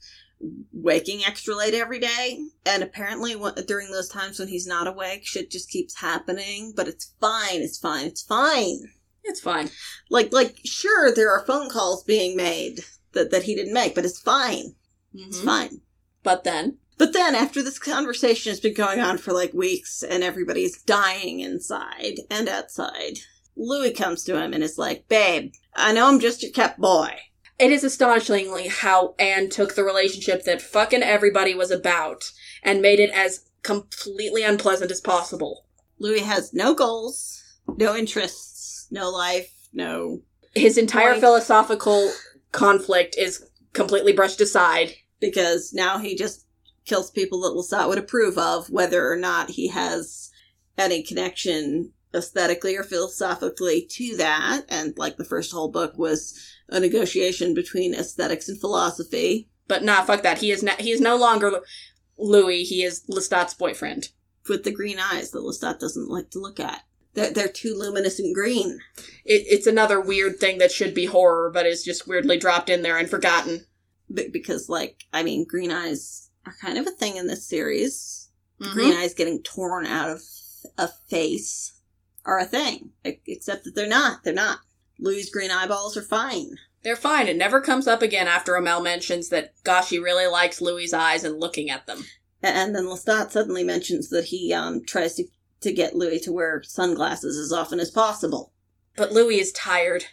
waking 0.74 1.24
extra 1.26 1.56
late 1.56 1.74
every 1.74 2.00
day. 2.00 2.39
And 2.66 2.84
apparently, 2.84 3.36
during 3.68 3.92
those 3.92 4.10
times 4.10 4.39
when 4.39 4.48
he's 4.48 4.68
not 4.68 4.88
awake, 4.88 5.26
shit 5.26 5.52
just 5.52 5.70
keeps 5.70 6.00
happening. 6.00 6.74
But 6.76 6.88
it's 6.88 7.14
fine. 7.20 7.62
It's 7.62 7.78
fine. 7.78 8.06
It's 8.08 8.22
fine. 8.24 8.80
It's 9.24 9.39
fine. 9.39 9.70
Like, 10.10 10.34
like, 10.34 10.58
sure, 10.66 11.14
there 11.14 11.30
are 11.32 11.46
phone 11.46 11.70
calls 11.70 12.04
being 12.04 12.36
made 12.36 12.80
that, 13.14 13.30
that 13.32 13.44
he 13.44 13.54
didn't 13.56 13.74
make, 13.74 13.94
but 13.94 14.06
it's 14.06 14.20
fine. 14.20 14.76
It's 15.14 15.39
Mhm. 15.39 15.46
fine. 15.46 15.82
But 16.24 16.44
then, 16.44 16.78
But 16.98 17.14
then, 17.14 17.34
after 17.34 17.64
this 17.64 17.80
conversation 17.80 18.52
has 18.52 18.60
been 18.60 18.76
going 18.76 19.00
on 19.00 19.18
for 19.18 19.34
like 19.34 19.54
weeks 19.56 20.04
and 20.04 20.24
everybody's 20.24 20.80
dying 20.84 21.39
inside 21.39 22.20
and 22.30 22.48
outside, 22.48 23.18
Louis 23.56 23.92
comes 23.92 24.24
to 24.26 24.38
him 24.38 24.54
and 24.54 24.64
is 24.64 24.78
like, 24.78 25.08
Babe, 25.08 25.52
I 25.76 25.94
know 25.94 26.08
I'm 26.08 26.20
just 26.20 26.44
your 26.44 26.52
kept 26.52 26.80
boy. 26.80 27.18
It 27.62 27.72
is 27.72 27.84
astonishingly 27.84 28.68
how 28.68 29.14
Anne 29.20 29.49
took 29.49 29.76
the 29.76 29.84
relationship 29.84 30.43
that 30.43 30.62
fucking 30.62 31.03
everybody 31.03 31.53
was 31.53 31.72
about 31.72 32.32
and 32.64 32.82
made 32.82 32.99
it 32.99 33.12
as 33.12 33.45
completely 33.62 34.43
unpleasant 34.43 34.91
as 34.91 34.99
possible. 34.99 35.66
Louis 35.99 36.22
has 36.22 36.53
no 36.53 36.74
goals, 36.74 37.43
no 37.78 37.95
interests, 37.95 38.88
no 38.89 39.09
life, 39.09 39.53
no. 39.72 40.22
His 40.55 40.78
entire 40.78 41.12
Point. 41.12 41.22
philosophical 41.22 42.12
conflict 42.51 43.16
is 43.18 43.45
completely 43.74 44.12
brushed 44.12 44.41
aside. 44.41 44.95
Because 45.20 45.72
now 45.72 45.99
he 45.99 46.16
just 46.16 46.47
kills 46.86 47.12
people 47.12 47.41
that 47.41 47.55
Lestat 47.55 47.88
would 47.88 47.99
approve 47.99 48.39
of, 48.39 48.72
whether 48.72 49.07
or 49.07 49.16
not 49.16 49.51
he 49.51 49.68
has 49.68 50.32
any 50.80 51.03
connection 51.03 51.93
aesthetically 52.14 52.76
or 52.76 52.84
philosophically 52.84 53.86
to 53.91 54.18
that. 54.18 54.64
And 54.70 54.97
like 54.97 55.18
the 55.18 55.26
first 55.26 55.51
whole 55.51 55.70
book 55.70 55.97
was 55.97 56.38
a 56.70 56.80
negotiation 56.80 57.53
between 57.53 57.93
aesthetics 57.93 58.47
and 58.49 58.59
philosophy. 58.59 59.49
But 59.68 59.84
nah, 59.84 60.03
fuck 60.03 60.24
that. 60.24 60.39
He 60.39 60.51
is 60.51 60.66
he 60.80 60.91
is 60.91 61.01
no 61.01 61.16
longer 61.16 61.62
Louis. 62.18 62.64
He 62.64 62.84
is 62.84 63.03
Lestat's 63.09 63.53
boyfriend. 63.53 64.09
with 64.49 64.64
the 64.64 64.72
green 64.72 64.99
eyes 64.99 65.32
that 65.32 65.39
Lestat 65.39 65.80
doesn't 65.80 66.09
like 66.09 66.30
to 66.32 66.39
look 66.39 66.59
at. 66.59 66.82
They're, 67.14 67.32
they're 67.32 67.47
too 67.47 67.76
luminescent 67.78 68.34
green. 68.34 68.80
It, 69.26 69.43
it's 69.47 69.68
another 69.68 69.99
weird 69.99 70.39
thing 70.39 70.57
that 70.59 70.72
should 70.72 70.93
be 70.93 71.05
horror, 71.05 71.51
but 71.53 71.66
is 71.66 71.84
just 71.84 72.07
weirdly 72.07 72.38
dropped 72.38 72.70
in 72.70 72.82
there 72.82 72.97
and 72.97 73.09
forgotten. 73.09 73.66
Be- 74.14 74.30
because, 74.30 74.68
like, 74.70 75.03
I 75.14 75.22
mean, 75.24 75.45
green 75.45 75.72
eyes 75.72 76.30
are 76.45 76.55
kind 76.62 76.78
of 76.78 76.88
a 76.88 76.91
thing 76.91 77.18
in 77.18 77.28
this 77.28 77.45
series. 77.47 78.30
Mhm. 78.62 78.74
Green 78.74 78.93
eyes 78.93 79.14
getting 79.14 79.43
torn 79.43 79.86
out 79.86 80.09
of 80.09 80.22
a 80.78 80.88
face 81.09 81.74
are 82.26 82.40
a 82.40 82.46
thing. 82.46 82.92
Except 83.04 83.64
that 83.64 83.76
they're 83.76 83.88
not. 83.88 84.24
They're 84.24 84.34
not. 84.34 84.60
Louis' 85.00 85.30
green 85.30 85.52
eyeballs 85.52 85.98
are 85.98 86.04
fine. 86.04 86.58
They're 86.84 86.96
fine. 86.96 87.28
It 87.28 87.38
never 87.38 87.62
comes 87.62 87.88
up 87.88 88.02
again 88.02 88.28
after 88.28 88.56
Amel 88.56 88.82
mentions 88.82 89.30
that, 89.30 89.54
gosh, 89.64 89.90
he 89.90 90.00
really 90.00 90.28
likes 90.28 90.62
Louis' 90.62 90.94
eyes 90.94 91.24
and 91.24 91.40
looking 91.40 91.70
at 91.70 91.86
them. 91.88 92.06
And 92.42 92.76
then 92.76 92.86
Lestat 92.86 93.32
suddenly 93.32 93.64
mentions 93.64 94.10
that 94.10 94.26
he 94.26 94.52
um, 94.54 94.84
tries 94.86 95.16
to, 95.16 95.26
to 95.62 95.72
get 95.72 95.96
Louis 95.96 96.20
to 96.22 96.32
wear 96.32 96.64
sunglasses 96.64 97.38
as 97.38 97.52
often 97.52 97.80
as 97.80 97.92
possible. 97.92 98.52
But 98.96 99.12
Louis 99.12 99.40
is 99.40 99.52
tired. 99.52 100.06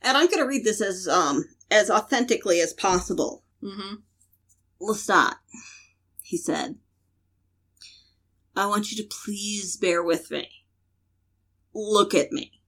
And 0.00 0.16
I'm 0.16 0.26
going 0.26 0.38
to 0.38 0.46
read 0.46 0.64
this 0.64 0.80
as 0.80 1.06
um 1.06 1.44
as 1.70 1.90
authentically 1.90 2.60
as 2.60 2.72
possible. 2.72 3.42
Mm-hmm. 3.62 3.96
Lestat, 4.80 5.34
he 6.22 6.36
said, 6.36 6.76
I 8.54 8.66
want 8.66 8.90
you 8.90 8.96
to 9.02 9.08
please 9.24 9.76
bear 9.76 10.02
with 10.02 10.30
me. 10.30 10.48
Look 11.78 12.14
at 12.14 12.32
me. 12.32 12.62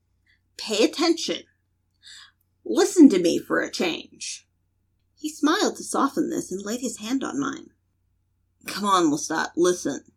Pay 0.59 0.85
attention. 0.85 1.45
Listen 2.63 3.09
to 3.09 3.19
me 3.19 3.39
for 3.39 3.59
a 3.59 3.71
change. 3.71 4.47
He 5.17 5.31
smiled 5.31 5.79
to 5.79 5.83
soften 5.83 6.29
this 6.29 6.53
and 6.53 6.61
laid 6.63 6.81
his 6.81 6.99
hand 6.99 7.25
on 7.25 7.41
mine. 7.41 7.71
Come 8.67 8.85
on, 8.85 9.11
Lestat, 9.11 9.53
listen. 9.57 10.13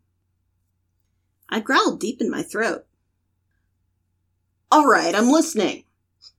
I 1.48 1.60
growled 1.60 2.00
deep 2.00 2.20
in 2.20 2.30
my 2.30 2.42
throat. 2.42 2.84
All 4.70 4.86
right, 4.86 5.14
I'm 5.14 5.30
listening, 5.30 5.84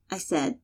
I 0.08 0.18
said. 0.18 0.60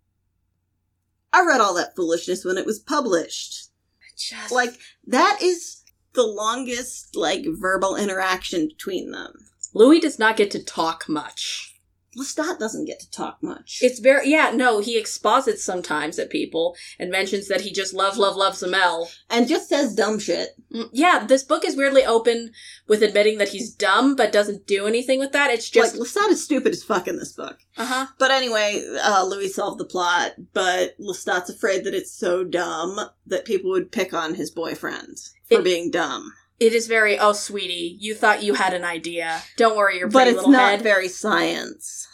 I 1.33 1.45
read 1.45 1.61
all 1.61 1.75
that 1.75 1.97
foolishness 1.97 2.45
when 2.45 2.57
it 2.57 2.67
was 2.67 2.79
published 2.79 3.71
Just 4.17 4.53
like 4.53 4.79
that 5.09 5.41
is 5.43 5.83
the 6.13 6.23
longest 6.23 7.17
like 7.17 7.45
verbal 7.49 7.97
interaction 7.97 8.69
between 8.69 9.11
them. 9.11 9.33
Louis 9.75 9.99
does 9.99 10.21
not 10.21 10.37
get 10.37 10.53
to 10.53 10.63
talk 10.63 11.09
much. 11.09 11.70
Lestat 12.19 12.59
doesn't 12.59 12.87
get 12.87 12.99
to 13.01 13.11
talk 13.11 13.39
much. 13.43 13.79
It's 13.83 14.01
very 14.01 14.29
yeah, 14.31 14.51
no, 14.55 14.81
he 14.81 14.99
exposits 14.99 15.65
sometimes 15.65 16.19
at 16.19 16.29
people 16.31 16.75
and 16.99 17.11
mentions 17.11 17.47
that 17.49 17.61
he 17.61 17.73
just 17.73 17.95
love, 17.95 18.17
love, 18.17 18.37
loves 18.37 18.63
Amel. 18.63 19.09
and 19.29 19.47
just 19.49 19.69
says 19.69 19.95
dumb 19.95 20.19
shit. 20.19 20.51
Mm, 20.75 20.89
Yeah, 20.93 21.25
this 21.27 21.43
book 21.45 21.65
is 21.65 21.77
weirdly 21.77 22.05
open 22.05 22.53
with 22.89 23.03
admitting 23.03 23.39
that 23.39 23.51
he's 23.51 23.73
dumb, 23.73 24.17
but 24.17 24.33
doesn't 24.33 24.67
do 24.67 24.87
anything 24.87 25.19
with 25.21 25.33
that. 25.33 25.51
It's 25.51 25.71
just 25.71 25.97
like 25.97 26.09
Lestat 26.09 26.31
is 26.31 26.43
stupid 26.45 26.73
as 26.73 26.83
fuck 26.83 27.07
in 27.07 27.17
this 27.17 27.33
book. 27.33 27.59
uh 27.77 27.87
huh. 27.87 28.07
But 28.19 28.31
anyway, 28.33 28.85
uh, 29.03 29.25
Louis 29.25 29.49
solved 29.49 29.79
the 29.79 29.85
plot, 29.85 30.33
but 30.53 30.99
Lestat's 30.99 31.51
afraid 31.51 31.85
that 31.85 31.95
it's 31.95 32.13
so 32.13 32.43
dumb 32.45 32.99
that 33.27 33.45
people 33.45 33.71
would 33.71 33.93
pick 33.93 34.13
on 34.13 34.35
his 34.35 34.51
boyfriend 34.51 35.17
for 35.49 35.59
It- 35.59 35.65
being 35.65 35.91
dumb. 35.91 36.33
It 36.61 36.73
is 36.75 36.87
very 36.87 37.19
oh 37.19 37.33
sweetie, 37.33 37.97
you 37.99 38.15
thought 38.15 38.43
you 38.43 38.55
had 38.55 38.75
an 38.75 38.85
idea. 38.85 39.43
Don't 39.57 39.77
worry, 39.77 39.99
your 39.99 40.09
pretty 40.09 40.13
But 40.19 40.29
it's 40.29 40.37
little 40.37 40.53
not 40.53 40.71
head. 40.73 40.83
very 40.83 41.09
science. 41.09 42.07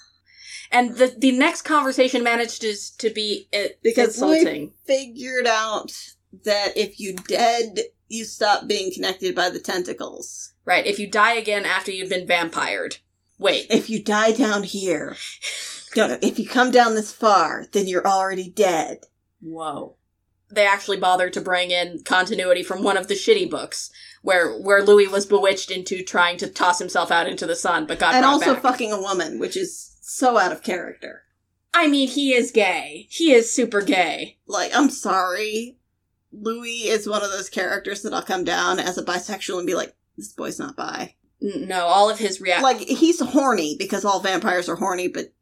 and 0.70 0.97
the 0.97 1.14
the 1.18 1.32
next 1.32 1.62
conversation 1.62 2.22
manages 2.22 2.90
to 2.92 3.11
be 3.11 3.49
uh, 3.53 3.68
Because 3.82 4.14
insulting. 4.14 4.72
Figured 4.86 5.47
out 5.47 5.92
that 6.44 6.76
if 6.76 7.01
you 7.01 7.14
dead, 7.14 7.80
you 8.09 8.24
stop 8.24 8.66
being 8.68 8.92
connected 8.92 9.34
by 9.34 9.51
the 9.51 9.59
tentacles. 9.61 10.53
Right, 10.64 10.86
if 10.86 10.99
you 10.99 11.09
die 11.11 11.34
again 11.34 11.64
after 11.64 11.90
you've 11.92 12.11
been 12.11 12.26
vampired. 12.26 12.99
Wait, 13.38 13.66
if 13.70 13.90
you 13.90 14.03
die 14.03 14.32
down 14.32 14.62
here, 14.62 15.16
don't, 15.94 16.22
if 16.24 16.38
you 16.38 16.47
come 16.49 16.70
down 16.70 16.94
this 16.94 17.12
far, 17.12 17.66
then 17.72 17.86
you're 17.86 18.07
already 18.07 18.49
dead. 18.49 19.01
Whoa. 19.40 19.97
They 20.51 20.66
actually 20.66 20.97
bothered 20.99 21.32
to 21.34 21.40
bring 21.40 21.70
in 21.70 22.03
continuity 22.05 22.62
from 22.62 22.82
one 22.82 22.97
of 22.97 23.09
the 23.09 23.14
shitty 23.14 23.51
books, 23.51 23.90
where 24.27 24.59
where 24.59 24.83
Louis 24.83 25.07
was 25.07 25.24
bewitched 25.24 25.70
into 25.70 26.03
trying 26.03 26.37
to 26.39 26.49
toss 26.49 26.81
himself 26.81 27.12
out 27.12 27.29
into 27.29 27.47
the 27.47 27.55
sun, 27.55 27.87
but 27.87 28.01
got 28.01 28.14
and 28.14 28.24
also 28.24 28.55
back. 28.55 28.62
fucking 28.62 28.93
a 28.93 29.01
woman, 29.01 29.39
which 29.39 29.57
is 29.57 29.97
so 30.03 30.37
out 30.37 30.51
of 30.51 30.64
character. 30.64 31.22
I 31.72 31.87
mean, 31.87 32.09
he 32.09 32.35
is 32.35 32.51
gay. 32.51 33.07
He 33.09 33.33
is 33.33 33.53
super 33.53 33.83
gay. 33.83 34.39
Like, 34.47 34.74
I'm 34.74 34.91
sorry. 34.91 35.79
Louis 36.33 36.89
is 36.89 37.09
one 37.09 37.22
of 37.22 37.31
those 37.31 37.49
characters 37.49 38.03
that 38.03 38.12
I'll 38.12 38.22
come 38.22 38.45
down 38.45 38.81
as 38.81 38.99
a 38.99 39.05
bisexual 39.05 39.59
and 39.59 39.66
be 39.66 39.74
like, 39.74 39.95
this 40.16 40.33
boy's 40.33 40.59
not 40.59 40.77
bi. 40.77 41.14
No, 41.41 41.87
all 41.87 42.11
of 42.11 42.18
his 42.18 42.41
react. 42.41 42.62
Like, 42.62 42.81
he's 42.81 43.20
horny 43.20 43.77
because 43.79 44.05
all 44.05 44.20
vampires 44.20 44.68
are 44.68 44.77
horny, 44.77 45.07
but 45.07 45.33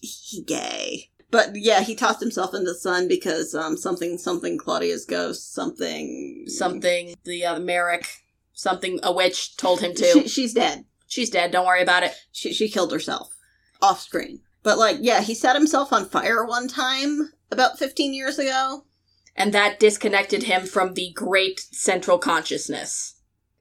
he 0.00 0.42
gay. 0.42 1.10
But 1.30 1.50
yeah, 1.54 1.80
he 1.80 1.94
tossed 1.94 2.20
himself 2.20 2.54
into 2.54 2.66
the 2.66 2.74
sun 2.74 3.08
because 3.08 3.54
um 3.54 3.76
something 3.76 4.18
something 4.18 4.56
Claudia's 4.56 5.04
ghost 5.04 5.52
something 5.52 6.44
something 6.46 7.16
the 7.24 7.44
uh, 7.44 7.58
Merrick, 7.58 8.23
something 8.54 8.98
a 9.02 9.12
witch 9.12 9.56
told 9.56 9.80
him 9.80 9.94
to. 9.94 10.04
She, 10.04 10.28
she's 10.28 10.54
dead. 10.54 10.84
She's 11.06 11.30
dead. 11.30 11.50
Don't 11.52 11.66
worry 11.66 11.82
about 11.82 12.02
it. 12.02 12.14
she 12.32 12.52
she 12.52 12.68
killed 12.68 12.92
herself 12.92 13.36
off 13.82 14.00
screen. 14.00 14.40
But 14.62 14.78
like, 14.78 14.96
yeah, 15.00 15.20
he 15.20 15.34
set 15.34 15.54
himself 15.56 15.92
on 15.92 16.06
fire 16.08 16.44
one 16.44 16.68
time 16.68 17.32
about 17.50 17.78
15 17.78 18.14
years 18.14 18.38
ago, 18.38 18.86
And 19.36 19.52
that 19.52 19.78
disconnected 19.78 20.44
him 20.44 20.64
from 20.66 20.94
the 20.94 21.12
great 21.14 21.60
central 21.60 22.16
consciousness. 22.18 23.16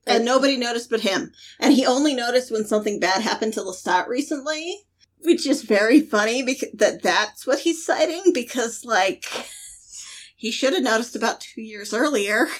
and 0.07 0.23
nobody 0.23 0.55
noticed 0.57 0.89
but 0.89 1.01
him. 1.01 1.33
And 1.59 1.73
he 1.73 1.85
only 1.85 2.13
noticed 2.15 2.51
when 2.51 2.65
something 2.65 2.99
bad 2.99 3.21
happened 3.21 3.53
to 3.55 3.61
Lestat 3.61 4.07
recently, 4.07 4.79
which 5.19 5.45
is 5.45 5.61
very 5.63 5.99
funny 5.99 6.41
because 6.41 6.69
that 6.73 7.01
that's 7.03 7.45
what 7.45 7.59
he's 7.59 7.85
citing 7.85 8.31
because 8.33 8.83
like 8.85 9.25
he 10.37 10.51
should 10.51 10.73
have 10.73 10.83
noticed 10.83 11.15
about 11.15 11.41
2 11.41 11.61
years 11.61 11.93
earlier. 11.93 12.47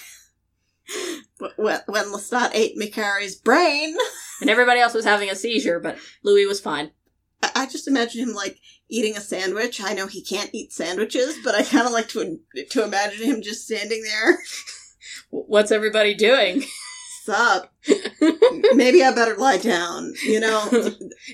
Wh- 1.40 1.58
When 1.58 1.80
when 1.86 2.04
Lestat 2.06 2.50
ate 2.54 2.76
Mekare's 2.76 3.36
brain, 3.36 3.96
And 4.40 4.50
everybody 4.50 4.80
else 4.80 4.94
was 4.94 5.04
having 5.04 5.30
a 5.30 5.36
seizure, 5.36 5.78
but 5.80 5.96
Louis 6.22 6.46
was 6.46 6.60
fine. 6.60 6.90
I 7.42 7.50
I 7.54 7.66
just 7.66 7.86
imagine 7.88 8.20
him 8.28 8.34
like 8.34 8.58
eating 8.90 9.16
a 9.16 9.20
sandwich. 9.20 9.80
I 9.80 9.94
know 9.94 10.06
he 10.06 10.22
can't 10.22 10.50
eat 10.52 10.72
sandwiches, 10.72 11.36
but 11.44 11.54
I 11.54 11.62
kind 11.62 11.86
of 11.86 11.92
like 11.92 12.08
to 12.10 12.38
to 12.70 12.84
imagine 12.84 13.24
him 13.26 13.42
just 13.42 13.64
standing 13.64 14.02
there. 14.02 14.38
What's 15.30 15.70
everybody 15.72 16.14
doing? 16.14 16.64
Sup? 17.24 17.72
Maybe 18.74 19.02
I 19.02 19.10
better 19.14 19.36
lie 19.36 19.56
down. 19.56 20.12
You 20.24 20.40
know? 20.40 20.68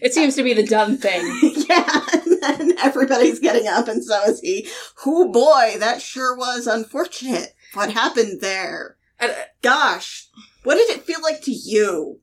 It 0.01 0.15
seems 0.15 0.37
to 0.37 0.45
be 0.45 0.55
the 0.55 0.63
dumb 0.67 0.97
thing. 0.97 1.25
yeah. 1.69 2.01
And 2.13 2.43
then 2.69 2.79
everybody's 2.79 3.41
getting 3.41 3.67
up, 3.67 3.89
and 3.89 4.05
so 4.05 4.23
is 4.25 4.41
he. 4.41 4.69
Who 5.05 5.33
boy, 5.33 5.75
that 5.79 6.01
sure 6.01 6.37
was 6.37 6.67
unfortunate. 6.69 7.55
What 7.75 7.91
happened 7.93 8.41
there? 8.41 8.97
And, 9.21 9.31
uh, 9.31 9.35
Gosh, 9.63 10.29
what 10.65 10.77
did 10.77 10.91
it 10.91 11.05
feel 11.05 11.21
like 11.23 11.43
to 11.43 11.53
you? 11.53 12.21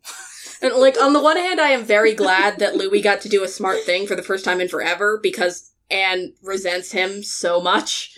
and, 0.61 0.73
like, 0.73 0.99
on 1.01 1.13
the 1.13 1.21
one 1.21 1.37
hand, 1.37 1.61
I 1.61 1.69
am 1.69 1.85
very 1.85 2.13
glad 2.13 2.59
that 2.59 2.75
Louis 2.75 3.01
got 3.01 3.21
to 3.21 3.29
do 3.29 3.43
a 3.43 3.47
smart 3.47 3.83
thing 3.83 4.07
for 4.07 4.15
the 4.15 4.23
first 4.23 4.43
time 4.43 4.59
in 4.59 4.67
forever 4.67 5.19
because 5.21 5.71
Anne 5.89 6.33
resents 6.41 6.91
him 6.91 7.23
so 7.23 7.61
much. 7.61 8.17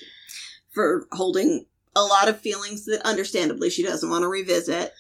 For 0.72 1.08
holding 1.12 1.66
a 1.96 2.04
lot 2.04 2.30
of 2.30 2.40
feelings 2.40 2.86
that 2.86 3.02
understandably 3.06 3.70
she 3.70 3.84
doesn't 3.84 4.10
want 4.10 4.22
to 4.22 4.28
revisit. 4.28 4.94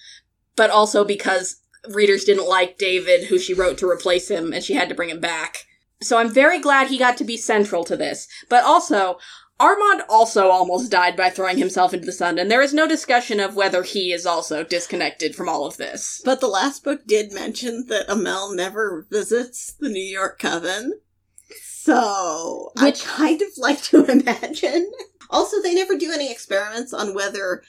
But 0.56 0.72
also 0.72 1.06
because 1.06 1.62
readers 1.90 2.26
didn't 2.26 2.50
like 2.50 2.78
David, 2.78 3.26
who 3.26 3.40
she 3.40 3.54
wrote 3.54 3.78
to 3.78 3.90
replace 3.90 4.30
him, 4.30 4.52
and 4.52 4.64
she 4.64 4.74
had 4.74 4.90
to 4.90 4.96
bring 4.96 5.10
him 5.10 5.20
back. 5.20 5.66
So 6.02 6.18
I'm 6.18 6.32
very 6.32 6.60
glad 6.60 6.88
he 6.88 6.98
got 6.98 7.18
to 7.18 7.24
be 7.24 7.38
central 7.38 7.84
to 7.86 7.96
this. 7.98 8.28
But 8.50 8.64
also, 8.64 9.20
Armand 9.60 10.04
also 10.08 10.50
almost 10.50 10.90
died 10.90 11.18
by 11.18 11.30
throwing 11.30 11.58
himself 11.58 11.94
into 11.94 12.06
the 12.06 12.12
sun, 12.12 12.40
and 12.40 12.50
there 12.50 12.62
is 12.62 12.74
no 12.74 12.88
discussion 12.88 13.40
of 13.40 13.56
whether 13.56 13.84
he 13.84 14.14
is 14.14 14.26
also 14.26 14.64
disconnected 14.64 15.36
from 15.36 15.50
all 15.50 15.66
of 15.66 15.78
this. 15.78 16.22
But 16.24 16.40
the 16.40 16.48
last 16.48 16.84
book 16.84 17.06
did 17.06 17.34
mention 17.34 17.88
that 17.88 18.10
Amel 18.10 18.54
never 18.54 19.06
visits 19.10 19.74
the 19.74 19.90
New 19.90 20.04
York 20.04 20.40
Coven. 20.40 21.00
So 21.62 22.72
Which- 22.82 23.06
I 23.06 23.08
kind 23.18 23.42
of 23.42 23.50
like 23.58 23.82
to 23.84 24.06
imagine. 24.06 24.92
Also, 25.30 25.62
they 25.62 25.76
never 25.76 25.96
do 25.96 26.12
any 26.12 26.32
experiments 26.32 26.94
on 26.94 27.14
whether 27.14 27.62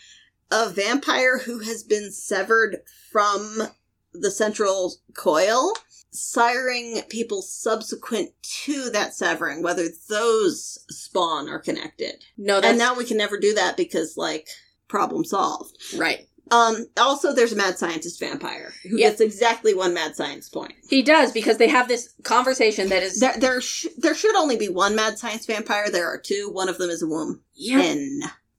a 0.50 0.68
vampire 0.68 1.38
who 1.38 1.60
has 1.60 1.82
been 1.82 2.10
severed 2.10 2.78
from 3.10 3.68
the 4.12 4.30
central 4.30 4.94
coil, 5.14 5.72
siring 6.12 7.08
people 7.08 7.42
subsequent 7.42 8.30
to 8.64 8.90
that 8.90 9.14
severing, 9.14 9.62
whether 9.62 9.88
those 10.08 10.78
spawn 10.90 11.48
are 11.48 11.58
connected. 11.58 12.24
No, 12.36 12.56
that's 12.60 12.70
and 12.70 12.78
now 12.78 12.94
we 12.94 13.04
can 13.04 13.16
never 13.16 13.38
do 13.38 13.54
that 13.54 13.76
because, 13.76 14.16
like, 14.16 14.48
problem 14.88 15.24
solved. 15.24 15.76
right. 15.96 16.26
Um, 16.52 16.86
also, 16.96 17.32
there's 17.32 17.52
a 17.52 17.56
mad 17.56 17.78
scientist 17.78 18.18
vampire 18.18 18.72
who 18.82 18.98
Yep. 18.98 19.10
gets 19.10 19.20
exactly 19.20 19.72
one 19.72 19.94
mad 19.94 20.16
science 20.16 20.48
point. 20.48 20.74
He 20.88 21.00
does 21.00 21.30
because 21.30 21.58
they 21.58 21.68
have 21.68 21.86
this 21.86 22.08
conversation 22.24 22.88
that 22.88 23.04
is 23.04 23.20
There, 23.20 23.36
there, 23.38 23.60
sh- 23.60 23.86
there 23.96 24.16
should 24.16 24.34
only 24.34 24.56
be 24.56 24.68
one 24.68 24.96
mad 24.96 25.16
science 25.16 25.46
vampire. 25.46 25.88
There 25.90 26.08
are 26.08 26.18
two. 26.18 26.50
One 26.52 26.68
of 26.68 26.76
them 26.78 26.90
is 26.90 27.02
a 27.02 27.06
woman. 27.06 27.40
yeah. 27.54 27.94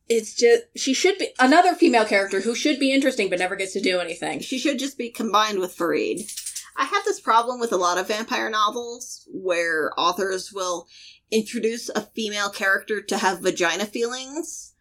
It's 0.08 0.34
just 0.34 0.64
she 0.76 0.94
should 0.94 1.18
be 1.18 1.30
another 1.40 1.74
female 1.74 2.04
character 2.06 2.40
who 2.42 2.54
should 2.56 2.80
be 2.80 2.94
interesting 2.94 3.30
but 3.30 3.40
never 3.40 3.56
gets 3.58 3.74
to 3.74 3.82
do 3.82 4.00
anything. 4.00 4.40
She 4.40 4.58
should 4.58 4.80
just 4.80 4.98
be 4.98 5.10
combined 5.10 5.60
with 5.60 5.74
Farid. 5.74 6.22
I 6.82 6.86
have 6.86 7.06
this 7.06 7.20
problem 7.20 7.60
with 7.60 7.72
a 7.72 7.78
lot 7.78 8.00
of 8.00 8.08
vampire 8.08 8.50
novels 8.50 9.28
where 9.32 9.92
authors 10.00 10.52
will 10.52 10.88
introduce 11.30 11.90
a 11.90 12.02
female 12.02 12.50
character 12.50 13.04
to 13.04 13.20
have 13.20 13.42
vagina 13.42 13.86
feelings 13.86 14.74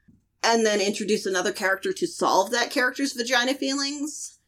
and 0.42 0.64
then 0.64 0.80
introduce 0.80 1.26
another 1.26 1.53
character 1.53 1.92
to 1.92 2.07
solve 2.07 2.53
that 2.53 2.70
character's 2.70 3.12
vagina 3.12 3.53
feelings. 3.53 4.38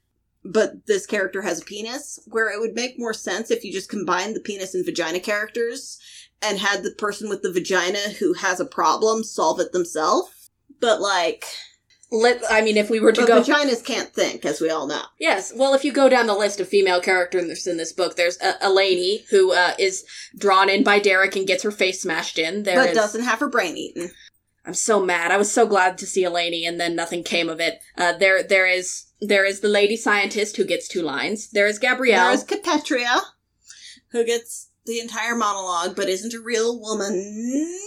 But 0.43 0.87
this 0.87 1.05
character 1.05 1.43
has 1.43 1.61
a 1.61 1.65
penis, 1.65 2.19
where 2.27 2.51
it 2.51 2.59
would 2.59 2.75
make 2.75 2.99
more 2.99 3.13
sense 3.13 3.51
if 3.51 3.63
you 3.65 3.71
just 3.71 3.91
combined 3.91 4.35
the 4.35 4.41
penis 4.41 4.75
and 4.75 4.87
vagina 4.87 5.21
characters 5.21 5.99
and 6.41 6.59
had 6.59 6.83
the 6.83 6.93
person 6.93 7.29
with 7.29 7.43
the 7.43 7.53
vagina 7.53 8.15
who 8.19 8.33
has 8.33 8.61
a 8.61 8.65
problem 8.65 9.25
solve 9.25 9.61
it 9.61 9.73
themselves. 9.73 10.51
But 10.81 11.03
like, 11.03 11.45
Let 12.13 12.43
I 12.51 12.61
mean, 12.61 12.77
if 12.77 12.91
we 12.91 13.01
were 13.01 13.11
to 13.13 13.23
but 13.23 13.27
go, 13.27 13.43
vaginas 13.43 13.83
can't 13.83 14.13
think, 14.13 14.45
as 14.45 14.61
we 14.61 14.69
all 14.69 14.87
know. 14.87 15.03
yes. 15.19 15.51
Well, 15.57 15.73
if 15.73 15.83
you 15.83 15.93
go 15.93 16.11
down 16.11 16.27
the 16.27 16.35
list 16.35 16.61
of 16.61 16.69
female 16.69 17.01
characters 17.01 17.67
in 17.67 17.79
this 17.79 17.93
book, 17.93 18.17
there's 18.17 18.39
uh, 18.41 18.59
Elaney 18.63 19.27
who 19.31 19.53
uh, 19.53 19.73
is 19.79 20.05
drawn 20.37 20.69
in 20.69 20.85
by 20.85 20.99
Derek 20.99 21.37
and 21.37 21.47
gets 21.47 21.63
her 21.63 21.71
face 21.71 22.03
smashed 22.03 22.39
in. 22.39 22.65
There 22.65 22.77
but 22.77 22.91
is- 22.91 22.97
doesn't 22.97 23.23
have 23.23 23.41
her 23.41 23.49
brain 23.49 23.79
eaten. 23.79 24.11
I'm 24.65 24.75
so 24.75 25.05
mad. 25.05 25.33
I 25.33 25.39
was 25.39 25.51
so 25.51 25.67
glad 25.67 25.99
to 25.99 26.07
see 26.07 26.23
Elaney, 26.23 26.69
and 26.69 26.79
then 26.79 26.95
nothing 26.95 27.25
came 27.25 27.49
of 27.49 27.59
it. 27.59 27.81
Uh, 27.97 28.13
there, 28.13 28.43
there 28.45 28.67
is 28.67 29.07
there 29.21 29.45
is 29.45 29.61
the 29.61 29.69
lady 29.69 29.97
scientist 29.97 30.57
who 30.57 30.65
gets 30.65 30.87
two 30.87 31.03
lines. 31.03 31.51
There 31.51 31.67
is 31.67 31.79
Gabrielle. 31.79 32.29
There's 32.29 32.45
Kapetria, 32.45 33.23
who 34.11 34.25
gets 34.25 34.69
the 34.85 35.01
entire 35.01 35.35
monologue 35.35 35.97
but 35.97 36.09
isn't 36.09 36.35
a 36.35 36.41
real 36.41 36.79
woman. 36.79 37.79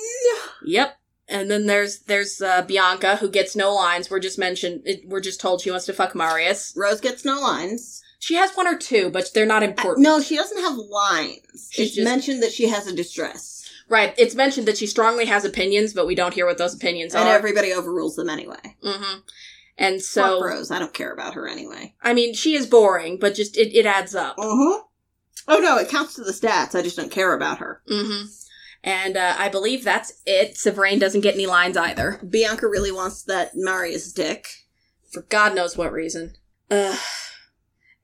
Yep. 0.66 0.98
And 1.28 1.50
then 1.50 1.66
there's 1.66 2.00
there's 2.02 2.42
uh, 2.42 2.62
Bianca 2.64 3.16
who 3.18 3.30
gets 3.30 3.56
no 3.56 3.74
lines. 3.74 4.10
We're 4.10 4.20
just 4.20 4.38
mentioned. 4.38 4.82
it- 4.86 5.08
We're 5.08 5.22
just 5.22 5.42
told 5.42 5.62
she 5.62 5.72
wants 5.72 5.86
to 5.88 5.94
fuck 5.94 6.14
Marius. 6.16 6.74
Rose 6.76 7.02
gets 7.02 7.26
no 7.26 7.40
lines. 7.42 8.02
She 8.20 8.36
has 8.36 8.52
one 8.56 8.68
or 8.68 8.78
two, 8.78 9.10
but 9.10 9.32
they're 9.34 9.46
not 9.46 9.64
Uh, 9.64 9.68
important. 9.68 10.04
no, 10.04 10.20
she 10.22 10.36
doesn't 10.36 10.62
have 10.62 10.78
lines. 10.78 11.70
She's 11.72 11.88
it's 11.88 11.96
just- 11.96 12.06
mentioned 12.06 12.44
that 12.44 12.52
she 12.54 12.68
has 12.68 12.88
a 12.88 12.94
distress. 12.94 13.64
Right. 13.88 14.16
It's 14.18 14.34
mentioned 14.34 14.68
that 14.68 14.78
she 14.78 14.88
strongly 14.88 15.26
has 15.26 15.46
opinions, 15.46 15.94
but 15.94 16.08
we 16.08 16.16
don't 16.16 16.34
hear 16.34 16.48
what 16.48 16.58
those 16.58 16.74
opinions 16.74 17.14
And 17.14 17.24
are. 17.24 17.28
And 17.28 17.36
everybody 17.38 17.72
overrules 17.72 18.16
them 18.16 18.30
anyway. 18.30 18.76
hmm 18.82 19.20
And 19.78 20.02
Fuck 20.02 20.04
so, 20.28 20.44
Rose. 20.44 20.72
I 20.72 20.80
don't 20.80 20.94
care 20.94 21.12
about 21.12 21.36
her 21.36 21.48
anyway. 21.48 21.94
I 22.02 22.14
mean, 22.14 22.34
she 22.34 22.56
is 22.56 22.66
boring, 22.66 23.18
but 23.20 23.36
just 23.36 23.58
it, 23.58 23.76
it 23.78 23.86
adds 23.86 24.16
up. 24.16 24.36
Uh-huh. 24.40 24.82
Oh 25.48 25.60
no, 25.60 25.78
it 25.78 25.90
counts 25.90 26.16
to 26.16 26.24
the 26.24 26.32
stats. 26.32 26.74
I 26.74 26.82
just 26.82 26.98
don't 26.98 27.12
care 27.12 27.34
about 27.34 27.60
her. 27.60 27.82
hmm 27.88 28.24
And 28.86 29.18
uh, 29.18 29.36
I 29.38 29.50
believe 29.50 29.84
that's 29.84 30.22
it. 30.28 30.54
Sevraine 30.54 31.00
doesn't 31.00 31.22
get 31.22 31.34
any 31.34 31.48
lines 31.48 31.76
either. 31.76 32.22
Bianca 32.30 32.68
really 32.68 32.92
wants 32.92 33.24
that 33.24 33.52
Marius 33.56 34.14
dick. 34.14 34.48
for 35.12 35.24
God 35.24 35.56
knows 35.56 35.76
what 35.76 35.92
reason. 35.92 36.36
Ugh. 36.70 37.00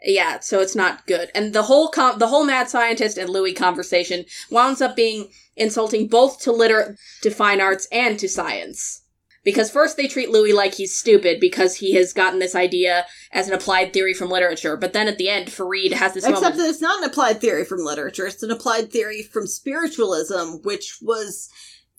Yeah, 0.04 0.40
so 0.40 0.60
it's 0.60 0.76
not 0.76 1.06
good. 1.06 1.30
And 1.36 1.54
the 1.54 1.64
whole 1.64 1.90
com- 1.90 2.18
the 2.18 2.28
whole 2.28 2.44
mad 2.44 2.70
scientist 2.70 3.20
and 3.20 3.30
Louis 3.30 3.54
conversation 3.54 4.26
winds 4.50 4.82
up 4.82 4.96
being 4.96 5.30
insulting 5.56 6.08
both 6.08 6.40
to 6.42 6.52
liter 6.52 6.98
to 7.22 7.30
fine 7.30 7.62
arts 7.62 7.88
and 7.92 8.18
to 8.18 8.28
science. 8.28 9.01
Because 9.44 9.72
first 9.72 9.98
they 9.98 10.08
treat 10.08 10.30
Louis 10.30 10.54
like 10.54 10.76
he's 10.76 10.96
stupid 10.96 11.40
because 11.40 11.76
he 11.76 11.96
has 11.96 12.14
gotten 12.14 12.40
this 12.40 12.54
idea 12.54 13.06
as 13.32 13.48
an 13.48 13.56
applied 13.56 13.92
theory 13.92 14.14
from 14.14 14.30
literature, 14.30 14.78
but 14.78 14.94
then 14.94 15.08
at 15.08 15.18
the 15.18 15.30
end 15.30 15.48
Fareed 15.48 15.94
has 15.94 16.14
this 16.14 16.26
Except 16.26 16.42
moment. 16.42 16.58
that 16.58 16.70
it's 16.70 16.82
not 16.82 17.04
an 17.04 17.10
applied 17.10 17.42
theory 17.42 17.66
from 17.66 17.80
literature. 17.80 18.28
It's 18.28 18.44
an 18.44 18.52
applied 18.52 18.92
theory 18.92 19.24
from 19.24 19.48
spiritualism, 19.48 20.62
which 20.64 21.00
was 21.02 21.50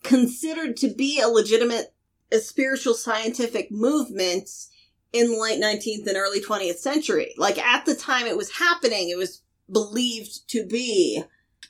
considered 0.05 0.77
to 0.79 0.89
be 0.89 1.21
a 1.21 1.29
legitimate 1.29 1.93
a 2.33 2.39
spiritual 2.39 2.95
scientific 2.95 3.71
movement 3.71 4.49
in 5.13 5.31
the 5.31 5.37
late 5.37 5.61
19th 5.61 6.07
and 6.07 6.17
early 6.17 6.41
20th 6.41 6.79
century. 6.79 7.35
Like 7.37 7.59
at 7.59 7.85
the 7.85 7.95
time 7.95 8.27
it 8.27 8.37
was 8.37 8.53
happening, 8.53 9.11
it 9.11 9.19
was 9.19 9.43
believed 9.71 10.49
to 10.49 10.67
be. 10.67 11.23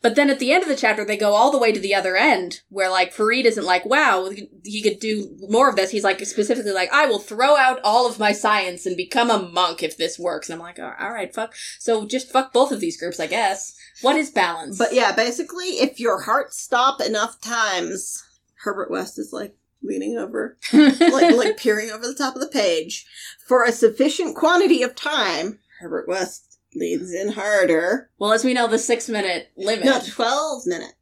But 0.03 0.17
then 0.17 0.31
at 0.31 0.41
the 0.41 0.53
end 0.53 0.65
of 0.65 0.69
the 0.69 0.77
chapter, 0.77 1.05
they 1.05 1.17
go 1.17 1.35
all 1.35 1.53
the 1.53 1.59
way 1.59 1.71
to 1.71 1.79
the 1.79 1.95
other 1.95 2.17
end, 2.17 2.63
where 2.69 2.91
like 2.91 3.15
Fareed 3.15 3.45
isn't 3.45 3.65
like, 3.65 3.87
"Wow, 3.87 4.31
he 4.65 4.83
could 4.83 4.99
do 4.99 5.37
more 5.49 5.69
of 5.69 5.77
this." 5.77 5.93
He's 5.93 6.03
like 6.03 6.25
specifically 6.27 6.73
like, 6.73 6.93
"I 6.93 7.07
will 7.07 7.21
throw 7.21 7.57
out 7.57 7.81
all 7.85 8.09
of 8.09 8.19
my 8.19 8.33
science 8.33 8.85
and 8.85 8.97
become 8.97 9.31
a 9.31 9.39
monk 9.39 9.83
if 9.83 9.97
this 9.97 10.19
works." 10.19 10.51
And 10.51 10.61
I'm 10.61 10.67
like, 10.67 10.81
"All 10.81 11.13
right, 11.13 11.33
fuck." 11.33 11.55
So 11.79 12.05
just 12.05 12.31
fuck 12.31 12.53
both 12.53 12.73
of 12.73 12.81
these 12.81 12.99
groups, 12.99 13.21
I 13.21 13.29
guess. 13.29 13.77
What 14.01 14.17
is 14.17 14.31
balance? 14.31 14.77
But 14.77 14.93
yeah, 14.93 15.13
basically, 15.13 15.79
if 15.81 16.01
your 16.01 16.23
heart 16.23 16.53
stop 16.53 17.01
enough 17.01 17.41
times, 17.41 18.25
Herbert 18.65 18.91
West 18.91 19.21
is 19.21 19.33
like 19.33 19.55
leaning 19.85 20.17
over, 20.19 20.59
like 20.73 21.35
like 21.35 21.57
peering 21.57 21.91
over 21.91 22.07
the 22.07 22.15
top 22.15 22.35
of 22.35 22.41
the 22.41 22.49
page 22.49 23.07
for 23.47 23.63
a 23.63 23.71
sufficient 23.71 24.35
quantity 24.35 24.83
of 24.83 24.97
time. 24.97 25.61
Herbert 25.79 26.09
West 26.09 26.52
leans 26.75 27.12
in 27.12 27.33
harder. 27.33 28.11
well, 28.18 28.33
as 28.33 28.45
we 28.45 28.55
know, 28.55 28.66
the 28.66 28.79
six 28.79 29.09
minute 29.09 29.51
limit. 29.57 29.85
No, 29.85 30.01
twelve 30.07 30.62
minute. 30.66 30.95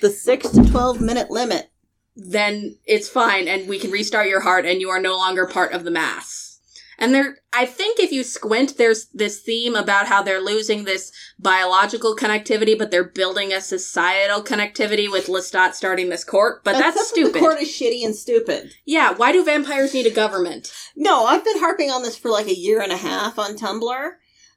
the 0.00 0.10
six 0.10 0.48
to 0.50 0.64
twelve 0.70 1.00
minute 1.00 1.30
limit. 1.30 1.70
then 2.16 2.76
it's 2.84 3.08
fine 3.08 3.48
and 3.48 3.68
we 3.68 3.78
can 3.78 3.90
restart 3.90 4.28
your 4.28 4.40
heart 4.40 4.66
and 4.66 4.80
you 4.80 4.90
are 4.90 5.00
no 5.00 5.16
longer 5.16 5.46
part 5.46 5.72
of 5.72 5.84
the 5.84 5.90
mass. 5.90 6.51
And 6.98 7.14
there, 7.14 7.38
I 7.52 7.66
think 7.66 7.98
if 7.98 8.12
you 8.12 8.22
squint, 8.22 8.76
there's 8.76 9.06
this 9.06 9.40
theme 9.40 9.74
about 9.74 10.06
how 10.06 10.22
they're 10.22 10.40
losing 10.40 10.84
this 10.84 11.10
biological 11.38 12.14
connectivity, 12.14 12.78
but 12.78 12.90
they're 12.90 13.02
building 13.02 13.52
a 13.52 13.60
societal 13.60 14.42
connectivity 14.42 15.10
with 15.10 15.26
Lestat 15.26 15.74
starting 15.74 16.10
this 16.10 16.24
court. 16.24 16.62
But 16.64 16.72
that's 16.72 16.96
Except 16.96 17.08
for 17.08 17.14
stupid. 17.14 17.34
The 17.34 17.38
court 17.40 17.60
is 17.60 17.68
shitty 17.68 18.04
and 18.04 18.14
stupid. 18.14 18.72
yeah, 18.84 19.14
why 19.14 19.32
do 19.32 19.44
vampires 19.44 19.94
need 19.94 20.06
a 20.06 20.10
government? 20.10 20.72
No, 20.94 21.24
I've 21.24 21.44
been 21.44 21.58
harping 21.58 21.90
on 21.90 22.02
this 22.02 22.16
for 22.16 22.30
like 22.30 22.46
a 22.46 22.54
year 22.58 22.80
and 22.80 22.92
a 22.92 22.96
half 22.96 23.38
on 23.38 23.56
Tumblr. 23.56 24.12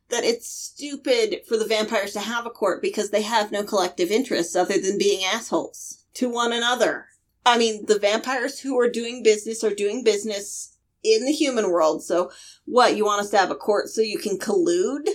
That 0.10 0.24
it's 0.24 0.48
stupid 0.48 1.42
for 1.48 1.58
the 1.58 1.66
vampires 1.66 2.14
to 2.14 2.20
have 2.20 2.46
a 2.46 2.52
court 2.52 2.80
because 2.80 3.10
they 3.10 3.24
have 3.24 3.52
no 3.52 3.64
collective 3.64 4.12
interests 4.12 4.56
other 4.56 4.80
than 4.80 5.00
being 5.00 5.26
assholes 5.26 6.04
to 6.14 6.30
one 6.30 6.54
another. 6.54 7.08
I 7.44 7.58
mean, 7.58 7.88
the 7.88 7.98
vampires 7.98 8.60
who 8.60 8.80
are 8.80 8.90
doing 8.90 9.24
business 9.24 9.64
are 9.64 9.74
doing 9.74 10.04
business 10.04 10.74
in 11.14 11.26
the 11.26 11.32
human 11.32 11.70
world. 11.70 12.03
So, 12.03 12.32
what, 12.66 12.95
you 12.95 13.06
want 13.06 13.22
us 13.22 13.30
to 13.30 13.38
have 13.38 13.51
a 13.51 13.56
court 13.56 13.89
so 13.89 14.01
you 14.01 14.18
can 14.18 14.38
collude? 14.38 15.08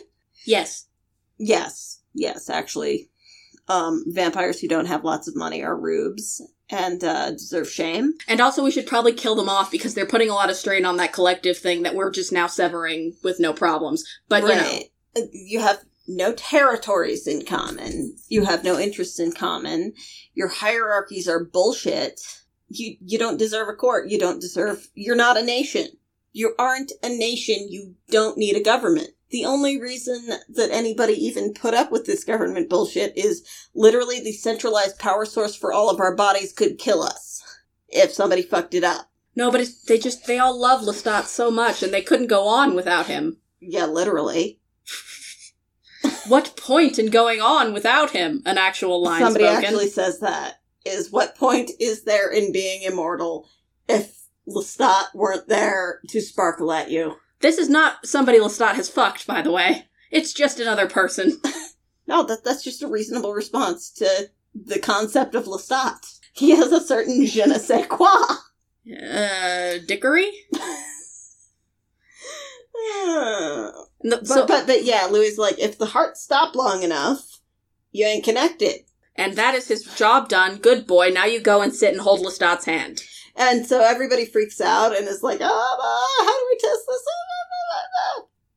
Yes. 0.46 0.86
Yes, 1.38 2.02
yes, 2.14 2.48
actually. 2.48 3.10
Um, 3.68 4.04
vampires 4.06 4.60
who 4.60 4.68
don't 4.68 4.86
have 4.86 5.04
lots 5.04 5.28
of 5.28 5.36
money 5.36 5.62
are 5.62 5.78
rubes 5.78 6.42
and 6.68 7.02
uh, 7.02 7.30
deserve 7.30 7.68
shame. 7.68 8.14
And 8.28 8.40
also, 8.40 8.62
we 8.62 8.70
should 8.70 8.86
probably 8.86 9.12
kill 9.12 9.34
them 9.34 9.48
off 9.48 9.70
because 9.70 9.94
they're 9.94 10.06
putting 10.06 10.30
a 10.30 10.34
lot 10.34 10.50
of 10.50 10.56
strain 10.56 10.84
on 10.84 10.96
that 10.98 11.12
collective 11.12 11.58
thing 11.58 11.82
that 11.82 11.94
we're 11.94 12.10
just 12.10 12.32
now 12.32 12.46
severing 12.46 13.14
with 13.24 13.40
no 13.40 13.52
problems. 13.52 14.04
But, 14.28 14.42
you 14.42 14.48
know. 14.48 14.78
Uh, 15.16 15.26
You 15.32 15.60
have 15.60 15.84
no 16.06 16.32
territories 16.32 17.26
in 17.26 17.44
common. 17.44 18.16
You 18.28 18.44
have 18.44 18.64
no 18.64 18.78
interests 18.78 19.18
in 19.18 19.32
common. 19.32 19.92
Your 20.34 20.48
hierarchies 20.48 21.28
are 21.28 21.44
bullshit. 21.44 22.20
You 22.70 22.96
you 23.00 23.18
don't 23.18 23.36
deserve 23.36 23.68
a 23.68 23.74
court. 23.74 24.08
You 24.08 24.18
don't 24.18 24.40
deserve 24.40 24.88
you're 24.94 25.16
not 25.16 25.36
a 25.36 25.42
nation. 25.42 25.88
You 26.32 26.54
aren't 26.58 26.92
a 27.02 27.08
nation. 27.08 27.66
You 27.68 27.96
don't 28.08 28.38
need 28.38 28.56
a 28.56 28.62
government. 28.62 29.10
The 29.30 29.44
only 29.44 29.80
reason 29.80 30.28
that 30.48 30.70
anybody 30.70 31.12
even 31.12 31.54
put 31.54 31.74
up 31.74 31.92
with 31.92 32.06
this 32.06 32.24
government 32.24 32.68
bullshit 32.68 33.16
is 33.16 33.46
literally 33.74 34.20
the 34.20 34.32
centralized 34.32 34.98
power 34.98 35.24
source 35.24 35.54
for 35.54 35.72
all 35.72 35.90
of 35.90 36.00
our 36.00 36.14
bodies 36.14 36.52
could 36.52 36.78
kill 36.78 37.02
us 37.02 37.42
if 37.88 38.12
somebody 38.12 38.42
fucked 38.42 38.74
it 38.74 38.84
up. 38.84 39.10
No, 39.36 39.50
but 39.50 39.60
it's, 39.60 39.82
they 39.84 39.98
just 39.98 40.26
they 40.26 40.38
all 40.38 40.58
love 40.58 40.82
Lestat 40.82 41.24
so 41.24 41.50
much, 41.50 41.82
and 41.82 41.94
they 41.94 42.02
couldn't 42.02 42.26
go 42.26 42.46
on 42.46 42.74
without 42.74 43.06
him. 43.06 43.38
Yeah, 43.60 43.86
literally. 43.86 44.60
What 46.28 46.56
point 46.56 46.98
in 46.98 47.06
going 47.10 47.40
on 47.40 47.72
without 47.72 48.10
him? 48.10 48.42
An 48.46 48.56
actual 48.56 49.02
line 49.02 49.20
Somebody 49.20 49.44
spoken. 49.44 49.64
actually 49.64 49.88
says 49.88 50.20
that. 50.20 50.59
Is 50.84 51.12
what 51.12 51.36
point 51.36 51.70
is 51.78 52.04
there 52.04 52.30
in 52.30 52.52
being 52.52 52.82
immortal 52.82 53.48
if 53.88 54.16
Lestat 54.48 55.14
weren't 55.14 55.48
there 55.48 56.00
to 56.08 56.20
sparkle 56.20 56.72
at 56.72 56.90
you? 56.90 57.16
This 57.40 57.58
is 57.58 57.68
not 57.68 58.06
somebody 58.06 58.38
Lestat 58.38 58.74
has 58.74 58.88
fucked, 58.88 59.26
by 59.26 59.42
the 59.42 59.52
way. 59.52 59.86
It's 60.10 60.32
just 60.32 60.58
another 60.58 60.88
person. 60.88 61.40
No, 62.10 62.24
that 62.24 62.42
that's 62.42 62.64
just 62.64 62.82
a 62.82 62.88
reasonable 62.88 63.34
response 63.34 63.88
to 63.92 64.30
the 64.52 64.80
concept 64.80 65.36
of 65.36 65.44
Lestat. 65.44 66.18
He 66.32 66.50
has 66.50 66.72
a 66.72 66.80
certain 66.80 67.24
je 67.24 67.46
ne 67.46 67.56
sais 67.56 67.86
quoi. 67.86 68.08
Uh, 68.84 69.78
Dickory? 69.86 70.28
No, 74.02 74.16
but, 74.16 74.26
so, 74.26 74.46
but 74.46 74.66
but 74.66 74.84
yeah, 74.84 75.06
Louis 75.10 75.36
like 75.36 75.58
if 75.58 75.76
the 75.76 75.86
heart 75.86 76.16
stopped 76.16 76.56
long 76.56 76.82
enough, 76.82 77.40
you 77.92 78.06
ain't 78.06 78.24
connected. 78.24 78.80
And 79.16 79.34
that 79.36 79.54
is 79.54 79.68
his 79.68 79.84
job 79.84 80.28
done. 80.28 80.56
Good 80.56 80.86
boy. 80.86 81.10
Now 81.10 81.24
you 81.26 81.40
go 81.40 81.62
and 81.62 81.74
sit 81.74 81.92
and 81.92 82.00
hold 82.00 82.20
Lestat's 82.20 82.64
hand. 82.64 83.02
And 83.36 83.66
so 83.66 83.80
everybody 83.80 84.26
freaks 84.26 84.60
out 84.60 84.96
and 84.96 85.06
is 85.08 85.22
like, 85.22 85.38
oh, 85.40 86.22
how 86.26 86.38
do 86.38 86.46
we 86.50 86.58
test 86.58 86.84
this? 86.86 87.02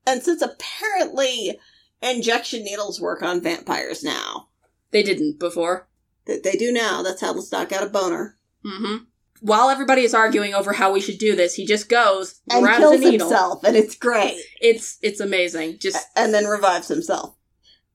And 0.06 0.22
since 0.22 0.42
apparently 0.42 1.58
injection 2.02 2.64
needles 2.64 3.00
work 3.00 3.24
on 3.24 3.42
vampires 3.42 4.04
now, 4.04 4.50
They 4.92 5.04
didn't 5.04 5.40
before. 5.40 5.88
that 6.26 6.44
they 6.44 6.54
do 6.54 6.72
now, 6.72 7.02
that's 7.02 7.22
how 7.22 7.34
Lestat 7.34 7.70
got 7.70 7.84
a 7.84 7.90
boner. 7.90 8.38
Mm-hmm. 8.66 9.06
While 9.42 9.70
everybody 9.70 10.04
is 10.04 10.14
arguing 10.14 10.54
over 10.54 10.74
how 10.74 10.94
we 10.94 11.02
should 11.02 11.18
do 11.18 11.36
this, 11.36 11.56
he 11.56 11.66
just 11.66 11.90
goes, 11.90 12.42
And 12.50 12.64
grabs 12.64 12.80
kills 12.80 12.96
a 12.96 13.00
needle. 13.00 13.28
himself, 13.28 13.64
and 13.64 13.76
it's 13.76 13.96
great. 13.96 14.42
It's 14.62 14.98
it's 15.02 15.20
amazing. 15.20 15.80
Just 15.80 16.06
And 16.16 16.34
then 16.34 16.46
revives 16.46 16.88
himself. 16.88 17.36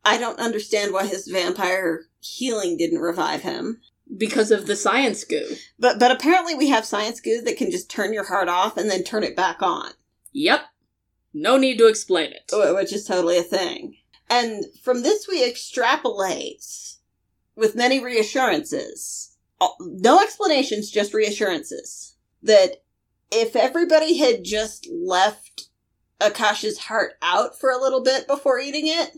I 0.04 0.18
don't 0.18 0.38
understand 0.38 0.92
why 0.92 1.06
his 1.06 1.26
vampire 1.28 2.06
healing 2.20 2.76
didn't 2.76 3.00
revive 3.00 3.42
him. 3.42 3.80
because 4.16 4.50
of 4.50 4.66
the 4.66 4.74
science 4.76 5.22
goo. 5.24 5.56
But 5.78 5.98
but 5.98 6.10
apparently 6.10 6.54
we 6.54 6.68
have 6.70 6.84
science 6.86 7.20
goo 7.20 7.42
that 7.42 7.56
can 7.58 7.70
just 7.70 7.90
turn 7.90 8.12
your 8.12 8.24
heart 8.24 8.48
off 8.48 8.76
and 8.76 8.90
then 8.90 9.04
turn 9.04 9.22
it 9.22 9.36
back 9.36 9.60
on. 9.62 9.90
Yep. 10.32 10.62
No 11.34 11.56
need 11.58 11.76
to 11.78 11.86
explain 11.88 12.32
it. 12.32 12.50
Which 12.74 12.92
is 12.92 13.04
totally 13.04 13.36
a 13.38 13.42
thing. 13.42 13.96
And 14.30 14.64
from 14.82 15.02
this, 15.02 15.26
we 15.28 15.46
extrapolate 15.46 16.64
with 17.54 17.74
many 17.76 18.02
reassurances. 18.02 19.36
No 19.80 20.20
explanations, 20.20 20.90
just 20.90 21.12
reassurances. 21.14 22.16
That 22.42 22.82
if 23.30 23.56
everybody 23.56 24.16
had 24.18 24.44
just 24.44 24.88
left 24.90 25.68
Akasha's 26.20 26.78
heart 26.78 27.12
out 27.20 27.58
for 27.58 27.70
a 27.70 27.78
little 27.78 28.02
bit 28.02 28.26
before 28.26 28.58
eating 28.58 28.86
it, 28.86 29.10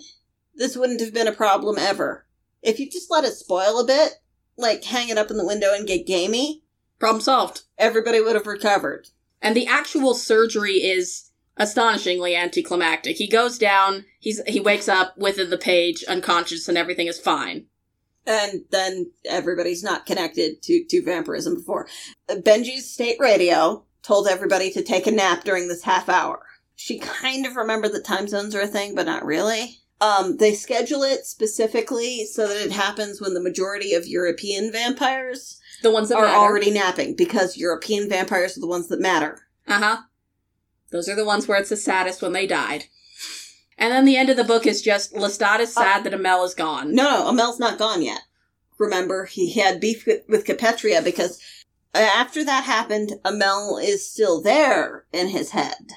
this 0.55 0.77
wouldn't 0.77 1.01
have 1.01 1.15
been 1.15 1.29
a 1.29 1.33
problem 1.33 1.77
ever. 1.79 2.27
If 2.63 2.79
you 2.79 2.91
just 2.91 3.11
let 3.11 3.25
it 3.25 3.33
spoil 3.33 3.79
a 3.81 3.87
bit, 3.87 4.15
like 4.57 4.85
hang 4.85 5.09
it 5.09 5.19
up 5.19 5.31
in 5.31 5.37
the 5.37 5.47
window 5.47 5.73
and 5.75 5.87
get 5.87 6.07
gamey, 6.07 6.63
Problem 6.99 7.23
solved. 7.23 7.63
everybody 7.79 8.21
would 8.21 8.35
have 8.35 8.47
recovered. 8.47 9.09
And 9.41 9.57
the 9.57 9.67
actual 9.67 10.13
surgery 10.15 10.75
is 10.75 11.31
astonishingly 11.57 12.37
anticlimactic. 12.37 13.17
He 13.17 13.27
goes 13.27 13.57
down, 13.59 14.05
he's 14.19 14.43
he 14.47 14.61
wakes 14.61 14.89
up 14.89 15.17
within 15.17 15.49
the 15.51 15.57
page, 15.59 16.05
unconscious, 16.05 16.69
and 16.69 16.77
everything 16.77 17.07
is 17.07 17.19
fine. 17.19 17.67
and 18.27 18.65
then 18.71 19.11
everybody's 19.25 19.83
not 19.83 20.05
connected 20.05 20.61
to, 20.63 20.85
to 20.85 21.03
vampirism 21.03 21.55
before. 21.55 21.89
Benji's 22.29 22.89
state 22.91 23.17
radio 23.19 23.85
told 24.03 24.29
everybody 24.29 24.71
to 24.73 24.83
take 24.83 25.07
a 25.07 25.11
nap 25.11 25.43
during 25.45 25.69
this 25.69 25.83
half 25.85 26.09
hour. 26.11 26.43
She 26.77 26.99
kind 26.99 27.47
of 27.47 27.57
remembered 27.57 27.93
that 27.93 28.05
time 28.05 28.29
zones 28.29 28.55
are 28.55 28.61
a 28.61 28.67
thing, 28.67 28.95
but 28.95 29.07
not 29.07 29.25
really. 29.25 29.80
Um, 30.01 30.39
they 30.39 30.55
schedule 30.55 31.03
it 31.03 31.27
specifically 31.27 32.25
so 32.25 32.49
that 32.49 32.57
it 32.65 32.73
happens 32.73 33.21
when 33.21 33.35
the 33.35 33.43
majority 33.43 33.93
of 33.93 34.07
European 34.07 34.73
vampires 34.73 35.61
The 35.83 35.91
ones 35.91 36.09
that 36.09 36.17
are 36.17 36.25
matter. 36.25 36.39
already 36.39 36.71
napping, 36.71 37.15
because 37.17 37.59
European 37.59 38.09
vampires 38.09 38.57
are 38.57 38.61
the 38.61 38.67
ones 38.67 38.89
that 38.89 39.01
matter. 39.01 39.41
Uh 39.69 39.79
huh. 39.79 39.97
Those 40.91 41.09
are 41.09 41.15
the 41.17 41.25
ones 41.25 41.47
where 41.47 41.59
it's 41.59 41.69
the 41.69 41.77
saddest 41.77 42.23
when 42.23 42.33
they 42.33 42.47
died. 42.47 42.85
And 43.77 43.93
then 43.93 44.05
the 44.05 44.17
end 44.17 44.29
of 44.31 44.37
the 44.37 44.45
book 44.45 44.67
is 44.67 44.83
just 44.83 45.15
Lestat 45.15 45.61
is 45.61 45.73
sad 45.73 46.05
that 46.05 46.15
Amel 46.15 46.45
is 46.45 46.55
gone. 46.55 46.95
No, 46.95 47.05
no, 47.05 47.29
Amel's 47.29 47.59
not 47.61 47.79
gone 47.79 48.03
yet. 48.03 48.21
Remember, 48.79 49.27
he 49.27 49.53
had 49.53 49.81
beef 49.81 50.07
with, 50.07 50.23
with 50.29 50.47
Kapetria 50.47 51.03
because 51.05 51.41
after 51.95 52.45
that 52.45 52.65
happened, 52.65 53.13
Amel 53.25 53.79
is 53.79 54.11
still 54.11 54.41
there 54.43 55.05
in 55.13 55.29
his 55.29 55.51
head. 55.51 55.93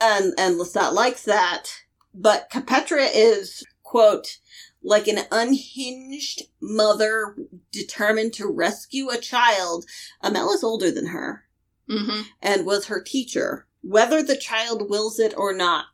And, 0.00 0.32
and 0.38 0.58
Lestat 0.58 0.92
likes 0.92 1.24
that. 1.24 1.70
But 2.14 2.50
Kapetria 2.50 3.08
is, 3.12 3.64
quote, 3.82 4.38
like 4.82 5.08
an 5.08 5.20
unhinged 5.30 6.42
mother 6.60 7.36
determined 7.70 8.32
to 8.34 8.48
rescue 8.48 9.08
a 9.10 9.18
child. 9.18 9.84
Amel 10.22 10.52
is 10.52 10.64
older 10.64 10.90
than 10.90 11.06
her 11.06 11.44
Mm-hmm. 11.88 12.22
and 12.40 12.64
was 12.64 12.86
her 12.86 13.02
teacher, 13.02 13.66
whether 13.82 14.22
the 14.22 14.36
child 14.36 14.88
wills 14.88 15.18
it 15.18 15.34
or 15.36 15.52
not. 15.52 15.86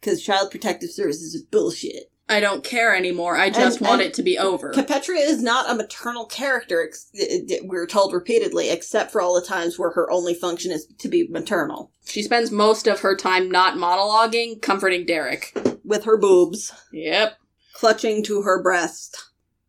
Because 0.00 0.22
Child 0.22 0.50
Protective 0.50 0.90
Services 0.90 1.34
is 1.34 1.42
bullshit. 1.42 2.11
I 2.32 2.40
don't 2.40 2.64
care 2.64 2.94
anymore. 2.96 3.36
I 3.36 3.50
just 3.50 3.78
And- 3.78 3.86
want 3.88 4.00
and 4.00 4.08
it 4.10 4.14
to 4.14 4.22
be 4.22 4.38
over. 4.38 4.72
Kapetria 4.72 5.20
is 5.24 5.42
not 5.42 5.70
a 5.70 5.74
maternal 5.74 6.24
character, 6.26 6.82
ex- 6.82 7.06
it- 7.12 7.50
it- 7.50 7.66
we're 7.66 7.86
told 7.86 8.12
repeatedly, 8.12 8.70
except 8.70 9.12
for 9.12 9.20
all 9.20 9.34
the 9.34 9.46
times 9.46 9.78
where 9.78 9.90
her 9.90 10.10
only 10.10 10.34
function 10.34 10.72
is 10.72 10.86
to 10.98 11.08
be 11.08 11.26
maternal. 11.28 11.90
she 12.04 12.22
spends 12.22 12.50
most 12.50 12.88
of 12.88 13.00
her 13.00 13.14
time 13.16 13.48
not 13.48 13.76
monologuing, 13.76 14.60
comforting 14.60 15.06
Derek. 15.06 15.52
With 15.84 16.02
her 16.04 16.16
boobs, 16.16 16.72
Yep. 16.92 17.36
clutching 17.74 18.22
to 18.24 18.42
her 18.42 18.60
breast. 18.60 19.16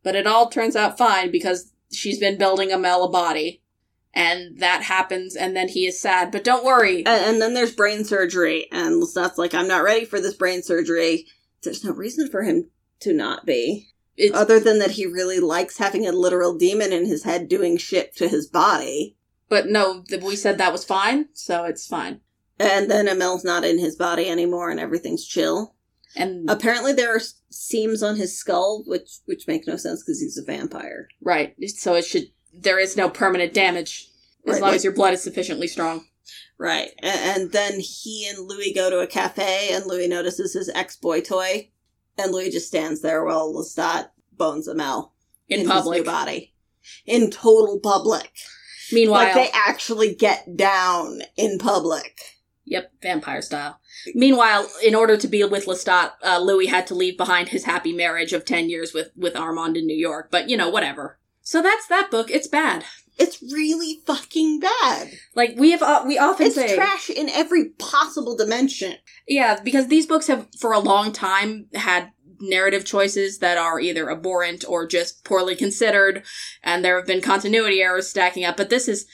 But 0.01 0.15
it 0.15 0.25
all 0.25 0.49
turns 0.49 0.75
out 0.75 0.97
fine 0.97 1.29
because 1.31 1.71
she's 1.91 2.17
been 2.19 2.37
building 2.37 2.71
a 2.71 2.77
a 2.77 3.07
body. 3.09 3.61
And 4.15 4.59
that 4.59 4.83
happens, 4.83 5.35
and 5.35 5.55
then 5.55 5.69
he 5.69 5.87
is 5.87 5.99
sad. 5.99 6.31
But 6.31 6.43
don't 6.43 6.63
worry. 6.63 6.97
And, 7.05 7.25
and 7.25 7.41
then 7.41 7.53
there's 7.55 7.73
brain 7.73 8.03
surgery, 8.05 8.67
and 8.71 9.01
Lestat's 9.01 9.37
like, 9.39 9.53
I'm 9.55 9.67
not 9.67 9.83
ready 9.83 10.05
for 10.05 10.19
this 10.19 10.35
brain 10.35 10.61
surgery. 10.61 11.25
There's 11.63 11.83
no 11.83 11.91
reason 11.91 12.29
for 12.29 12.43
him 12.43 12.69
to 13.01 13.13
not 13.13 13.45
be. 13.45 13.89
It's 14.15 14.35
Other 14.35 14.59
than 14.59 14.79
that 14.79 14.91
he 14.91 15.05
really 15.05 15.39
likes 15.39 15.77
having 15.77 16.05
a 16.07 16.11
literal 16.11 16.55
demon 16.55 16.93
in 16.93 17.05
his 17.07 17.23
head 17.23 17.47
doing 17.47 17.77
shit 17.77 18.15
to 18.17 18.27
his 18.27 18.47
body. 18.47 19.15
but 19.49 19.67
no, 19.67 20.03
we 20.21 20.35
said 20.35 20.57
that 20.57 20.71
was 20.71 20.83
fine, 20.85 21.29
so 21.33 21.63
it's 21.63 21.85
fine. 21.87 22.21
And 22.59 22.89
then 22.89 23.07
Amel's 23.07 23.43
not 23.43 23.63
in 23.65 23.79
his 23.79 23.95
body 23.95 24.29
anymore, 24.29 24.69
and 24.69 24.79
everything's 24.79 25.25
chill. 25.25 25.75
And 26.15 26.47
Apparently 26.49 26.93
there 26.93 27.15
are 27.15 27.21
seams 27.49 28.03
on 28.03 28.15
his 28.17 28.37
skull, 28.37 28.83
which 28.85 29.19
which 29.25 29.47
make 29.47 29.65
no 29.67 29.75
sense 29.77 30.03
because 30.03 30.21
he's 30.21 30.37
a 30.37 30.43
vampire. 30.43 31.07
right, 31.21 31.55
so 31.69 31.95
it 31.95 32.05
should. 32.05 32.27
There 32.53 32.77
is 32.79 32.95
no 32.95 33.09
permanent 33.09 33.53
damage 33.53 34.07
as 34.45 34.53
Right, 34.53 34.61
long 34.61 34.69
like- 34.69 34.75
as 34.77 34.83
your 34.83 34.93
blood 34.93 35.13
is 35.15 35.23
sufficiently 35.23 35.67
strong. 35.67 36.05
Right. 36.57 36.91
And, 37.01 37.51
then 37.51 37.79
he 37.79 38.27
and 38.29 38.47
Louis 38.47 38.73
go 38.73 38.89
to 38.89 38.99
a 38.99 39.07
cafe, 39.07 39.69
and 39.71 39.85
Louis 39.85 40.07
notices 40.07 40.53
his 40.53 40.69
ex 40.69 40.95
boy 40.95 41.21
toy, 41.21 41.69
and 42.17 42.31
Louis 42.31 42.51
just 42.51 42.67
stands 42.67 43.01
there 43.01 43.23
while 43.23 43.53
Lestat 43.53 44.09
bones 44.31 44.67
a 44.67 44.71
Amel 44.71 45.13
In, 45.49 45.61
his 45.61 45.69
public. 45.69 45.99
new 45.99 46.05
body. 46.05 46.53
In 47.05 47.31
total 47.31 47.79
public. 47.79 48.31
Meanwhile, 48.91 49.23
like 49.23 49.33
they 49.33 49.49
actually 49.53 50.13
get 50.13 50.55
down 50.55 51.21
in 51.35 51.57
public. 51.57 52.19
Yep, 52.65 52.93
vampire 53.01 53.41
style. 53.41 53.79
Meanwhile, 54.13 54.69
in 54.83 54.95
order 54.95 55.17
to 55.17 55.27
be 55.27 55.43
with 55.43 55.65
Lestat, 55.65 56.11
uh, 56.23 56.39
Louis 56.39 56.67
had 56.67 56.87
to 56.87 56.95
leave 56.95 57.17
behind 57.17 57.49
his 57.49 57.65
happy 57.65 57.93
marriage 57.93 58.33
of 58.33 58.45
10 58.45 58.69
years 58.69 58.93
with, 58.93 59.11
with 59.15 59.35
Armand 59.35 59.75
in 59.75 59.85
New 59.85 59.97
York. 59.97 60.29
But, 60.31 60.49
you 60.49 60.55
know, 60.55 60.69
whatever. 60.69 61.19
So 61.41 61.61
that's 61.61 61.87
that 61.87 62.09
book. 62.09 62.31
It's 62.31 62.47
bad. 62.47 62.85
It's 63.17 63.41
really 63.41 63.99
fucking 64.05 64.59
bad. 64.59 65.11
Like, 65.35 65.53
we 65.57 65.71
have, 65.71 65.81
uh, 65.83 66.03
we 66.05 66.17
often 66.17 66.47
It's 66.47 66.55
say. 66.55 66.75
trash 66.75 67.09
in 67.09 67.29
every 67.29 67.69
possible 67.69 68.35
dimension. 68.35 68.95
Yeah, 69.27 69.59
because 69.63 69.87
these 69.87 70.07
books 70.07 70.27
have, 70.27 70.47
for 70.59 70.73
a 70.73 70.79
long 70.79 71.11
time, 71.11 71.67
had 71.73 72.11
narrative 72.39 72.85
choices 72.85 73.39
that 73.39 73.57
are 73.57 73.79
either 73.79 74.09
abhorrent 74.11 74.65
or 74.67 74.87
just 74.87 75.23
poorly 75.23 75.55
considered, 75.55 76.23
and 76.63 76.83
there 76.83 76.97
have 76.97 77.07
been 77.07 77.21
continuity 77.21 77.81
errors 77.81 78.09
stacking 78.09 78.43
up, 78.43 78.57
but 78.57 78.69
this 78.69 78.87
is 78.87 79.05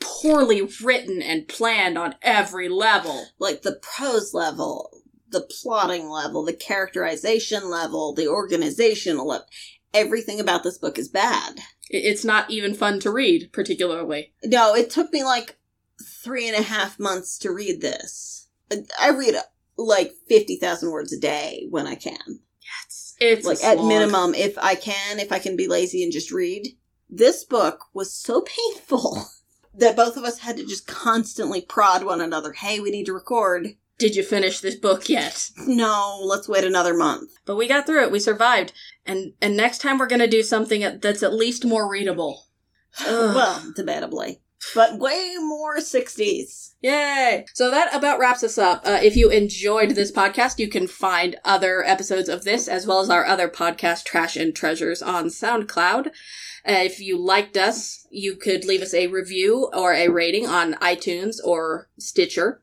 poorly 0.00 0.68
written 0.82 1.22
and 1.22 1.48
planned 1.48 1.96
on 1.96 2.14
every 2.22 2.68
level. 2.68 3.26
like 3.38 3.62
the 3.62 3.78
prose 3.82 4.34
level, 4.34 4.90
the 5.30 5.48
plotting 5.62 6.08
level, 6.08 6.44
the 6.44 6.52
characterization 6.52 7.70
level, 7.70 8.14
the 8.14 8.28
organizational 8.28 9.26
level. 9.26 9.46
Everything 9.94 10.40
about 10.40 10.62
this 10.62 10.78
book 10.78 10.98
is 10.98 11.08
bad. 11.08 11.58
It's 11.90 12.24
not 12.24 12.50
even 12.50 12.74
fun 12.74 13.00
to 13.00 13.10
read, 13.10 13.50
particularly. 13.52 14.32
No, 14.44 14.74
it 14.74 14.90
took 14.90 15.12
me 15.12 15.24
like 15.24 15.56
three 16.02 16.48
and 16.48 16.56
a 16.56 16.62
half 16.62 16.98
months 16.98 17.38
to 17.38 17.52
read 17.52 17.80
this. 17.80 18.48
I 19.00 19.10
read 19.10 19.36
like 19.78 20.12
50,000 20.28 20.90
words 20.90 21.12
a 21.12 21.20
day 21.20 21.66
when 21.70 21.86
I 21.86 21.94
can. 21.94 22.40
It's, 22.82 23.14
it's 23.20 23.46
like 23.46 23.62
at 23.62 23.84
minimum, 23.84 24.34
if 24.34 24.58
I 24.58 24.74
can, 24.74 25.20
if 25.20 25.32
I 25.32 25.38
can 25.38 25.56
be 25.56 25.68
lazy 25.68 26.02
and 26.02 26.12
just 26.12 26.32
read. 26.32 26.76
This 27.08 27.44
book 27.44 27.84
was 27.94 28.12
so 28.12 28.42
painful 28.42 29.24
that 29.74 29.96
both 29.96 30.16
of 30.16 30.24
us 30.24 30.40
had 30.40 30.56
to 30.56 30.66
just 30.66 30.86
constantly 30.86 31.60
prod 31.60 32.04
one 32.04 32.20
another. 32.20 32.52
Hey, 32.52 32.80
we 32.80 32.90
need 32.90 33.06
to 33.06 33.12
record. 33.12 33.76
Did 33.98 34.14
you 34.14 34.22
finish 34.22 34.60
this 34.60 34.74
book 34.74 35.08
yet? 35.08 35.50
No, 35.66 36.20
let's 36.22 36.48
wait 36.48 36.64
another 36.64 36.94
month. 36.94 37.30
But 37.46 37.56
we 37.56 37.66
got 37.66 37.86
through 37.86 38.02
it. 38.04 38.10
We 38.10 38.20
survived. 38.20 38.72
And 39.06 39.32
and 39.40 39.56
next 39.56 39.78
time 39.78 39.98
we're 39.98 40.06
gonna 40.06 40.26
do 40.26 40.42
something 40.42 40.98
that's 41.00 41.22
at 41.22 41.32
least 41.32 41.64
more 41.64 41.88
readable. 41.88 42.44
Well, 43.06 43.72
debatably. 43.76 44.40
But 44.74 44.98
way 44.98 45.34
more 45.38 45.76
60s. 45.78 46.74
Yay! 46.80 47.46
So 47.54 47.70
that 47.70 47.94
about 47.94 48.18
wraps 48.18 48.42
us 48.42 48.58
up. 48.58 48.82
Uh, 48.84 48.98
if 49.02 49.16
you 49.16 49.30
enjoyed 49.30 49.90
this 49.90 50.10
podcast, 50.10 50.58
you 50.58 50.68
can 50.68 50.86
find 50.86 51.36
other 51.44 51.84
episodes 51.84 52.28
of 52.28 52.44
this 52.44 52.68
as 52.68 52.86
well 52.86 53.00
as 53.00 53.10
our 53.10 53.24
other 53.24 53.48
podcast, 53.48 54.04
Trash 54.04 54.36
and 54.36 54.54
Treasures, 54.54 55.02
on 55.02 55.26
SoundCloud. 55.26 56.08
Uh, 56.08 56.10
if 56.64 57.00
you 57.00 57.18
liked 57.18 57.56
us, 57.56 58.06
you 58.10 58.34
could 58.34 58.64
leave 58.64 58.82
us 58.82 58.94
a 58.94 59.06
review 59.06 59.70
or 59.72 59.92
a 59.92 60.08
rating 60.08 60.46
on 60.46 60.74
iTunes 60.74 61.36
or 61.44 61.88
Stitcher. 61.98 62.60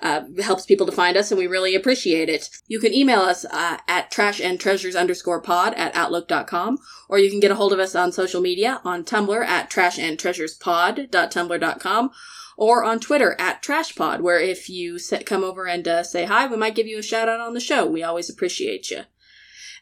Uh, 0.00 0.22
helps 0.42 0.66
people 0.66 0.84
to 0.84 0.92
find 0.92 1.16
us, 1.16 1.30
and 1.30 1.38
we 1.38 1.46
really 1.46 1.74
appreciate 1.74 2.28
it. 2.28 2.50
You 2.66 2.78
can 2.78 2.92
email 2.92 3.20
us 3.20 3.46
uh, 3.46 3.78
at 3.88 4.10
trashandtreasures 4.10 4.98
underscore 4.98 5.40
pod 5.40 5.72
at 5.74 5.94
outlook.com, 5.94 6.78
or 7.08 7.18
you 7.18 7.30
can 7.30 7.40
get 7.40 7.50
a 7.50 7.54
hold 7.54 7.72
of 7.72 7.78
us 7.78 7.94
on 7.94 8.12
social 8.12 8.42
media 8.42 8.80
on 8.84 9.04
Tumblr 9.04 9.44
at 9.46 9.70
trash 9.70 9.98
and 9.98 10.18
treasures 10.18 10.58
trashandtreasurespod.tumblr.com, 10.58 12.10
or 12.56 12.84
on 12.84 13.00
Twitter 13.00 13.36
at 13.38 13.62
trashpod, 13.62 14.20
where 14.20 14.40
if 14.40 14.68
you 14.68 14.98
sit, 14.98 15.26
come 15.26 15.44
over 15.44 15.66
and 15.66 15.86
uh, 15.86 16.02
say 16.02 16.24
hi, 16.24 16.46
we 16.46 16.56
might 16.56 16.74
give 16.74 16.86
you 16.86 16.98
a 16.98 17.02
shout 17.02 17.28
out 17.28 17.40
on 17.40 17.54
the 17.54 17.60
show. 17.60 17.86
We 17.86 18.02
always 18.02 18.30
appreciate 18.30 18.90
you. 18.90 19.02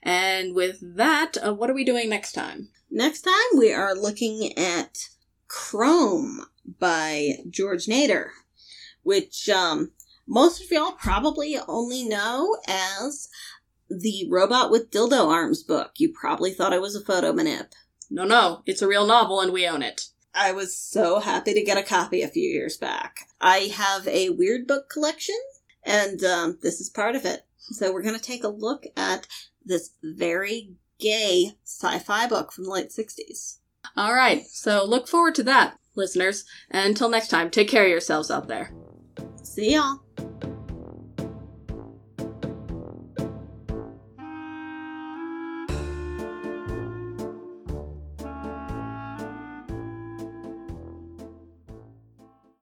And 0.02 0.54
with 0.54 0.78
that, 0.96 1.36
uh, 1.44 1.54
what 1.54 1.70
are 1.70 1.74
we 1.74 1.84
doing 1.84 2.10
next 2.10 2.32
time? 2.32 2.68
Next 2.90 3.22
time, 3.22 3.58
we 3.58 3.72
are 3.72 3.94
looking 3.94 4.56
at 4.58 5.08
Chrome 5.48 6.46
by 6.78 7.38
George 7.48 7.86
Nader, 7.86 8.28
which 9.02 9.48
um, 9.48 9.92
most 10.26 10.62
of 10.62 10.70
y'all 10.70 10.92
probably 10.92 11.58
only 11.68 12.04
know 12.04 12.56
as 12.66 13.28
the 13.88 14.26
Robot 14.30 14.70
with 14.70 14.90
Dildo 14.90 15.28
Arms 15.28 15.62
book. 15.62 15.92
You 15.98 16.12
probably 16.12 16.52
thought 16.52 16.72
I 16.72 16.78
was 16.78 16.96
a 16.96 17.04
photo 17.04 17.32
manip. 17.32 17.72
No, 18.10 18.24
no, 18.24 18.62
it's 18.66 18.82
a 18.82 18.88
real 18.88 19.06
novel 19.06 19.40
and 19.40 19.52
we 19.52 19.66
own 19.66 19.82
it. 19.82 20.08
I 20.34 20.52
was 20.52 20.76
so 20.76 21.20
happy 21.20 21.54
to 21.54 21.62
get 21.62 21.78
a 21.78 21.82
copy 21.82 22.22
a 22.22 22.28
few 22.28 22.48
years 22.48 22.76
back. 22.76 23.28
I 23.40 23.70
have 23.74 24.08
a 24.08 24.30
weird 24.30 24.66
book 24.66 24.90
collection, 24.90 25.38
and 25.84 26.22
um, 26.24 26.58
this 26.60 26.80
is 26.80 26.90
part 26.90 27.14
of 27.14 27.24
it. 27.24 27.46
So 27.58 27.92
we're 27.92 28.02
going 28.02 28.18
to 28.18 28.20
take 28.20 28.42
a 28.42 28.48
look 28.48 28.84
at 28.96 29.28
this 29.64 29.90
very 30.02 30.72
gay 30.98 31.52
sci 31.64 31.98
fi 32.00 32.26
book 32.26 32.52
from 32.52 32.64
the 32.64 32.70
late 32.70 32.90
60s. 32.90 33.58
All 33.96 34.14
right, 34.14 34.44
so 34.46 34.84
look 34.84 35.06
forward 35.06 35.34
to 35.36 35.42
that, 35.44 35.78
listeners. 35.94 36.44
And 36.70 36.88
until 36.88 37.08
next 37.08 37.28
time, 37.28 37.50
take 37.50 37.68
care 37.68 37.84
of 37.84 37.90
yourselves 37.90 38.30
out 38.30 38.48
there. 38.48 38.72
See 39.54 39.74
y'all. 39.74 40.00